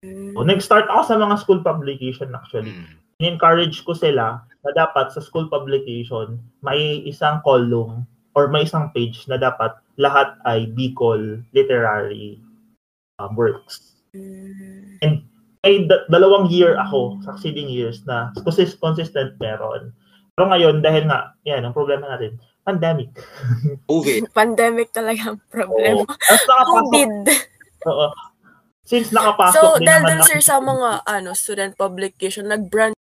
So, 0.00 0.40
nag-start 0.40 0.88
ako 0.88 1.02
sa 1.04 1.20
mga 1.20 1.36
school 1.44 1.60
publication 1.60 2.32
actually. 2.32 2.72
Mm. 2.72 2.96
encourage 3.20 3.84
ko 3.84 3.92
sila 3.92 4.40
na 4.64 4.70
dapat 4.72 5.12
sa 5.12 5.20
school 5.20 5.44
publication 5.52 6.40
may 6.64 7.04
isang 7.04 7.44
column 7.44 8.08
or 8.32 8.48
may 8.48 8.64
isang 8.64 8.88
page 8.96 9.28
na 9.28 9.36
dapat 9.36 9.76
lahat 10.00 10.40
ay 10.48 10.72
Bicol 10.72 11.44
literary 11.52 12.40
um, 13.20 13.36
works. 13.36 14.00
Mm. 14.16 14.96
And 15.04 15.14
may 15.60 15.84
d- 15.84 16.08
dalawang 16.08 16.48
year 16.48 16.80
ako, 16.80 17.20
succeeding 17.20 17.68
years 17.68 18.00
na 18.08 18.32
consistent 18.80 19.36
meron. 19.36 19.92
Pero 20.32 20.48
ngayon, 20.48 20.80
dahil 20.80 21.04
nga, 21.04 21.36
yan, 21.44 21.68
ang 21.68 21.76
problema 21.76 22.08
natin, 22.08 22.40
pandemic. 22.64 23.10
COVID. 23.88 24.30
pandemic 24.38 24.88
talaga 24.92 25.34
ang 25.34 25.38
problema. 25.48 26.04
Oo. 26.06 26.64
COVID. 26.86 27.12
Oo. 27.88 28.06
Since 28.84 29.14
nakapasok 29.14 29.54
so, 29.54 29.78
din 29.78 29.86
dahil 29.86 30.02
dun, 30.02 30.22
sir, 30.26 30.40
sa 30.42 30.58
mga 30.58 31.06
ano, 31.06 31.30
student 31.32 31.72
publication, 31.78 32.50
nag-branch 32.50 32.98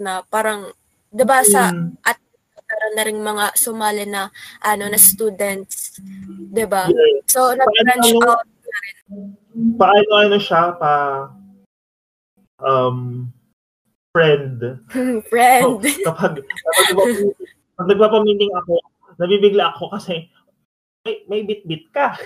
na 0.00 0.24
parang, 0.24 0.72
di 1.12 1.24
ba 1.28 1.44
sa, 1.44 1.68
mm. 1.68 2.00
at 2.00 2.16
meron 2.64 2.94
na 2.96 3.04
rin 3.04 3.20
mga 3.20 3.46
sumali 3.52 4.04
na, 4.08 4.32
ano, 4.64 4.88
na 4.88 4.96
students, 4.96 6.00
di 6.48 6.64
ba? 6.64 6.88
Yes. 6.88 7.36
So, 7.36 7.52
nag-branch 7.52 8.08
paano, 8.16 8.32
out 8.32 8.48
na 8.48 8.78
rin. 8.80 8.96
Paano, 9.76 10.10
ano 10.16 10.36
siya, 10.40 10.62
pa, 10.80 10.94
um, 12.64 13.28
friend. 14.14 14.80
friend. 15.30 15.84
So, 15.84 16.16
kapag, 16.16 16.40
kapag 16.40 17.12
pag 17.74 17.86
nagpapamiting 17.90 18.52
ako, 18.54 18.78
nabibigla 19.18 19.74
ako 19.74 19.94
kasi 19.94 20.30
may, 21.04 21.20
may 21.28 21.40
bit-bit 21.44 21.84
ka. 21.92 22.16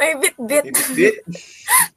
may 0.00 0.12
bit-bit. 0.14 0.70
bit 0.94 1.16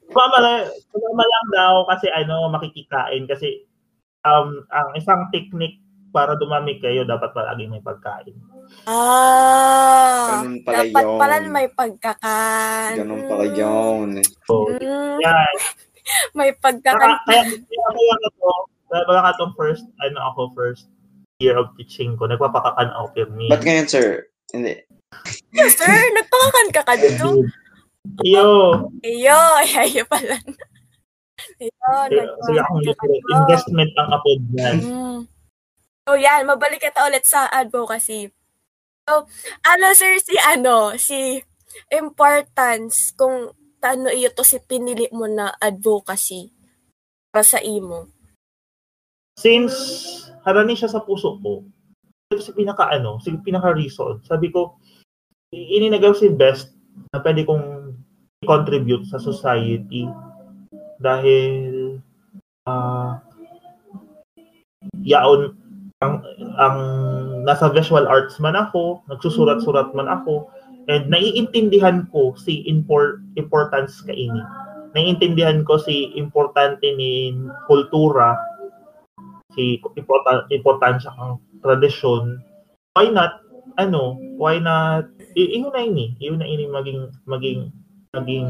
Sumama 0.09 0.37
lang, 0.41 0.71
sumama 0.89 1.23
lang 1.27 1.45
daw 1.53 1.73
kasi 1.91 2.07
ano, 2.09 2.49
makikikain 2.49 3.27
kasi 3.29 3.67
um, 4.25 4.65
ang 4.73 4.89
isang 4.97 5.29
technique 5.29 5.83
para 6.15 6.39
dumami 6.39 6.79
kayo, 6.79 7.03
dapat 7.03 7.35
palaging 7.35 7.75
may 7.75 7.83
pagkain. 7.83 8.39
Ah, 8.87 10.39
Ganun 10.41 10.63
pala 10.63 10.87
dapat 10.87 11.03
yun. 11.03 11.19
pala 11.19 11.35
may 11.43 11.67
pagkakan. 11.67 12.91
Ganun 12.95 13.21
pala 13.27 13.45
yun. 13.51 14.07
So, 14.47 14.71
mm. 14.71 15.19
yan. 15.19 15.55
may 16.39 16.55
pagkakan. 16.55 17.19
Kaya, 17.27 17.43
kaya, 17.43 17.43
kaya, 17.51 17.87
kaya, 17.91 18.15
to, 18.39 18.51
kaya, 18.87 19.03
kaya, 19.03 19.21
kaya, 19.27 19.45
first, 19.59 19.85
ano 19.99 20.19
ako 20.31 20.55
first, 20.55 20.87
year 21.39 21.59
of 21.59 21.75
teaching 21.75 22.15
ko, 22.15 22.27
nagpapakakan 22.27 22.91
ako 22.95 23.07
permi. 23.11 23.47
Ba't 23.51 23.63
ngayon, 23.63 23.87
sir? 23.87 24.07
Hindi. 24.55 24.79
sir, 25.75 25.95
nagpakakan 26.15 26.67
ka 26.71 26.81
ka 26.87 26.95
dito? 26.95 27.43
Iyo. 28.23 28.47
Iyo, 29.03 29.37
ayayo 29.65 30.03
pala. 30.07 30.37
Iyo, 31.59 31.71
Sige 32.45 32.59
akong 32.63 32.83
investment 33.27 33.91
ang 33.99 34.09
apod 34.15 34.39
yan. 34.55 34.77
Mm. 34.79 35.19
So 36.05 36.13
yan, 36.15 36.45
mabalik 36.45 36.79
kita 36.79 37.03
ulit 37.09 37.25
sa 37.25 37.49
advocacy. 37.49 38.29
So, 39.09 39.25
ano 39.65 39.85
sir, 39.97 40.21
si 40.21 40.37
ano, 40.37 40.93
si 41.01 41.41
importance 41.91 43.11
kung 43.17 43.51
ano 43.85 44.09
iyo 44.09 44.33
to 44.33 44.41
si 44.41 44.57
pinili 44.65 45.05
mo 45.13 45.29
na 45.29 45.53
advocacy 45.61 46.53
para 47.29 47.45
sa 47.45 47.61
imo? 47.61 48.14
Since 49.35 49.75
harani 50.47 50.79
siya 50.79 50.87
sa 50.87 51.03
puso 51.03 51.35
ko. 51.43 51.67
Ito 52.31 52.41
si 52.41 52.51
pinaka 52.55 52.87
ano, 52.89 53.19
si 53.19 53.35
pinaka 53.43 53.75
reason. 53.75 54.23
Sabi 54.23 54.49
ko, 54.49 54.79
ininagaw 55.51 56.15
si 56.15 56.31
best 56.31 56.71
na 57.11 57.19
pwede 57.19 57.43
kong 57.43 57.93
contribute 58.45 59.03
sa 59.09 59.19
society 59.19 60.07
dahil 61.01 61.97
uh, 62.69 63.19
yaon 65.03 65.57
ang 66.03 66.21
ang 66.59 66.77
nasa 67.43 67.71
visual 67.71 68.05
arts 68.05 68.37
man 68.39 68.55
ako, 68.55 69.01
nagsusurat-surat 69.09 69.91
man 69.95 70.07
ako, 70.07 70.47
and 70.87 71.07
naiintindihan 71.09 72.05
ko 72.13 72.35
si 72.37 72.63
import, 72.67 73.19
importance 73.35 73.99
kaini. 74.05 74.43
Naiintindihan 74.95 75.67
ko 75.67 75.75
si 75.75 76.15
importante 76.15 76.87
ni 76.95 77.35
kultura 77.67 78.37
si 79.55 79.79
important 79.95 80.45
importansya 80.51 81.09
ang 81.15 81.39
tradisyon 81.63 82.43
why 82.93 83.07
not 83.09 83.39
ano 83.79 84.19
why 84.39 84.59
not 84.59 85.07
ini 85.35 86.15
iyon 86.19 86.39
na 86.39 86.47
ini 86.47 86.67
maging 86.67 86.99
maging 87.27 87.59
maging 88.15 88.45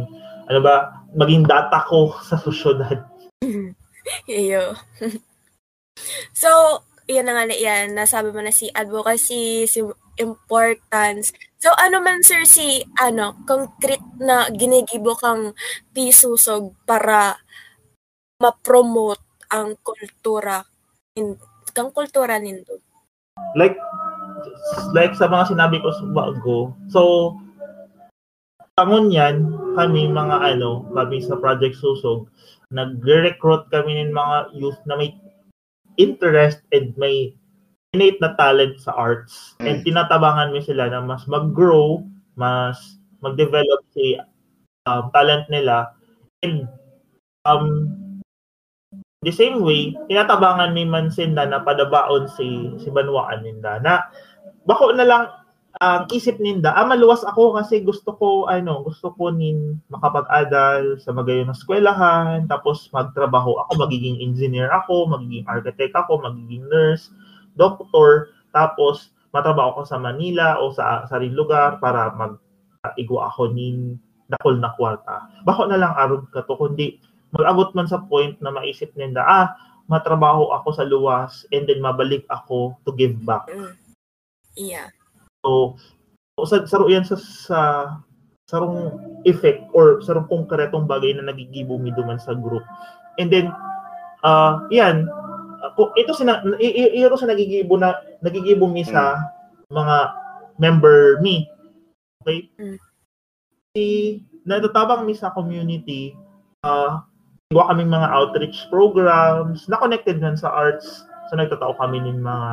ano 0.45 0.59
ba 0.61 1.05
maging 1.17 1.45
data 1.45 1.81
ko 1.85 2.13
sa 2.27 2.37
susyudad 2.37 3.05
iyo 4.29 4.77
so 6.33 6.81
yan 7.05 7.25
na 7.29 7.37
nga 7.37 7.45
na 7.49 7.57
yan 7.57 7.93
nasabi 7.93 8.33
mo 8.33 8.41
na 8.41 8.53
si 8.53 8.69
advocacy 8.73 9.69
si 9.69 9.81
importance 10.17 11.33
so 11.57 11.69
ano 11.77 12.01
man 12.01 12.21
sir 12.21 12.45
si 12.45 12.85
ano 12.97 13.41
concrete 13.45 14.05
na 14.21 14.49
ginigibo 14.53 15.17
kang 15.17 15.53
pisusog 15.93 16.73
para 16.85 17.37
ma-promote 18.41 19.21
ang 19.53 19.77
kultura 19.79 20.65
in 21.15 21.39
kang 21.71 21.91
kultura 21.95 22.35
nindot. 22.39 22.79
like 23.55 23.75
like 24.91 25.15
sa 25.15 25.27
mga 25.31 25.55
sinabi 25.55 25.79
ko 25.79 25.91
sa 25.91 26.05
bago. 26.11 26.75
So 26.91 27.35
tangon 28.75 29.11
yan, 29.11 29.55
kami 29.79 30.11
mga 30.11 30.55
ano, 30.55 30.83
kami 30.91 31.23
sa 31.23 31.39
Project 31.39 31.79
Susog, 31.79 32.27
nag-recruit 32.75 33.71
kami 33.71 34.03
ng 34.03 34.11
mga 34.11 34.37
youth 34.59 34.79
na 34.83 34.99
may 34.99 35.15
interest 35.95 36.59
and 36.75 36.91
may 36.99 37.31
innate 37.95 38.19
na 38.19 38.35
talent 38.35 38.75
sa 38.83 38.91
arts. 38.91 39.55
And 39.63 39.79
tinatabangan 39.87 40.51
mo 40.51 40.59
sila 40.59 40.91
na 40.91 40.99
mas 40.99 41.23
mag-grow, 41.31 42.03
mas 42.35 42.99
mag-develop 43.23 43.87
si 43.95 44.19
um, 44.91 45.07
talent 45.15 45.47
nila. 45.47 45.95
And 46.43 46.67
um, 47.47 47.95
the 49.25 49.33
same 49.33 49.65
way, 49.65 49.97
tinatabangan 50.05 50.77
ni 50.77 50.85
Mansinda 50.85 51.49
na 51.49 51.65
padabaon 51.65 52.29
si 52.37 52.69
si 52.77 52.93
Banwaan 52.93 53.41
ninda 53.41 53.81
na 53.81 54.05
bako 54.69 54.93
na 54.93 55.05
lang 55.05 55.23
ang 55.83 56.07
isip 56.07 56.39
ninda, 56.39 56.71
ah 56.71 56.87
maluwas 56.87 57.27
ako 57.27 57.59
kasi 57.59 57.83
gusto 57.83 58.15
ko 58.15 58.47
ano, 58.47 58.79
gusto 58.87 59.11
ko 59.11 59.27
nin 59.27 59.75
makapag-aral 59.91 60.95
sa 61.03 61.11
magayon 61.11 61.51
na 61.51 61.57
eskwelahan, 61.57 62.47
tapos 62.47 62.87
magtrabaho 62.95 63.59
ako, 63.67 63.83
magiging 63.83 64.23
engineer 64.23 64.71
ako, 64.71 65.03
magiging 65.11 65.43
architect 65.51 65.91
ako, 65.91 66.23
magiging 66.23 66.63
nurse, 66.71 67.11
doctor, 67.59 68.31
tapos 68.55 69.11
matrabaho 69.35 69.75
ako 69.75 69.81
sa 69.83 69.99
Manila 69.99 70.63
o 70.63 70.71
sa 70.71 71.03
sarili 71.11 71.35
lugar 71.35 71.83
para 71.83 72.07
mag 72.15 72.39
igwa 72.95 73.27
ako 73.27 73.51
nin 73.51 73.99
dakol 74.31 74.55
na 74.55 74.71
kwarta. 74.79 75.27
Bako 75.43 75.67
na 75.67 75.75
lang 75.75 75.91
arog 75.99 76.31
ka 76.31 76.47
to 76.47 76.55
kundi 76.55 77.03
mag-abot 77.35 77.75
man 77.75 77.85
sa 77.85 77.99
point 78.07 78.39
na 78.39 78.49
maisip 78.49 78.95
ninda, 78.95 79.21
ah, 79.21 79.51
matrabaho 79.85 80.49
ako 80.55 80.69
sa 80.73 80.87
luwas 80.87 81.45
and 81.53 81.69
then 81.69 81.83
mabalik 81.83 82.25
ako 82.33 82.73
to 82.87 82.95
give 82.95 83.13
back. 83.21 83.45
Mm. 83.51 83.75
Yeah. 84.57 84.89
So, 85.45 85.77
sa 86.47 86.65
saro 86.65 86.89
yan 86.89 87.05
sa 87.05 87.15
sa 87.19 87.59
sarong 88.49 88.97
effect 89.29 89.67
or 89.77 90.01
sarong 90.01 90.27
konkretong 90.27 90.89
bagay 90.89 91.13
na 91.13 91.29
nagigibo 91.29 91.77
mi 91.77 91.93
duman 91.93 92.17
sa 92.17 92.33
group. 92.33 92.65
And 93.21 93.29
then 93.29 93.53
uh 94.25 94.65
yan 94.73 95.05
ako 95.71 95.93
ito 95.97 96.13
sina 96.13 96.41
i- 96.61 96.75
i- 96.75 96.93
iro 97.01 97.15
sa 97.17 97.29
nagigibo 97.29 97.77
na 97.77 97.93
nagigibo 98.25 98.65
mi 98.65 98.81
sa 98.85 99.17
mga 99.69 99.97
member 100.57 101.21
mi. 101.21 101.45
Okay? 102.25 102.49
Mm. 102.57 102.77
Si 103.75 103.83
natatabang 104.45 105.05
mi 105.05 105.13
sa 105.13 105.33
community 105.33 106.13
uh 106.65 107.05
gawa 107.53 107.69
kaming 107.69 107.93
mga 107.93 108.09
outreach 108.09 108.65
programs 108.73 109.69
na 109.69 109.77
connected 109.77 110.17
man 110.17 110.33
sa 110.33 110.49
arts. 110.49 111.05
So 111.29 111.37
nagtatao 111.37 111.77
kami 111.77 112.01
ng 112.01 112.25
mga 112.25 112.49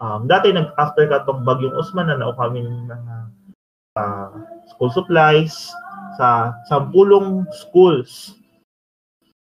um, 0.00 0.24
dati 0.24 0.48
nag 0.52 0.72
after 0.80 1.04
katong 1.04 1.44
bagyong 1.44 1.76
Usman 1.76 2.08
na 2.08 2.16
nao 2.16 2.32
kami 2.32 2.64
ng 2.64 2.88
mga 2.88 3.16
uh, 4.00 4.28
school 4.72 4.88
supplies 4.88 5.52
sa 6.16 6.56
sampulong 6.72 7.44
schools. 7.52 8.32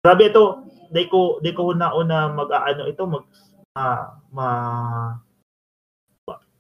Grabe 0.02 0.34
ito, 0.34 0.66
di 0.90 1.06
ko 1.06 1.38
di 1.46 1.54
ko 1.54 1.78
na 1.78 1.94
una 1.94 2.34
mag-aano 2.34 2.90
ito 2.90 3.06
mag 3.06 3.26
uh, 3.78 4.06
ma 4.34 4.50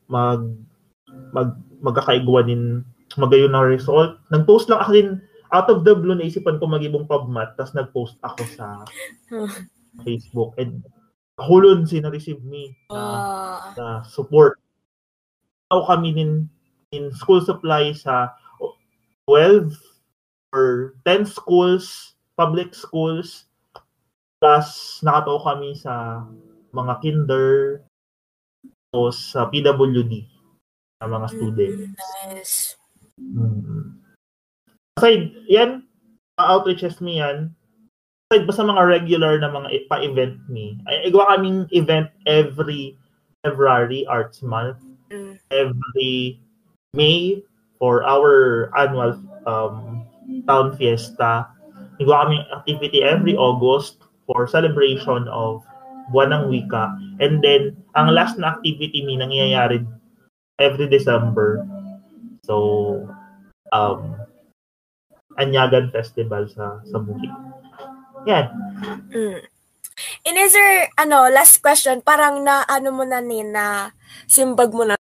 mag 0.05 0.41
mag 1.33 1.49
magkakaiguanin 1.81 2.85
magayon 3.17 3.57
na 3.57 3.65
result. 3.65 4.21
Nag-post 4.29 4.69
lang 4.69 4.85
ako 4.85 4.91
din 4.93 5.09
out 5.51 5.67
of 5.67 5.83
the 5.83 5.93
blue 5.93 6.15
naisipan 6.15 6.57
ko 6.57 6.65
magibong 6.67 7.07
pubmat 7.07 7.53
tapos 7.59 7.75
nag-post 7.75 8.15
ako 8.23 8.43
sa 8.55 8.87
Facebook 10.07 10.55
and 10.55 10.81
hulon 11.41 11.83
si 11.83 11.99
na-receive 11.99 12.39
me 12.45 12.71
na, 12.87 12.99
Ah. 13.01 13.59
na 13.75 13.87
support. 14.07 14.55
Ako 15.71 15.87
kami 15.87 16.15
din 16.15 16.31
in 16.91 17.11
school 17.15 17.39
supply 17.39 17.95
sa 17.95 18.35
12 19.27 19.71
or 20.51 20.99
10 21.07 21.23
schools, 21.23 22.15
public 22.35 22.75
schools, 22.75 23.47
plus 24.43 24.99
nakataw 24.99 25.39
kami 25.39 25.71
sa 25.77 26.25
mga 26.75 26.93
kinder 26.99 27.79
o 28.91 29.07
sa 29.07 29.47
PWD 29.47 30.27
sa 30.99 31.07
mga 31.07 31.27
students. 31.31 31.83
Nice. 32.27 32.55
Mm. 33.15 34.00
Aside, 35.01 35.33
yan, 35.49 35.81
mga 36.37 36.45
outreaches 36.45 37.01
mi 37.01 37.17
yan. 37.17 37.49
Aside 38.29 38.45
ba 38.45 38.53
sa 38.53 38.61
mga 38.61 38.85
regular 38.85 39.41
na 39.41 39.49
mga 39.49 39.89
pa-event 39.89 40.37
mi, 40.45 40.77
ay 40.85 41.09
igawa 41.09 41.33
kaming 41.33 41.65
event 41.73 42.13
every 42.29 42.93
February 43.41 44.05
Arts 44.05 44.45
Month, 44.45 44.77
Mm. 45.09 45.41
every 45.49 46.37
May 46.93 47.41
for 47.81 48.05
our 48.05 48.69
annual 48.77 49.17
um, 49.49 50.05
town 50.45 50.77
fiesta. 50.77 51.49
Igawa 51.97 52.29
kaming 52.29 52.45
activity 52.53 53.01
every 53.01 53.33
August 53.33 54.05
for 54.29 54.45
celebration 54.45 55.25
of 55.33 55.65
Buwan 56.13 56.29
ng 56.29 56.45
Wika. 56.53 56.93
And 57.17 57.41
then, 57.41 57.73
ang 57.97 58.13
last 58.13 58.37
na 58.37 58.53
activity 58.53 59.01
mi 59.01 59.17
nangyayari 59.17 59.81
every 60.61 60.85
December. 60.85 61.65
So, 62.45 63.09
um, 63.73 64.20
Anyagan 65.41 65.89
Festival 65.89 66.45
sa 66.53 66.79
sa 66.85 66.97
Bukid. 67.01 67.33
Yan. 68.29 68.45
Mm. 69.09 69.41
And 70.25 70.37
is 70.37 70.53
there, 70.53 70.89
ano, 70.97 71.29
last 71.29 71.61
question, 71.61 72.01
parang 72.01 72.41
na, 72.45 72.65
ano 72.65 72.93
mo 72.93 73.03
na 73.05 73.21
ni, 73.21 73.45
na 73.45 73.93
simbag 74.25 74.73
mo 74.73 74.85
na. 74.85 74.97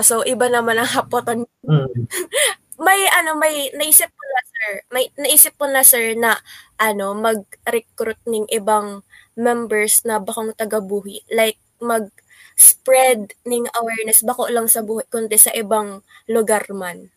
So, 0.00 0.24
iba 0.24 0.48
naman 0.48 0.80
ang 0.80 0.90
hapoton. 0.90 1.46
Mm. 1.66 2.06
May, 2.80 3.04
ano, 3.12 3.36
may, 3.36 3.68
naisip 3.76 4.08
po 4.08 4.24
na, 4.24 4.40
sir, 4.40 4.70
may, 4.88 5.04
naisip 5.20 5.52
po 5.52 5.68
na, 5.68 5.84
sir, 5.84 6.16
na, 6.16 6.40
ano, 6.80 7.12
mag-recruit 7.12 8.16
ng 8.24 8.48
ibang 8.48 9.04
members 9.36 10.00
na 10.08 10.16
bakong 10.16 10.56
taga-buhi. 10.56 11.28
Like, 11.28 11.60
mag-spread 11.76 13.36
ng 13.44 13.68
awareness, 13.76 14.24
bako 14.24 14.48
lang 14.48 14.64
sa 14.64 14.80
buhi, 14.80 15.04
kundi 15.12 15.36
sa 15.36 15.52
ibang 15.52 16.00
lugar 16.24 16.64
man. 16.72 17.12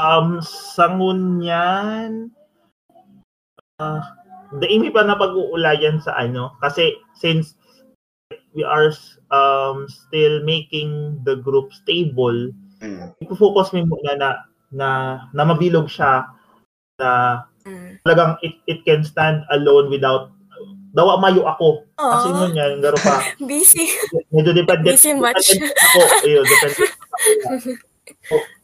Um, 0.00 0.40
sangun 0.40 1.44
yan, 1.44 2.32
uh, 3.76 4.00
daimi 4.56 4.88
pa 4.88 5.04
na 5.04 5.20
pag-uulayan 5.20 6.00
sa 6.00 6.16
ano, 6.16 6.56
kasi 6.64 6.96
since 7.12 7.60
we 8.56 8.64
are 8.64 8.88
um, 9.28 9.84
still 9.84 10.40
making 10.48 11.20
the 11.28 11.36
group 11.36 11.72
stable, 11.76 12.52
Mm. 12.82 13.14
focus 13.38 13.70
mo 13.76 13.86
muna 13.86 14.12
na, 14.18 14.28
na, 14.74 14.88
na 15.30 15.42
mabilog 15.44 15.86
siya, 15.86 16.24
na 16.98 17.44
Mm. 17.62 18.00
talagang 18.02 18.40
it, 18.42 18.58
it 18.66 18.80
can 18.82 19.04
stand 19.06 19.44
alone 19.54 19.86
without 19.86 20.32
dawa 20.92 21.16
mayo 21.20 21.46
ako. 21.46 21.86
Kasi 21.94 22.28
Aww. 22.32 22.36
nun 22.36 22.52
yan, 22.58 22.72
garo 22.82 22.98
pa. 23.00 23.22
Busy. 23.48 23.86
Medyo 24.34 24.52
dependent. 24.52 24.92
Busy 24.98 25.12
much. 25.14 25.36
dependent 25.40 25.76
ako. 25.78 26.00
Ayun, 26.26 26.44
dependent 26.44 26.80
ako. 26.80 26.96
So, 28.28 28.34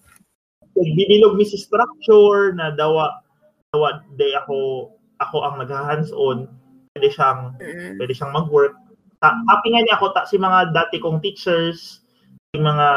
bibilog 0.83 1.35
mi 1.35 1.45
si 1.45 1.57
structure 1.59 2.53
na 2.55 2.71
dawa 2.75 3.23
dawa 3.73 4.03
day 4.17 4.33
ako 4.35 4.91
ako 5.19 5.37
ang 5.45 5.57
nag-hands 5.61 6.11
on. 6.15 6.47
Pwede 6.95 7.11
siyang 7.11 7.59
Mm. 7.59 7.99
pwede 7.99 8.13
siyang 8.15 8.35
mag-work. 8.35 8.75
Ta, 9.19 9.35
happy 9.51 9.75
nga 9.75 9.83
niya 9.83 9.97
ako 9.99 10.15
ta, 10.15 10.23
si 10.25 10.39
mga 10.39 10.71
dati 10.71 11.03
kong 11.03 11.19
teachers 11.19 12.07
si 12.55 12.59
mga 12.59 12.89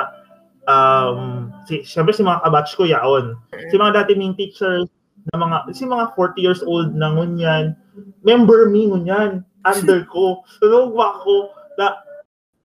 um 0.70 1.50
si 1.66 1.82
syempre 1.82 2.14
si 2.14 2.22
mga 2.22 2.46
kabatch 2.46 2.78
ko 2.78 2.86
yaon. 2.86 3.34
Si 3.74 3.76
mga 3.76 4.06
dati 4.06 4.14
ming 4.14 4.38
teachers 4.38 4.86
na 5.34 5.38
mga 5.38 5.58
si 5.74 5.86
mga 5.86 6.14
40 6.18 6.42
years 6.42 6.62
old 6.66 6.94
na 6.98 7.14
ngunyan 7.14 7.78
member 8.26 8.70
mi 8.70 8.90
ngunyan 8.90 9.46
under 9.70 10.02
ko 10.14 10.42
so 10.58 10.90
ba 10.98 11.22
ko 11.22 11.54
na 11.78 12.02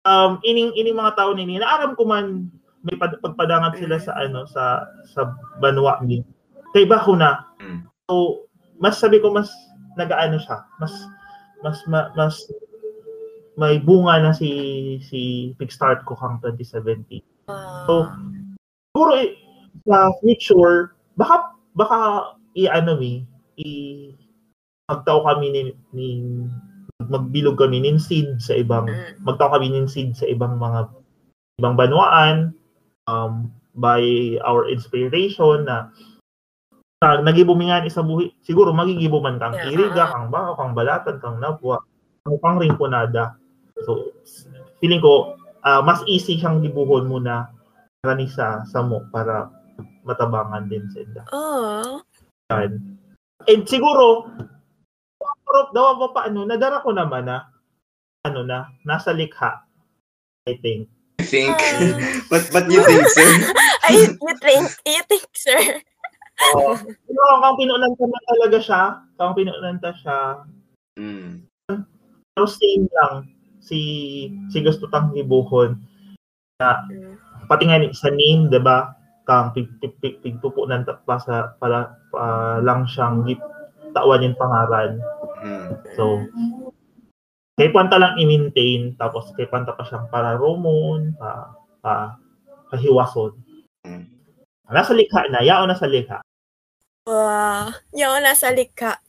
um 0.07 0.39
ining 0.47 0.71
ining 0.79 0.95
mga 0.95 1.19
tao 1.19 1.35
nini 1.35 1.59
naaram 1.59 1.91
ko 1.99 2.07
man 2.07 2.47
may 2.87 2.95
pad- 2.95 3.19
pagpadangan 3.19 3.75
sila 3.75 3.99
sa 3.99 4.15
ano 4.15 4.47
sa 4.47 4.87
sa 5.05 5.35
banwa 5.59 5.99
mi 6.01 6.23
kay 6.71 6.83
ba 6.83 6.97
ko 6.97 7.13
na 7.13 7.43
Mm. 7.57 7.83
so 8.05 8.45
mas 8.77 8.95
sabi 8.95 9.17
ko 9.17 9.29
mas 9.29 9.49
nagaano 9.95 10.37
siya 10.37 10.61
mas 10.77 10.93
mas 11.59 11.77
ma- 11.85 12.13
mas 12.13 12.37
may 13.55 13.77
bunga 13.77 14.21
na 14.21 14.31
si 14.31 14.49
si 15.01 15.19
big 15.55 15.69
start 15.69 16.05
ko 16.05 16.13
kang 16.13 16.37
2017 16.39 17.25
So, 17.87 18.03
Ah. 18.03 18.11
siguro 18.91 19.11
eh, 19.15 19.39
sa 19.87 20.11
future, 20.19 20.91
baka, 21.15 21.55
baka 21.71 21.97
i-ano 22.53 22.99
mi, 22.99 23.23
i 23.55 23.69
magtao 24.85 25.23
kami 25.23 25.47
ni, 25.49 25.61
ni 25.91 26.07
magbilog 27.01 27.55
kami 27.55 27.79
nin 27.79 27.95
seed 27.97 28.35
sa 28.37 28.51
ibang 28.51 28.83
Mm. 28.85 29.23
magtao 29.23 29.47
kami 29.49 29.71
nin 29.71 29.87
seed 29.87 30.11
sa 30.11 30.27
ibang 30.27 30.59
mga 30.59 30.91
ibang 31.55 31.73
banwaan 31.73 32.51
um, 33.07 33.49
by 33.73 34.03
our 34.43 34.67
inspiration 34.69 35.65
na 35.65 35.89
uh, 37.01 37.17
nagibumingan 37.23 37.87
isa 37.87 38.03
buhi, 38.03 38.35
siguro 38.43 38.75
magigibuman 38.75 39.39
kang 39.41 39.55
Yeah. 39.55 39.73
iriga, 39.73 40.11
kang 40.11 40.29
baka, 40.29 40.59
kang 40.59 40.73
balatan, 40.75 41.15
kang 41.23 41.37
napwa, 41.41 41.81
kang 42.27 42.37
pang 42.43 42.57
ringkunada. 42.61 43.39
So, 43.85 44.11
feeling 44.81 45.01
ko, 45.01 45.37
ah, 45.61 45.81
mas 45.85 46.01
easy 46.09 46.37
siyang 46.37 46.61
gibuhon 46.65 47.05
muna 47.05 47.53
kani 48.01 48.29
sa 48.29 48.65
samo 48.65 49.05
para 49.13 49.49
matabangan 50.07 50.65
din 50.71 50.85
sa 50.89 50.99
inda. 51.03 51.23
Oh. 51.35 52.01
Yan. 52.49 52.97
And 53.47 53.63
siguro, 53.67 54.31
pero 55.19 55.59
daw 55.71 55.99
pa 56.07 56.23
paano, 56.23 56.43
nadara 56.43 56.83
ko 56.83 56.91
naman 56.91 57.27
na, 57.27 57.47
ano 58.25 58.43
na, 58.43 58.71
nasa 58.83 59.13
likha, 59.13 59.63
I 60.47 60.57
think. 60.59 60.89
I 61.27 61.29
think. 61.29 61.51
Ah. 61.51 62.23
but 62.31 62.43
but 62.55 62.65
you 62.71 62.79
think, 62.87 63.03
sir? 63.11 63.27
Ay, 63.91 64.15
you 64.15 64.33
think, 64.39 64.67
you 64.87 65.01
think, 65.11 65.27
sir? 65.35 65.59
Oo. 66.55 66.79
Pero 66.79 67.21
kang 67.43 67.57
pinulanta 67.59 68.03
na 68.07 68.19
talaga 68.31 68.57
siya, 68.63 68.81
kang 69.19 69.35
pinulanta 69.35 69.91
siya, 69.99 70.19
Mm. 70.97 71.45
pero 72.33 72.45
same 72.49 72.89
lang 72.89 73.29
si 73.61 73.79
si 74.49 74.57
gusto 74.65 74.89
tang 74.89 75.13
gibuhon 75.13 75.77
Mm. 76.57 77.13
pati 77.45 77.69
nga 77.69 77.77
ni- 77.77 77.93
sa 77.93 78.09
name 78.09 78.49
'di 78.49 78.57
ba 78.57 78.97
kang 79.29 79.53
pig 79.53 79.69
pig 79.77 79.93
pig, 80.01 80.17
pigtupo 80.25 80.65
ng 80.65 80.89
pa 81.05 81.21
sa 81.21 81.53
para 81.61 81.93
pa 82.09 82.57
lang 82.65 82.89
siyang 82.89 83.21
git 83.29 83.37
tawan 83.93 84.25
yung 84.25 84.39
pangaran 84.41 84.97
Mm. 85.45 85.69
so 85.93 86.25
kay 87.57 87.73
panta 87.73 87.97
lang 87.97 88.15
i-maintain 88.21 88.93
tapos 88.95 89.33
kay 89.33 89.49
panta 89.49 89.73
pa 89.73 89.81
siyang 89.83 90.07
para 90.13 90.37
romon 90.37 91.11
pa 91.17 91.57
pa 91.81 91.93
pahiwason 92.69 93.33
Mm. 93.87 94.03
nasa 94.67 94.91
likha 94.91 95.31
na 95.31 95.39
yao 95.39 95.63
na 95.63 95.77
sa 95.77 95.87
likha 95.87 96.19
Wow. 97.07 97.71
Yaon 97.95 98.19
na 98.19 98.35
sa 98.35 98.51
likha. 98.51 98.99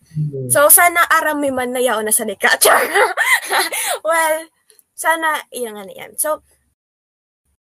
So, 0.55 0.71
sana 0.71 1.03
arami 1.11 1.51
man 1.51 1.75
na 1.75 1.83
yaon 1.83 2.07
na 2.07 2.15
sa 2.15 2.23
likha. 2.23 2.47
Well, 4.07 4.47
sana, 4.95 5.43
yan 5.51 5.75
nga 5.75 5.83
na 5.83 5.95
yan. 5.99 6.15
So, 6.15 6.47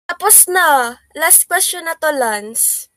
tapos 0.09 0.49
na. 0.49 0.97
Last 1.13 1.45
question 1.45 1.85
na 1.85 2.01
to, 2.01 2.09
Lance. 2.17 2.89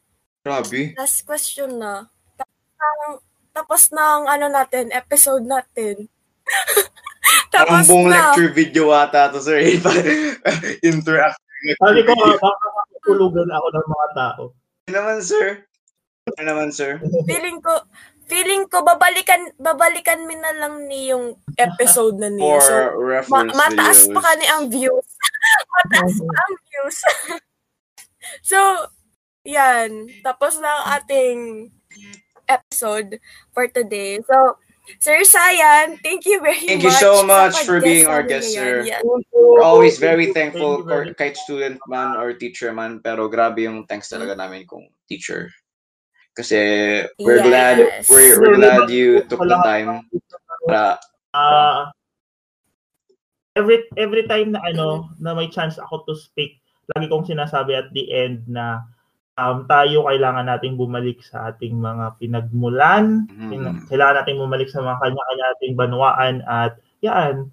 Grabe. 0.48 0.96
Last 0.96 1.28
question 1.28 1.76
na. 1.76 2.08
Tapos 2.40 2.64
na, 2.80 2.88
tapos 3.52 3.84
na 3.92 4.04
ang 4.16 4.26
ano 4.32 4.48
natin, 4.48 4.96
episode 4.96 5.44
natin. 5.44 6.08
Parang 7.52 7.82
tapos 7.82 7.88
buong 7.88 8.08
na. 8.08 8.14
lecture 8.32 8.52
video 8.52 8.86
ata 8.90 9.30
to, 9.30 9.40
sir. 9.40 9.58
Interact. 10.84 11.40
sabi 11.76 12.02
ko 12.02 12.12
baka 12.14 12.50
makakulugan 12.70 13.50
ako 13.50 13.68
ng 13.70 13.88
mga 13.88 14.08
tao 14.14 14.44
Ano 14.86 14.94
naman, 14.94 15.18
sir? 15.20 15.66
Ano 16.28 16.42
naman, 16.44 16.70
sir? 16.70 17.02
Feeling 17.26 17.58
ko, 17.58 17.74
feeling 18.26 18.66
ko, 18.66 18.82
babalikan, 18.82 19.50
babalikan 19.56 20.26
min 20.26 20.38
na 20.38 20.54
lang 20.56 20.86
ni 20.86 21.10
yung 21.10 21.34
episode 21.56 22.18
na 22.18 22.30
niya. 22.30 22.58
For 22.58 22.62
So, 22.62 22.74
ma- 22.74 22.94
reference 22.94 23.54
mataas 23.56 24.00
videos. 24.00 24.14
pa 24.14 24.22
kani 24.24 24.46
ang 24.48 24.64
views. 24.68 25.08
mataas 25.74 26.16
pa 26.20 26.34
ang 26.36 26.54
views. 26.64 26.98
so, 28.44 28.58
yan. 29.44 29.90
Tapos 30.22 30.58
na 30.58 30.70
ang 30.72 30.86
ating 30.96 31.40
episode 32.46 33.18
for 33.52 33.66
today. 33.68 34.22
So, 34.22 34.58
Sir 35.02 35.26
Sayan, 35.26 35.98
thank 36.06 36.26
you 36.26 36.38
very 36.42 36.62
Thank 36.62 36.86
you 36.86 36.94
much. 36.94 37.02
so 37.02 37.22
sa 37.22 37.26
much 37.26 37.58
for 37.66 37.82
being 37.82 38.06
our 38.06 38.22
guest, 38.22 38.54
sir. 38.54 38.86
Yan. 38.86 39.02
We're 39.34 39.66
always 39.66 39.98
very 39.98 40.30
Thank 40.30 40.54
thankful 40.54 40.82
you 40.82 40.90
for 40.90 41.00
kahit 41.18 41.38
student 41.38 41.82
man 41.90 42.18
or 42.18 42.34
teacher 42.38 42.70
man, 42.74 43.02
pero 43.02 43.26
grabe 43.26 43.66
yung 43.66 43.86
thanks 43.90 44.10
talaga 44.10 44.38
namin 44.38 44.70
kung 44.70 44.86
teacher. 45.10 45.50
Kasi 46.38 46.60
we're 47.18 47.42
Yes. 47.42 47.48
glad 47.48 47.76
we're, 48.12 48.36
we're 48.38 48.60
glad 48.60 48.90
you 48.92 49.24
took 49.26 49.42
the 49.42 49.58
time 49.64 50.06
para 50.68 51.00
Ah, 51.36 51.92
every 53.60 53.84
every 54.00 54.24
time 54.24 54.56
na 54.56 54.64
ano 54.64 55.12
na 55.20 55.36
may 55.36 55.52
chance 55.52 55.76
ako 55.76 56.08
to 56.08 56.14
speak, 56.16 56.64
lagi 56.96 57.12
kong 57.12 57.28
sinasabi 57.28 57.76
at 57.76 57.92
the 57.92 58.08
end 58.12 58.48
na 58.48 58.84
um, 59.36 59.68
tayo 59.68 60.08
kailangan 60.08 60.48
nating 60.48 60.76
bumalik 60.76 61.20
sa 61.22 61.52
ating 61.52 61.76
mga 61.78 62.18
pinagmulan. 62.20 63.28
Pina- 63.30 63.80
kailangan 63.88 64.16
nating 64.24 64.40
bumalik 64.40 64.68
sa 64.72 64.80
mga 64.82 64.98
kanya-kanya 65.00 65.46
nating 65.56 65.74
banwaan 65.76 66.36
at 66.46 66.74
yan 67.00 67.52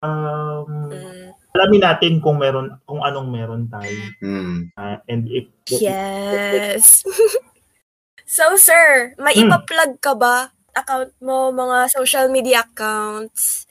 um, 0.00 0.66
Mm, 0.90 1.30
alamin 1.54 1.82
natin 1.82 2.12
kung 2.18 2.36
meron 2.42 2.74
kung 2.84 3.00
anong 3.00 3.30
meron 3.30 3.64
tayo 3.70 3.94
hmm. 4.18 4.74
Ah, 4.74 4.98
and 5.06 5.30
if 5.30 5.46
yes. 5.70 7.06
so, 8.26 8.58
sir, 8.58 9.14
may 9.16 9.32
Hmm. 9.36 9.46
ipa-plug 9.48 10.02
ka 10.02 10.12
ba? 10.18 10.50
Account 10.74 11.14
mo, 11.22 11.54
mga 11.54 11.88
social 11.94 12.26
media 12.26 12.66
accounts? 12.66 13.64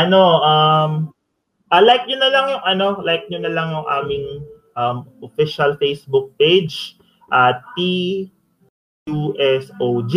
ano 0.00 0.20
um 0.40 0.92
ah, 1.68 1.82
like 1.84 2.08
nyo 2.08 2.16
na 2.16 2.30
lang 2.32 2.46
yung 2.48 2.64
ano 2.64 2.86
like 3.04 3.28
nyo 3.28 3.38
na 3.44 3.52
lang 3.52 3.68
yung 3.76 3.84
aming 3.84 4.24
um, 4.76 5.08
official 5.22 5.76
Facebook 5.76 6.30
page 6.38 6.96
at 7.32 7.62
TUSOG 9.08 10.14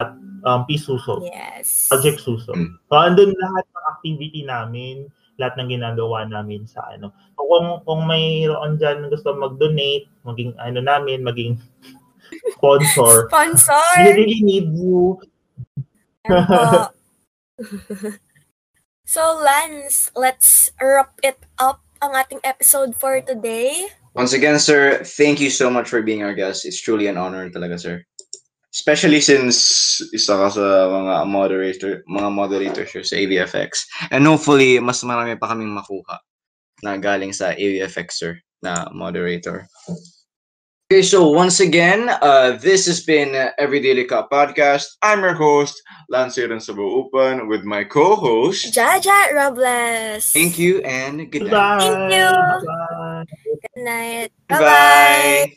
at 0.00 0.10
um, 0.46 0.64
Pisuso 0.64 1.20
Yes. 1.26 1.88
Project 1.90 2.20
Suso 2.24 2.52
Mm. 2.56 2.70
so 2.88 2.94
andun 2.96 3.32
lahat 3.36 3.64
ng 3.68 3.84
activity 3.92 4.40
namin 4.46 4.96
lahat 5.40 5.56
ng 5.60 5.68
ginagawa 5.72 6.24
namin 6.28 6.68
sa 6.68 6.84
ano 6.92 7.12
so, 7.36 7.44
kung 7.44 7.80
kung 7.88 8.04
mayroon 8.04 8.76
dyan 8.76 9.08
gusto 9.08 9.32
mag-donate 9.36 10.08
maging 10.24 10.52
ano 10.60 10.80
namin 10.84 11.24
maging 11.24 11.56
sponsor 12.56 13.26
Sponsor! 13.28 13.84
we 14.04 14.12
really 14.16 14.40
need 14.44 14.68
you 14.76 15.16
so, 19.08 19.20
Lance, 19.40 20.12
let's 20.14 20.70
wrap 20.78 21.16
it 21.24 21.40
up 21.58 21.80
ang 22.00 22.16
ating 22.16 22.40
episode 22.48 22.96
for 22.96 23.20
today. 23.20 23.92
Once 24.16 24.32
again, 24.32 24.58
sir, 24.58 25.04
thank 25.04 25.38
you 25.38 25.52
so 25.52 25.68
much 25.68 25.86
for 25.86 26.00
being 26.00 26.24
our 26.24 26.32
guest. 26.32 26.64
It's 26.64 26.80
truly 26.80 27.06
an 27.06 27.20
honor 27.20 27.48
talaga, 27.52 27.76
sir. 27.76 28.00
Especially 28.72 29.20
since 29.20 30.00
isa 30.14 30.32
ka 30.32 30.48
sa 30.48 30.88
mga 30.88 31.14
moderator, 31.28 31.92
mga 32.08 32.30
moderator 32.32 32.84
sir, 32.88 33.04
sa 33.04 33.20
AVFX. 33.20 33.84
And 34.08 34.24
hopefully, 34.24 34.80
mas 34.80 35.04
marami 35.04 35.36
pa 35.36 35.52
kaming 35.52 35.76
makuha 35.76 36.22
na 36.80 36.96
galing 36.96 37.36
sa 37.36 37.52
AVFX, 37.52 38.08
sir, 38.16 38.32
na 38.64 38.88
moderator. 38.96 39.68
Okay, 40.90 41.02
so 41.02 41.30
once 41.30 41.60
again, 41.60 42.10
uh, 42.20 42.58
this 42.58 42.84
has 42.86 42.98
been 43.04 43.32
uh, 43.36 43.52
Everyday 43.58 43.94
Lika 43.94 44.26
Podcast. 44.26 44.98
I'm 45.02 45.20
your 45.20 45.34
host, 45.34 45.80
Lance 46.08 46.34
Sabaupan, 46.36 47.46
with 47.46 47.62
my 47.62 47.84
co-host. 47.84 48.74
Jaja 48.74 49.30
Robles. 49.32 50.26
Thank 50.34 50.58
you 50.58 50.80
and 50.82 51.30
good 51.30 51.46
night. 51.46 51.54
Bye. 51.54 51.78
Thank 51.78 52.10
you. 52.10 52.26
Bye. 52.66 53.24
Good 53.62 53.84
night. 53.84 54.32
Bye. 54.48 55.46